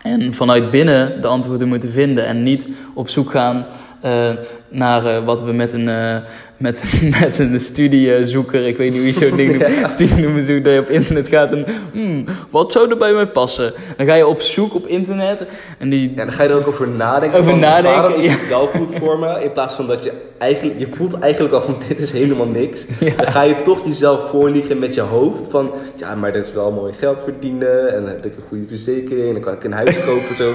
en 0.03 0.33
vanuit 0.33 0.69
binnen 0.69 1.21
de 1.21 1.27
antwoorden 1.27 1.67
moeten 1.67 1.91
vinden 1.91 2.25
en 2.25 2.43
niet 2.43 2.67
op 2.93 3.09
zoek 3.09 3.31
gaan 3.31 3.65
eh, 4.01 4.29
naar 4.73 5.05
eh, 5.05 5.25
wat 5.25 5.43
we 5.43 5.51
met 5.51 5.73
een, 5.73 5.88
eh, 5.89 6.15
met, 6.57 6.83
met 7.19 7.39
een 7.39 7.59
studiezoeker, 7.59 8.67
ik 8.67 8.77
weet 8.77 8.91
niet 8.91 8.99
hoe 8.99 9.07
je 9.07 9.27
zo'n 9.27 9.38
ding 9.38 9.51
noemt, 9.59 9.75
Ja. 9.75 9.88
studie 9.88 10.62
dat 10.62 10.73
je 10.73 10.79
op 10.79 10.89
internet 10.89 11.27
gaat 11.27 11.51
en 11.51 11.65
hmm, 11.91 12.25
wat 12.49 12.71
zou 12.71 12.89
er 12.89 12.97
bij 12.97 13.13
mij 13.13 13.27
passen? 13.27 13.73
Dan 13.97 14.05
ga 14.05 14.15
je 14.15 14.27
op 14.27 14.41
zoek 14.41 14.73
op 14.75 14.88
internet 14.88 15.45
en 15.77 15.89
die... 15.89 16.09
Ja, 16.15 16.23
dan 16.23 16.31
ga 16.31 16.43
je 16.43 16.49
er 16.49 16.55
ook 16.55 16.67
over 16.67 16.88
nadenken. 16.89 17.39
Over 17.39 17.51
van, 17.51 17.59
nadenken, 17.59 18.01
Waarom 18.01 18.19
is 18.19 18.25
ja. 18.25 18.31
het 18.31 18.47
wel 18.49 18.67
goed 18.67 18.93
voor 18.99 19.19
me? 19.19 19.43
In 19.43 19.51
plaats 19.51 19.75
van 19.75 19.88
dat 19.88 20.03
je 20.03 20.12
eigenlijk... 20.38 20.79
Je 20.79 20.87
voelt 20.95 21.19
eigenlijk 21.19 21.54
al 21.54 21.62
van 21.62 21.75
dit 21.87 22.00
is 22.00 22.12
helemaal 22.12 22.48
niks. 22.48 22.85
Ja. 23.00 23.15
Dan 23.17 23.27
ga 23.31 23.41
je 23.41 23.56
toch 23.65 23.85
jezelf 23.85 24.29
voorliegen 24.29 24.79
met 24.79 24.95
je 24.95 25.02
hoofd. 25.02 25.50
Van 25.50 25.71
ja, 25.95 26.15
maar 26.15 26.31
dat 26.33 26.45
is 26.45 26.54
wel 26.54 26.71
mooi 26.71 26.93
geld 26.93 27.21
verdienen. 27.23 27.93
En 27.95 28.02
dan 28.02 28.10
heb 28.10 28.25
ik 28.25 28.35
een 28.37 28.43
goede 28.48 28.67
verzekering. 28.67 29.27
En 29.27 29.33
dan 29.33 29.41
kan 29.41 29.54
ik 29.54 29.63
een 29.63 29.71
huis 29.71 30.00
kopen. 30.06 30.35
Zo. 30.35 30.52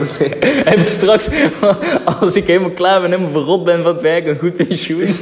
heb 0.65 0.79
ik 0.79 0.87
straks, 0.87 1.29
als 2.21 2.35
ik 2.35 2.45
helemaal 2.45 2.71
klaar 2.71 3.01
ben, 3.01 3.11
helemaal 3.11 3.33
verrot 3.33 3.65
ben 3.65 3.83
van 3.83 3.93
het 3.93 4.03
een 4.17 4.39
goed 4.39 4.57
pensioen. 4.69 5.07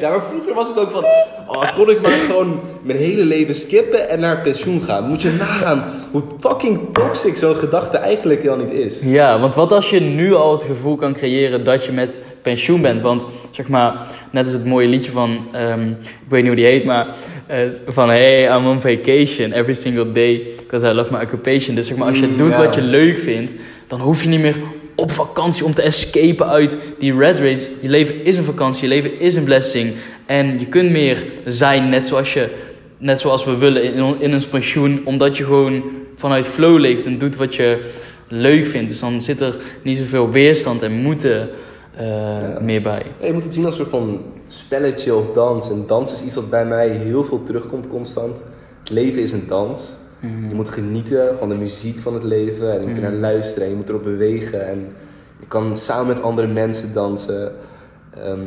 Ja, 0.00 0.10
maar 0.10 0.22
vroeger 0.30 0.54
was 0.54 0.68
het 0.68 0.78
ook 0.78 0.90
van, 0.90 1.04
oh, 1.46 1.76
kon 1.76 1.90
ik 1.90 2.00
maar 2.00 2.10
gewoon 2.10 2.60
mijn 2.82 2.98
hele 2.98 3.24
leven 3.24 3.54
skippen 3.54 4.08
en 4.08 4.20
naar 4.20 4.40
pensioen 4.40 4.82
gaan. 4.82 5.08
Moet 5.08 5.22
je 5.22 5.30
nagaan 5.38 5.84
hoe 6.10 6.22
fucking 6.40 6.80
toxic 6.92 7.36
zo'n 7.36 7.54
gedachte 7.54 7.96
eigenlijk 7.96 8.42
wel 8.42 8.56
niet 8.56 8.70
is. 8.72 9.00
Ja, 9.04 9.40
want 9.40 9.54
wat 9.54 9.72
als 9.72 9.90
je 9.90 10.00
nu 10.00 10.34
al 10.34 10.52
het 10.52 10.62
gevoel 10.62 10.96
kan 10.96 11.14
creëren 11.14 11.64
dat 11.64 11.84
je 11.84 11.92
met 11.92 12.10
pensioen 12.42 12.80
bent? 12.80 13.02
Want 13.02 13.26
zeg 13.50 13.68
maar, 13.68 13.94
net 14.30 14.44
als 14.44 14.52
het 14.52 14.64
mooie 14.64 14.88
liedje 14.88 15.10
van, 15.10 15.46
ehm, 15.52 15.88
ik 15.90 16.28
weet 16.28 16.40
niet 16.40 16.52
hoe 16.52 16.56
die 16.60 16.64
heet, 16.70 16.84
maar 16.84 17.06
eh, 17.46 17.58
van 17.86 18.08
hey, 18.08 18.56
I'm 18.56 18.66
on 18.66 18.80
vacation 18.80 19.52
every 19.52 19.74
single 19.74 20.12
day 20.12 20.42
because 20.56 20.86
I 20.88 20.92
love 20.92 21.12
my 21.12 21.20
occupation. 21.22 21.74
Dus 21.74 21.86
zeg 21.86 21.96
maar, 21.96 22.08
als 22.08 22.18
je 22.18 22.26
Mm, 22.26 22.36
doet 22.36 22.56
wat 22.56 22.74
je 22.74 22.82
leuk 22.82 23.18
vindt, 23.18 23.52
dan 23.86 24.00
hoef 24.00 24.22
je 24.22 24.28
niet 24.28 24.40
meer 24.40 24.56
op 25.02 25.10
vakantie 25.10 25.64
om 25.64 25.74
te 25.74 25.82
escapen 25.82 26.46
uit 26.46 26.76
die 26.98 27.16
red 27.16 27.38
race. 27.38 27.68
Je 27.80 27.88
leven 27.88 28.24
is 28.24 28.36
een 28.36 28.44
vakantie, 28.44 28.82
je 28.82 28.88
leven 28.88 29.20
is 29.20 29.36
een 29.36 29.44
blessing. 29.44 29.94
En 30.26 30.58
je 30.58 30.66
kunt 30.66 30.90
meer 30.90 31.26
zijn 31.44 31.88
net 31.88 32.06
zoals, 32.06 32.32
je, 32.32 32.48
net 32.98 33.20
zoals 33.20 33.44
we 33.44 33.56
willen 33.56 33.82
in, 33.82 34.20
in 34.20 34.34
ons 34.34 34.46
pensioen, 34.46 35.02
omdat 35.04 35.36
je 35.36 35.44
gewoon 35.44 35.82
vanuit 36.16 36.46
flow 36.46 36.78
leeft 36.78 37.06
en 37.06 37.18
doet 37.18 37.36
wat 37.36 37.54
je 37.54 37.90
leuk 38.28 38.66
vindt. 38.66 38.88
Dus 38.88 39.00
dan 39.00 39.20
zit 39.20 39.40
er 39.40 39.56
niet 39.82 39.98
zoveel 39.98 40.30
weerstand 40.30 40.82
en 40.82 40.92
moeten 40.92 41.48
eh, 41.96 42.58
meer 42.60 42.82
bij. 42.82 43.02
Je 43.20 43.32
moet 43.32 43.44
het 43.44 43.54
zien 43.54 43.64
als 43.64 43.78
een 43.78 43.84
soort 43.84 43.96
van 43.96 44.22
spelletje 44.48 45.14
of 45.14 45.32
dans. 45.34 45.70
En 45.70 45.84
dans 45.86 46.12
is 46.12 46.22
iets 46.22 46.34
wat 46.34 46.50
bij 46.50 46.66
mij 46.66 46.88
heel 46.88 47.24
veel 47.24 47.42
terugkomt 47.42 47.88
constant. 47.88 48.36
Het 48.80 48.90
leven 48.90 49.22
is 49.22 49.32
een 49.32 49.46
dans. 49.46 50.00
Je 50.22 50.54
moet 50.54 50.68
genieten 50.68 51.36
van 51.38 51.48
de 51.48 51.54
muziek 51.54 51.98
van 51.98 52.14
het 52.14 52.22
leven. 52.22 52.72
En 52.72 52.80
je 52.80 52.86
moet 52.86 52.96
er 52.96 53.02
naar 53.02 53.12
luisteren 53.12 53.64
en 53.64 53.70
je 53.70 53.76
moet 53.76 53.88
erop 53.88 54.02
bewegen. 54.02 54.66
En 54.66 54.92
je 55.40 55.46
kan 55.48 55.76
samen 55.76 56.06
met 56.06 56.22
andere 56.22 56.46
mensen 56.46 56.92
dansen. 56.94 57.52
Ehm, 58.14 58.38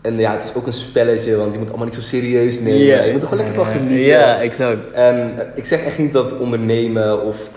en 0.00 0.18
ja, 0.18 0.32
het 0.34 0.44
is 0.44 0.54
ook 0.54 0.66
een 0.66 0.72
spelletje, 0.72 1.36
want 1.36 1.52
je 1.52 1.58
moet 1.58 1.68
allemaal 1.68 1.86
niet 1.86 1.94
zo 1.94 2.00
serieus 2.00 2.60
nemen. 2.60 3.06
Je 3.06 3.12
moet 3.12 3.22
er 3.22 3.28
gewoon 3.28 3.44
lekker 3.44 3.64
van 3.64 3.72
genieten. 3.72 4.06
Ja, 4.06 4.40
exact. 4.40 4.92
En 4.92 5.38
eh, 5.38 5.46
ik 5.54 5.66
zeg 5.66 5.84
echt 5.84 5.98
niet 5.98 6.12
dat 6.12 6.38
ondernemen 6.38 7.22
of 7.22 7.50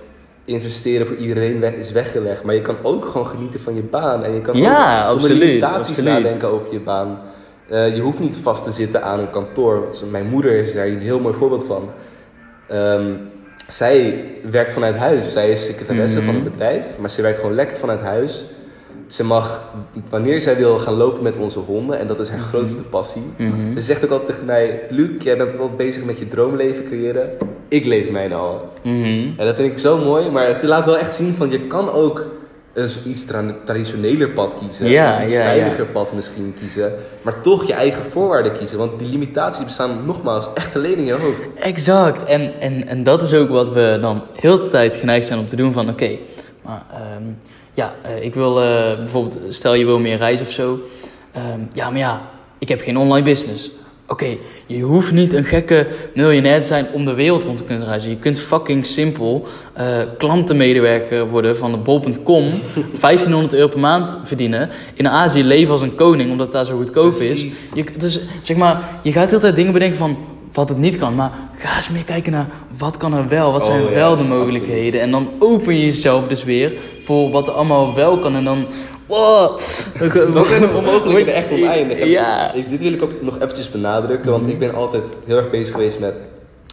investeren 0.46 1.08
voor 1.08 1.16
iedereen 1.16 1.60
weg, 1.60 1.74
is 1.74 1.92
weggelegd. 1.92 2.44
Maar 2.44 2.56
je 2.56 2.62
kan 2.62 2.76
ook 2.82 3.06
gewoon 3.06 3.28
genieten 3.28 3.60
van 3.60 3.76
je 3.76 3.82
baan. 3.82 4.24
En 4.24 4.34
je 4.34 4.42
kan 4.42 4.58
Ja, 4.58 5.04
ook 5.08 5.20
zonder 5.20 5.38
limitaties 5.38 5.98
nadenken 5.98 6.48
over 6.48 6.72
je 6.74 6.80
baan. 6.80 7.20
Eh, 7.68 7.96
je 7.96 8.02
hoeft 8.02 8.20
niet 8.20 8.38
vast 8.38 8.64
te 8.64 8.72
zitten 8.72 9.04
aan 9.04 9.20
een 9.20 9.30
kantoor. 9.30 9.92
Mijn 10.12 10.28
moeder 10.28 10.52
is 10.52 10.74
daar 10.74 10.88
een 10.88 11.00
heel 11.00 11.20
mooi 11.20 11.36
voorbeeld 11.36 11.66
van. 11.66 11.90
Ehm, 12.70 13.12
zij 13.68 14.24
werkt 14.52 14.74
vanuit 14.74 14.96
huis. 14.96 15.32
Zij 15.32 15.52
is 15.52 15.66
secretaresse 15.66 16.18
Mhm. 16.18 16.26
van 16.26 16.36
een 16.36 16.44
bedrijf. 16.44 16.86
Maar 17.00 17.10
ze 17.10 17.22
werkt 17.22 17.40
gewoon 17.40 17.56
lekker 17.56 17.78
vanuit 17.78 18.02
huis. 18.02 18.44
Ze 19.08 19.24
mag, 19.24 19.64
wanneer 20.10 20.42
zij 20.42 20.56
wil, 20.58 20.78
gaan 20.78 20.94
lopen 20.94 21.24
met 21.24 21.38
onze 21.38 21.60
honden. 21.60 22.00
En 22.00 22.08
dat 22.08 22.20
is 22.20 22.30
haar 22.30 22.40
grootste 22.40 22.82
passie. 22.82 23.24
Mhm. 23.38 23.74
Ze 23.74 23.82
zegt 23.82 24.04
ook 24.04 24.10
altijd 24.12 24.28
tegen 24.30 24.46
mij... 24.46 24.82
Luc, 24.90 25.10
jij 25.24 25.38
bent 25.38 25.58
wel 25.58 25.70
bezig 25.78 26.04
met 26.04 26.20
je 26.20 26.28
droomleven 26.28 26.84
creëren. 26.86 27.30
Ik 27.68 27.86
leef 27.86 28.10
mijne 28.12 28.36
al. 28.36 28.70
Mhm. 28.84 29.28
En 29.38 29.46
dat 29.46 29.56
vind 29.56 29.72
ik 29.72 29.78
zo 29.80 29.98
mooi. 29.98 30.30
Maar 30.30 30.48
het 30.48 30.64
laat 30.64 30.86
wel 30.86 30.98
echt 30.98 31.16
zien 31.16 31.34
van... 31.34 31.50
Je 31.52 31.60
kan 31.68 31.92
ook 31.92 32.26
een 32.80 33.12
iets 33.12 33.26
tra- 33.26 33.56
traditioneler 33.66 34.30
pad 34.30 34.54
kiezen. 34.60 34.90
Ja, 34.90 35.18
een 35.18 35.24
iets 35.24 35.32
ja, 35.32 35.40
ja. 35.40 35.46
veiliger 35.46 35.86
pad 35.86 36.14
misschien 36.14 36.56
kiezen. 36.60 36.94
Maar 37.22 37.42
toch 37.42 37.68
je 37.68 37.74
eigen 37.74 38.04
voorwaarden 38.12 38.58
kiezen. 38.58 38.78
Want 38.78 39.00
die 39.00 39.10
limitaties 39.10 39.66
bestaan 39.66 40.06
nogmaals 40.06 40.46
echt 40.54 40.76
alleen 40.76 40.98
in 40.98 41.06
je 41.06 41.14
hoofd. 41.14 41.40
Exact. 41.60 42.24
En, 42.24 42.54
en, 42.60 42.88
en 42.88 43.04
dat 43.04 43.24
is 43.24 43.34
ook 43.34 43.50
wat 43.50 43.74
we 43.74 43.98
dan 44.02 44.24
heel 44.40 44.58
de 44.58 44.70
tijd 44.70 44.96
geneigd 44.96 45.28
zijn 45.28 45.40
om 45.40 45.48
te 45.48 45.56
doen 45.56 45.74
van 45.74 45.90
oké, 45.90 46.18
maar 46.62 46.84
ehm, 46.94 47.24
ja, 47.74 47.94
eh, 48.02 48.24
ik 48.24 48.34
wil 48.34 48.62
eh, 48.62 48.98
bijvoorbeeld, 48.98 49.40
stel 49.50 49.74
je 49.74 49.86
wil 49.86 50.00
meer 50.00 50.18
reizen 50.18 50.46
of 50.46 50.52
zo. 50.52 50.80
Ehm, 51.32 51.60
ja, 51.74 51.90
maar 51.90 52.00
ja, 52.00 52.22
ik 52.58 52.70
heb 52.70 52.82
geen 52.82 52.98
online 52.98 53.26
business. 53.26 53.72
Oké, 54.12 54.38
je 54.66 54.82
hoeft 54.82 55.12
niet 55.12 55.34
een 55.34 55.44
gekke 55.44 55.88
miljonair 56.14 56.62
te 56.62 56.68
zijn 56.68 56.86
om 56.94 57.06
de 57.06 57.14
wereld 57.14 57.44
rond 57.44 57.58
te 57.58 57.64
kunnen 57.64 57.86
reizen. 57.86 58.10
Je 58.10 58.18
kunt 58.18 58.40
fucking 58.40 58.86
simpel 58.86 59.48
eh, 59.74 60.00
klantenmedewerker 60.18 61.28
worden 61.30 61.58
van 61.58 61.72
de 61.72 61.78
bol.com. 61.78 62.52
1500 63.00 63.54
euro 63.60 63.68
per 63.68 63.80
maand 63.80 64.18
verdienen. 64.24 64.70
In 64.94 65.08
Azië 65.08 65.44
leven 65.44 65.72
als 65.72 65.82
een 65.82 65.96
koning, 65.96 66.32
omdat 66.32 66.46
het 66.46 66.56
daar 66.56 66.66
zo 66.66 66.78
goedkoop 66.78 67.14
is. 67.14 67.42
Je, 67.74 67.84
dus, 67.98 68.20
zeg 68.42 68.58
maar, 68.58 68.90
je 69.04 69.12
gaat 69.12 69.24
de 69.24 69.30
hele 69.30 69.42
tijd 69.42 69.56
dingen 69.56 69.74
bedenken 69.74 69.98
van 69.98 70.18
wat 70.54 70.70
het 70.70 70.78
niet 70.78 70.98
kan. 70.98 71.16
Maar 71.16 71.32
ga 71.58 71.76
eens 71.76 71.90
meer 71.90 72.04
kijken 72.04 72.32
naar 72.32 72.48
wat 72.78 72.98
kan 72.98 73.14
er 73.14 73.28
wel. 73.28 73.52
Wat 73.52 73.68
Oh, 73.68 73.74
zijn 73.74 73.84
ja, 73.84 73.90
wel 73.90 74.10
de 74.10 74.24
absoluut. 74.24 74.40
mogelijkheden. 74.40 75.02
En 75.02 75.12
dan 75.12 75.30
open 75.40 75.76
je 75.76 75.86
jezelf 75.86 76.28
dus 76.28 76.44
weer 76.44 76.74
voor 77.04 77.30
wat 77.32 77.48
er 77.48 77.54
allemaal 77.54 77.96
wel 77.96 78.20
kan. 78.20 78.36
En 78.36 78.44
dan... 78.44 78.66
Wow, 79.10 79.60
Dan 80.34 80.46
zijn 80.46 80.62
de 80.62 80.72
onmogelijkheden 80.76 81.34
echt 81.34 81.52
oneindig. 81.52 82.04
Ja. 82.04 82.54
Ik, 82.54 82.70
dit 82.70 82.82
wil 82.82 82.94
ik 82.94 83.04
ook 83.04 83.22
nog 83.22 83.36
eventjes 83.36 83.72
benadrukken. 83.72 84.32
Want 84.32 84.50
ik 84.50 84.60
ben 84.60 84.76
altijd 84.76 85.04
heel 85.26 85.38
erg 85.38 85.50
bezig 85.50 85.76
geweest 85.76 86.00
met 86.00 86.14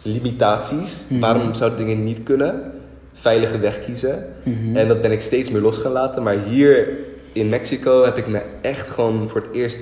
limitaties. 0.03 1.01
Mhm. 1.07 1.19
Waarom 1.19 1.53
zouden 1.53 1.79
dingen 1.79 2.03
niet 2.03 2.23
kunnen? 2.23 2.71
Veilige 3.13 3.59
weg 3.59 3.83
kiezen. 3.85 4.25
Mhm. 4.43 4.75
En 4.75 4.87
dat 4.87 5.01
ben 5.01 5.11
ik 5.11 5.21
steeds 5.21 5.49
meer 5.49 5.61
los 5.61 5.77
gaan 5.77 5.91
laten. 5.91 6.23
Maar 6.23 6.37
hier 6.49 6.87
in 7.33 7.49
Mexico 7.49 8.03
heb 8.03 8.17
ik 8.17 8.27
me 8.27 8.41
echt 8.61 8.89
gewoon 8.89 9.29
voor 9.29 9.41
het 9.41 9.51
eerst 9.53 9.79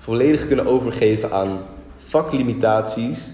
volledig 0.00 0.46
kunnen 0.46 0.66
overgeven 0.66 1.32
aan 1.32 1.58
vaklimitaties. 2.08 3.32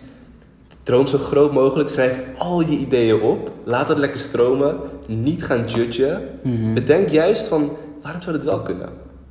Droom 0.82 1.06
zo 1.06 1.18
groot 1.18 1.52
mogelijk. 1.52 1.88
Schrijf 1.88 2.18
al 2.38 2.60
je 2.60 2.76
ideeën 2.76 3.20
op. 3.20 3.50
Laat 3.64 3.88
het 3.88 3.98
lekker 3.98 4.20
stromen. 4.20 4.76
Niet 5.06 5.44
gaan 5.44 5.64
judgen. 5.66 6.22
Mhm. 6.42 6.74
Bedenk 6.74 7.08
juist 7.08 7.46
van 7.46 7.70
waarom 8.06 8.22
zou 8.22 8.36
dit 8.36 8.44
wel 8.44 8.60
kunnen? 8.60 8.88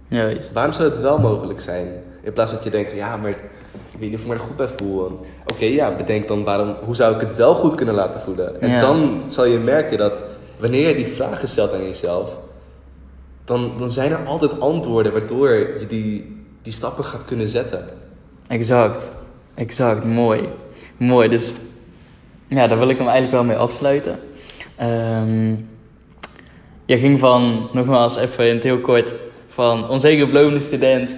Juist. 0.08 0.54
Waarom 0.54 0.74
zou 0.74 0.90
het 0.90 1.00
wel 1.02 1.20
mogelijk 1.20 1.62
zijn? 1.62 1.88
In 2.22 2.34
plaats 2.34 2.52
dat 2.52 2.64
je 2.64 2.70
denkt, 2.70 2.92
ja, 2.92 3.18
maar 3.18 3.30
ik 3.30 3.38
weet 4.00 4.10
niet 4.10 4.16
of 4.16 4.22
ik 4.22 4.28
me 4.28 4.34
er 4.34 4.40
goed 4.40 4.58
bij 4.58 4.68
voel. 4.68 5.26
Oké, 5.54 5.66
ja, 5.66 5.96
bedenk 5.96 6.28
dan 6.28 6.44
waarom, 6.44 6.76
hoe 6.86 6.96
zou 6.96 7.16
ik 7.16 7.22
het 7.22 7.36
wel 7.36 7.56
goed 7.56 7.76
kunnen 7.76 7.96
laten 7.96 8.22
voelen? 8.22 8.62
En 8.62 8.70
Ja. 8.70 8.80
dan 8.80 9.22
zal 9.28 9.46
je 9.46 9.58
merken 9.58 9.98
dat 9.98 10.14
wanneer 10.58 10.88
je 10.88 10.96
die 10.96 11.08
vragen 11.08 11.48
stelt 11.48 11.74
aan 11.74 11.84
jezelf, 11.84 12.38
dan, 13.46 13.72
dan 13.80 13.90
zijn 13.92 14.12
er 14.12 14.26
altijd 14.26 14.60
antwoorden 14.60 15.12
waardoor 15.12 15.50
je 15.54 15.86
die, 15.88 16.44
die 16.62 16.74
stappen 16.74 17.04
gaat 17.04 17.26
kunnen 17.26 17.50
zetten. 17.50 17.86
Exact. 18.48 19.04
Exact. 19.54 20.04
Mooi. 20.04 20.50
Mooi. 20.98 21.30
Dus 21.30 21.54
ja, 22.48 22.68
daar 22.68 22.78
wil 22.78 22.90
ik 22.90 22.98
hem 22.98 23.08
eigenlijk 23.08 23.36
wel 23.38 23.44
mee 23.44 23.58
afsluiten. 23.58 24.20
Ehm 24.76 25.56
je 26.86 26.98
ging 26.98 27.20
van, 27.20 27.70
nogmaals 27.72 28.18
even 28.18 28.48
in 28.48 28.56
het 28.56 28.64
heel 28.64 28.80
kort, 28.80 29.14
van 29.48 29.90
onzeker 29.90 30.62
student 30.62 31.18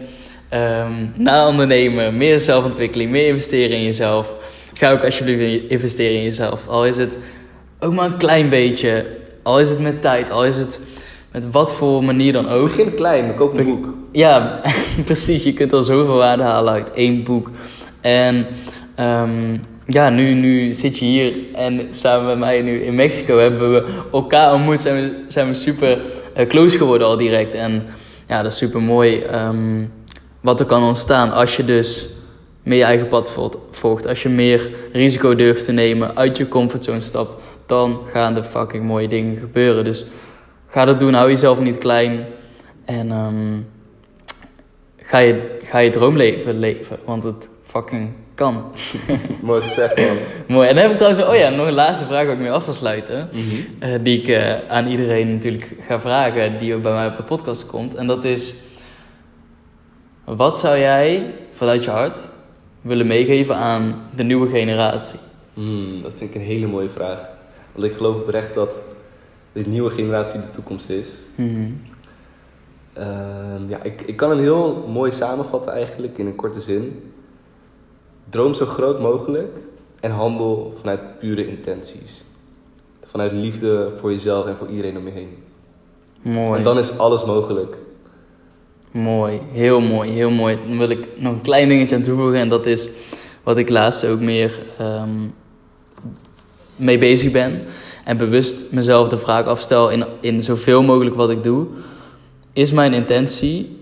ehm, 0.49 0.91
naar 1.15 1.47
ondernemen, 1.47 2.17
meer 2.17 2.39
zelfontwikkeling, 2.39 3.11
meer 3.11 3.27
investeren 3.27 3.77
in 3.77 3.83
jezelf. 3.83 4.33
Ga 4.73 4.91
ook 4.91 5.03
alsjeblieft 5.03 5.41
in- 5.41 5.69
investeren 5.69 6.17
in 6.17 6.23
jezelf. 6.23 6.67
Al 6.67 6.85
is 6.85 6.97
het 6.97 7.17
ook 7.79 7.93
maar 7.93 8.05
een 8.05 8.17
klein 8.17 8.49
beetje, 8.49 9.05
al 9.43 9.59
is 9.59 9.69
het 9.69 9.79
met 9.79 10.01
tijd, 10.01 10.31
al 10.31 10.45
is 10.45 10.57
het 10.57 10.81
met 11.31 11.51
wat 11.51 11.71
voor 11.71 12.03
manier 12.03 12.33
dan 12.33 12.49
ook. 12.49 12.67
Begin 12.67 12.93
klein, 12.93 13.35
koop 13.35 13.57
een 13.57 13.65
boek. 13.65 13.93
Ja, 14.11 14.61
precies. 15.05 15.43
Je 15.43 15.53
kunt 15.53 15.73
al 15.73 15.83
zoveel 15.83 16.15
waarde 16.15 16.43
halen 16.43 16.73
uit 16.73 16.91
één 16.93 17.23
boek. 17.23 17.51
En 18.01 18.45
ehm, 18.95 19.57
ja, 19.87 20.09
nu, 20.09 20.33
nu 20.33 20.73
zit 20.73 20.97
je 20.97 21.05
hier 21.05 21.33
en 21.53 21.87
samen 21.91 22.25
met 22.25 22.37
mij 22.37 22.61
nu 22.61 22.83
in 22.83 22.95
Mexico 22.95 23.37
hebben 23.37 23.71
we 23.73 24.01
elkaar 24.11 24.53
ontmoet. 24.53 24.81
Zijn 24.81 25.03
we, 25.03 25.23
zijn 25.27 25.47
we 25.47 25.53
super 25.53 26.01
eh, 26.33 26.47
close 26.47 26.77
geworden 26.77 27.07
al 27.07 27.17
direct. 27.17 27.53
En 27.53 27.85
ja, 28.27 28.41
dat 28.41 28.51
is 28.51 28.57
super 28.57 28.81
mooi 28.81 29.21
ehm, 29.21 29.85
wat 30.41 30.59
er 30.59 30.65
kan 30.65 30.83
ontstaan 30.83 31.31
als 31.31 31.55
je 31.55 31.65
dus 31.65 32.07
meer 32.63 32.77
je 32.77 32.83
eigen 32.83 33.07
pad 33.07 33.31
volgt-. 33.71 34.07
Als 34.07 34.23
je 34.23 34.29
meer 34.29 34.69
risico 34.91 35.35
durft 35.35 35.65
te 35.65 35.71
nemen, 35.71 36.15
uit 36.15 36.37
je 36.37 36.47
comfortzone 36.47 37.01
stapt. 37.01 37.37
Dan 37.65 37.99
gaan 38.11 38.37
er 38.37 38.43
fucking 38.43 38.83
mooie 38.83 39.07
dingen 39.07 39.37
gebeuren. 39.37 39.83
Dus 39.83 40.05
ga 40.67 40.85
dat 40.85 40.99
doen, 40.99 41.13
hou 41.13 41.29
jezelf 41.29 41.59
niet 41.59 41.77
klein. 41.77 42.25
En 42.85 43.11
ehm, 43.11 43.59
ga, 44.97 45.17
je, 45.17 45.57
ga 45.63 45.77
je 45.77 45.89
droomleven 45.89 46.59
leven, 46.59 46.97
want 47.05 47.23
het 47.23 47.49
fucking 47.77 48.13
kan. 48.35 48.63
Mooi 49.41 49.61
gezegd, 49.61 49.97
man. 49.97 50.17
Mooi. 50.55 50.67
En 50.67 50.75
dan 50.75 50.83
heb 50.83 50.91
ik 50.91 50.97
trouwens, 50.97 51.27
oh 51.27 51.35
ja, 51.35 51.49
nog 51.49 51.67
een 51.67 51.73
laatste 51.73 52.05
vraag 52.05 52.25
waar 52.25 52.33
ik 52.33 52.39
mee 52.39 52.51
af 52.51 52.65
wil 52.65 52.73
sluiten. 52.73 53.29
Mhm. 53.31 53.55
eh, 53.79 53.99
die 54.03 54.21
ik 54.21 54.27
eh, 54.27 54.69
aan 54.69 54.87
iedereen 54.87 55.31
natuurlijk 55.31 55.75
ga 55.87 55.99
vragen 55.99 56.59
die 56.59 56.77
bij 56.77 56.91
mij 56.91 57.07
op 57.07 57.17
de 57.17 57.23
podcast 57.23 57.67
komt. 57.67 57.95
En 57.95 58.07
dat 58.07 58.23
is, 58.23 58.55
wat 60.23 60.59
zou 60.59 60.77
jij 60.77 61.33
vanuit 61.51 61.83
je 61.83 61.89
hart 61.89 62.19
willen 62.81 63.07
meegeven 63.07 63.55
aan 63.55 64.01
de 64.15 64.23
nieuwe 64.23 64.49
generatie? 64.49 65.19
Hmm, 65.53 66.01
dat 66.01 66.13
vind 66.13 66.29
ik 66.29 66.35
een 66.35 66.47
hele 66.47 66.67
mooie 66.67 66.89
vraag. 66.89 67.29
Want 67.71 67.85
ik 67.85 67.95
geloof 67.95 68.15
oprecht 68.15 68.53
dat 68.53 68.73
de 69.51 69.63
nieuwe 69.67 69.89
generatie 69.89 70.39
de 70.39 70.51
toekomst 70.51 70.89
is. 70.89 71.07
Mhm. 71.35 71.71
Ehm, 72.93 73.69
ja, 73.69 73.83
ik, 73.83 74.01
ik 74.01 74.15
kan 74.15 74.31
een 74.31 74.39
heel 74.39 74.85
mooi 74.87 75.11
samenvatten 75.11 75.73
eigenlijk 75.73 76.17
in 76.17 76.25
een 76.25 76.35
korte 76.35 76.61
zin. 76.61 77.11
Droom 78.29 78.53
zo 78.53 78.65
groot 78.65 78.99
mogelijk 78.99 79.57
en 79.99 80.11
handel 80.11 80.73
vanuit 80.79 81.19
pure 81.19 81.47
intenties. 81.47 82.25
Vanuit 83.05 83.31
liefde 83.31 83.91
voor 83.99 84.11
jezelf 84.11 84.45
en 84.45 84.57
voor 84.57 84.67
iedereen 84.67 84.97
om 84.97 85.05
je 85.05 85.11
heen. 85.11 85.37
Mooi. 86.21 86.57
En 86.57 86.63
dan 86.63 86.77
is 86.77 86.97
alles 86.97 87.25
mogelijk. 87.25 87.77
Mooi, 88.91 89.41
heel 89.51 89.79
mooi, 89.79 90.11
heel 90.11 90.29
mooi. 90.29 90.57
Dan 90.67 90.77
wil 90.77 90.89
ik 90.89 91.07
nog 91.15 91.33
een 91.33 91.41
klein 91.41 91.69
dingetje 91.69 91.95
aan 91.95 92.01
toevoegen 92.01 92.39
en 92.39 92.49
dat 92.49 92.65
is 92.65 92.89
wat 93.43 93.57
ik 93.57 93.69
laatst 93.69 94.05
ook 94.05 94.19
meer 94.19 94.59
ehm, 94.77 95.27
mee 96.75 96.97
bezig 96.97 97.31
ben. 97.31 97.61
En 98.03 98.17
bewust 98.17 98.71
mezelf 98.71 99.07
de 99.07 99.17
vraag 99.17 99.45
afstel 99.45 99.89
in, 99.89 100.05
in 100.19 100.43
zoveel 100.43 100.83
mogelijk 100.83 101.15
wat 101.15 101.29
ik 101.29 101.43
doe. 101.43 101.67
Is 102.53 102.71
mijn 102.71 102.93
intentie 102.93 103.77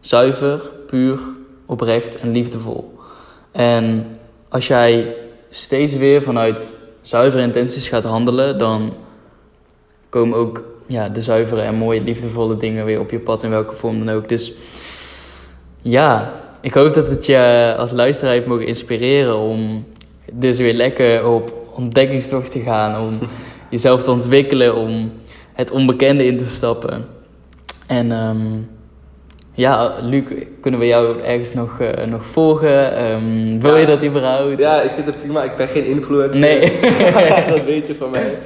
zuiver, 0.00 0.62
puur, 0.86 1.18
oprecht 1.66 2.20
en 2.20 2.30
liefdevol? 2.30 2.93
En 3.54 4.06
als 4.48 4.66
jij 4.66 5.14
steeds 5.50 5.94
weer 5.94 6.22
vanuit 6.22 6.76
zuivere 7.00 7.42
intenties 7.42 7.88
gaat 7.88 8.04
handelen, 8.04 8.58
dan 8.58 8.92
komen 10.08 10.38
ook 10.38 10.62
ja, 10.86 11.08
de 11.08 11.22
zuivere 11.22 11.60
en 11.60 11.74
mooie, 11.74 12.00
liefdevolle 12.00 12.56
dingen 12.56 12.84
weer 12.84 13.00
op 13.00 13.10
je 13.10 13.18
pad, 13.18 13.42
in 13.42 13.50
welke 13.50 13.74
vorm 13.74 14.04
dan 14.04 14.14
ook. 14.14 14.28
Dus 14.28 14.52
ja, 15.82 16.32
ik 16.60 16.74
hoop 16.74 16.94
dat 16.94 17.06
het 17.06 17.26
je 17.26 17.74
als 17.78 17.92
luisteraar 17.92 18.32
heeft 18.32 18.46
mogen 18.46 18.66
inspireren 18.66 19.36
om 19.36 19.84
dus 20.32 20.58
weer 20.58 20.74
lekker 20.74 21.26
op 21.26 21.52
ontdekkingstocht 21.74 22.50
te 22.50 22.60
gaan, 22.60 23.00
om 23.00 23.18
jezelf 23.70 24.02
te 24.02 24.10
ontwikkelen, 24.10 24.76
om 24.76 25.12
het 25.52 25.70
onbekende 25.70 26.26
in 26.26 26.38
te 26.38 26.48
stappen. 26.48 27.06
En 27.86 28.10
um, 28.10 28.68
ja, 29.54 29.94
Luc, 30.02 30.24
kunnen 30.60 30.80
we 30.80 30.86
jou 30.86 31.20
ergens 31.20 31.54
nog, 31.54 31.78
uh, 31.80 32.06
nog 32.06 32.26
volgen? 32.26 33.04
Um, 33.12 33.60
wil 33.60 33.74
Ja. 33.74 33.80
je 33.80 33.86
dat 33.86 34.04
überhaupt? 34.04 34.58
Ja, 34.58 34.80
ik 34.82 34.90
vind 34.90 35.06
het 35.06 35.18
prima. 35.18 35.42
Ik 35.42 35.56
ben 35.56 35.68
geen 35.68 35.84
influencer. 35.84 36.40
Nee. 36.40 36.60
dat 37.54 37.64
weet 37.64 37.86
je 37.86 37.94
van 37.94 38.10
mij. 38.10 38.38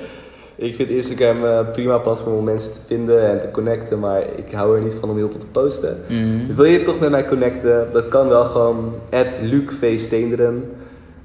Ik 0.57 0.75
vind 0.75 0.89
Instagram 0.89 1.45
een 1.45 1.71
prima 1.71 1.99
platform 1.99 2.37
om 2.37 2.45
mensen 2.45 2.73
te 2.73 2.79
vinden 2.87 3.31
en 3.31 3.41
te 3.41 3.51
connecten, 3.51 3.99
maar 3.99 4.23
ik 4.37 4.53
hou 4.53 4.77
er 4.77 4.83
niet 4.83 4.97
van 5.01 5.11
om 5.11 5.17
heel 5.17 5.31
veel 5.31 5.41
te 5.41 5.47
posten. 5.47 6.03
Mhm. 6.09 6.55
Wil 6.55 6.65
je 6.65 6.83
toch 6.83 7.01
met 7.01 7.11
mij 7.11 7.25
connecten? 7.25 7.89
Dat 7.93 8.09
kan 8.09 8.29
wel 8.29 8.45
gewoon. 8.45 8.95
Luc 9.43 9.63
V. 9.81 9.99
Steenderen. 9.99 10.71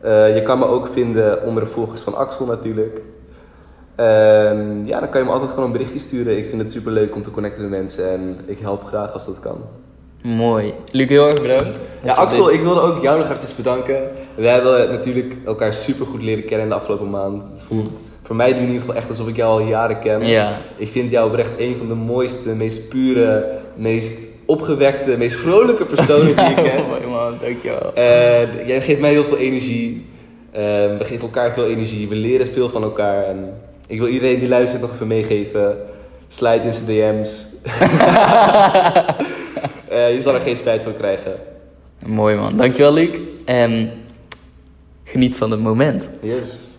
Eh, 0.01 0.35
je 0.35 0.41
kan 0.41 0.59
me 0.59 0.65
ook 0.65 0.87
vinden 0.93 1.43
onder 1.43 1.63
de 1.63 1.69
volgers 1.69 2.01
van 2.01 2.15
Axel 2.15 2.45
natuurlijk. 2.45 3.01
En 3.95 4.81
ja, 4.85 4.99
dan 4.99 5.09
kan 5.09 5.19
je 5.21 5.27
me 5.27 5.33
altijd 5.33 5.49
gewoon 5.49 5.65
een 5.65 5.71
berichtje 5.71 5.99
sturen. 5.99 6.37
Ik 6.37 6.45
vind 6.45 6.61
het 6.61 6.71
super 6.71 6.91
leuk 6.91 7.15
om 7.15 7.21
te 7.21 7.31
connecten 7.31 7.61
met 7.61 7.79
mensen 7.79 8.11
en 8.11 8.39
ik 8.45 8.59
help 8.59 8.83
graag 8.83 9.13
als 9.13 9.25
dat 9.25 9.39
kan. 9.39 9.57
Mooi. 10.21 10.73
Luc, 10.91 11.09
heel 11.09 11.27
erg 11.27 11.41
bedankt. 11.41 11.79
Ja, 12.03 12.13
Axel, 12.13 12.51
ik 12.51 12.61
wilde 12.61 12.81
ook 12.81 13.01
jou 13.01 13.17
nog 13.17 13.27
eventjes 13.27 13.55
bedanken. 13.55 14.01
We 14.35 14.47
hebben 14.47 14.89
natuurlijk 14.89 15.37
elkaar 15.45 15.73
super 15.73 16.05
goed 16.05 16.21
leren 16.21 16.45
kennen 16.45 16.61
in 16.61 16.69
de 16.69 16.75
afgelopen 16.75 17.09
maand. 17.09 17.43
Het 17.49 17.63
voelt 17.63 17.89
voor 18.23 18.35
mij 18.35 18.49
in 18.49 18.61
ieder 18.61 18.79
geval 18.79 18.95
echt 18.95 19.09
alsof 19.09 19.27
ik 19.27 19.35
jou 19.35 19.61
al 19.61 19.67
jaren 19.67 19.99
ken. 19.99 20.25
Ja. 20.25 20.57
Ik 20.75 20.87
vind 20.87 21.11
jou 21.11 21.27
oprecht 21.29 21.59
een 21.59 21.75
van 21.77 21.87
de 21.87 21.93
mooiste, 21.93 22.55
meest 22.55 22.89
pure, 22.89 23.59
meest 23.75 24.19
opgewekte, 24.45 25.17
meest 25.17 25.35
vrolijke 25.35 25.85
personen 25.85 26.35
die 26.35 26.45
ik 26.45 26.55
ken. 26.71 26.85
Mooi 26.87 27.05
man, 27.07 27.37
dankjewel. 27.41 27.93
En 27.93 28.67
jij 28.67 28.81
geeft 28.81 28.99
mij 28.99 29.11
heel 29.11 29.23
veel 29.23 29.37
energie. 29.37 30.05
Ehm, 30.51 30.97
we 30.97 31.05
geven 31.05 31.21
elkaar 31.21 31.53
veel 31.53 31.65
energie. 31.65 32.07
We 32.07 32.15
leren 32.15 32.47
veel 32.47 32.69
van 32.69 32.83
elkaar. 32.83 33.23
En 33.23 33.53
ik 33.93 33.99
wil 33.99 34.07
iedereen 34.07 34.39
die 34.39 34.47
luistert 34.47 34.81
nog 34.81 34.93
even 34.93 35.07
meegeven. 35.07 35.77
Slide 36.27 36.63
in 36.63 36.73
zijn 36.73 36.85
DM's. 36.85 37.41
Eh, 39.87 40.13
je 40.13 40.19
zal 40.21 40.33
er 40.33 40.41
geen 40.41 40.57
spijt 40.57 40.83
van 40.83 40.95
krijgen. 40.95 41.33
Mooi 42.05 42.35
man, 42.35 42.57
dankjewel 42.57 42.93
Luc. 42.93 43.09
En 43.45 43.91
geniet 45.03 45.35
van 45.35 45.51
het 45.51 45.59
moment. 45.59 46.09
Yes. 46.21 46.72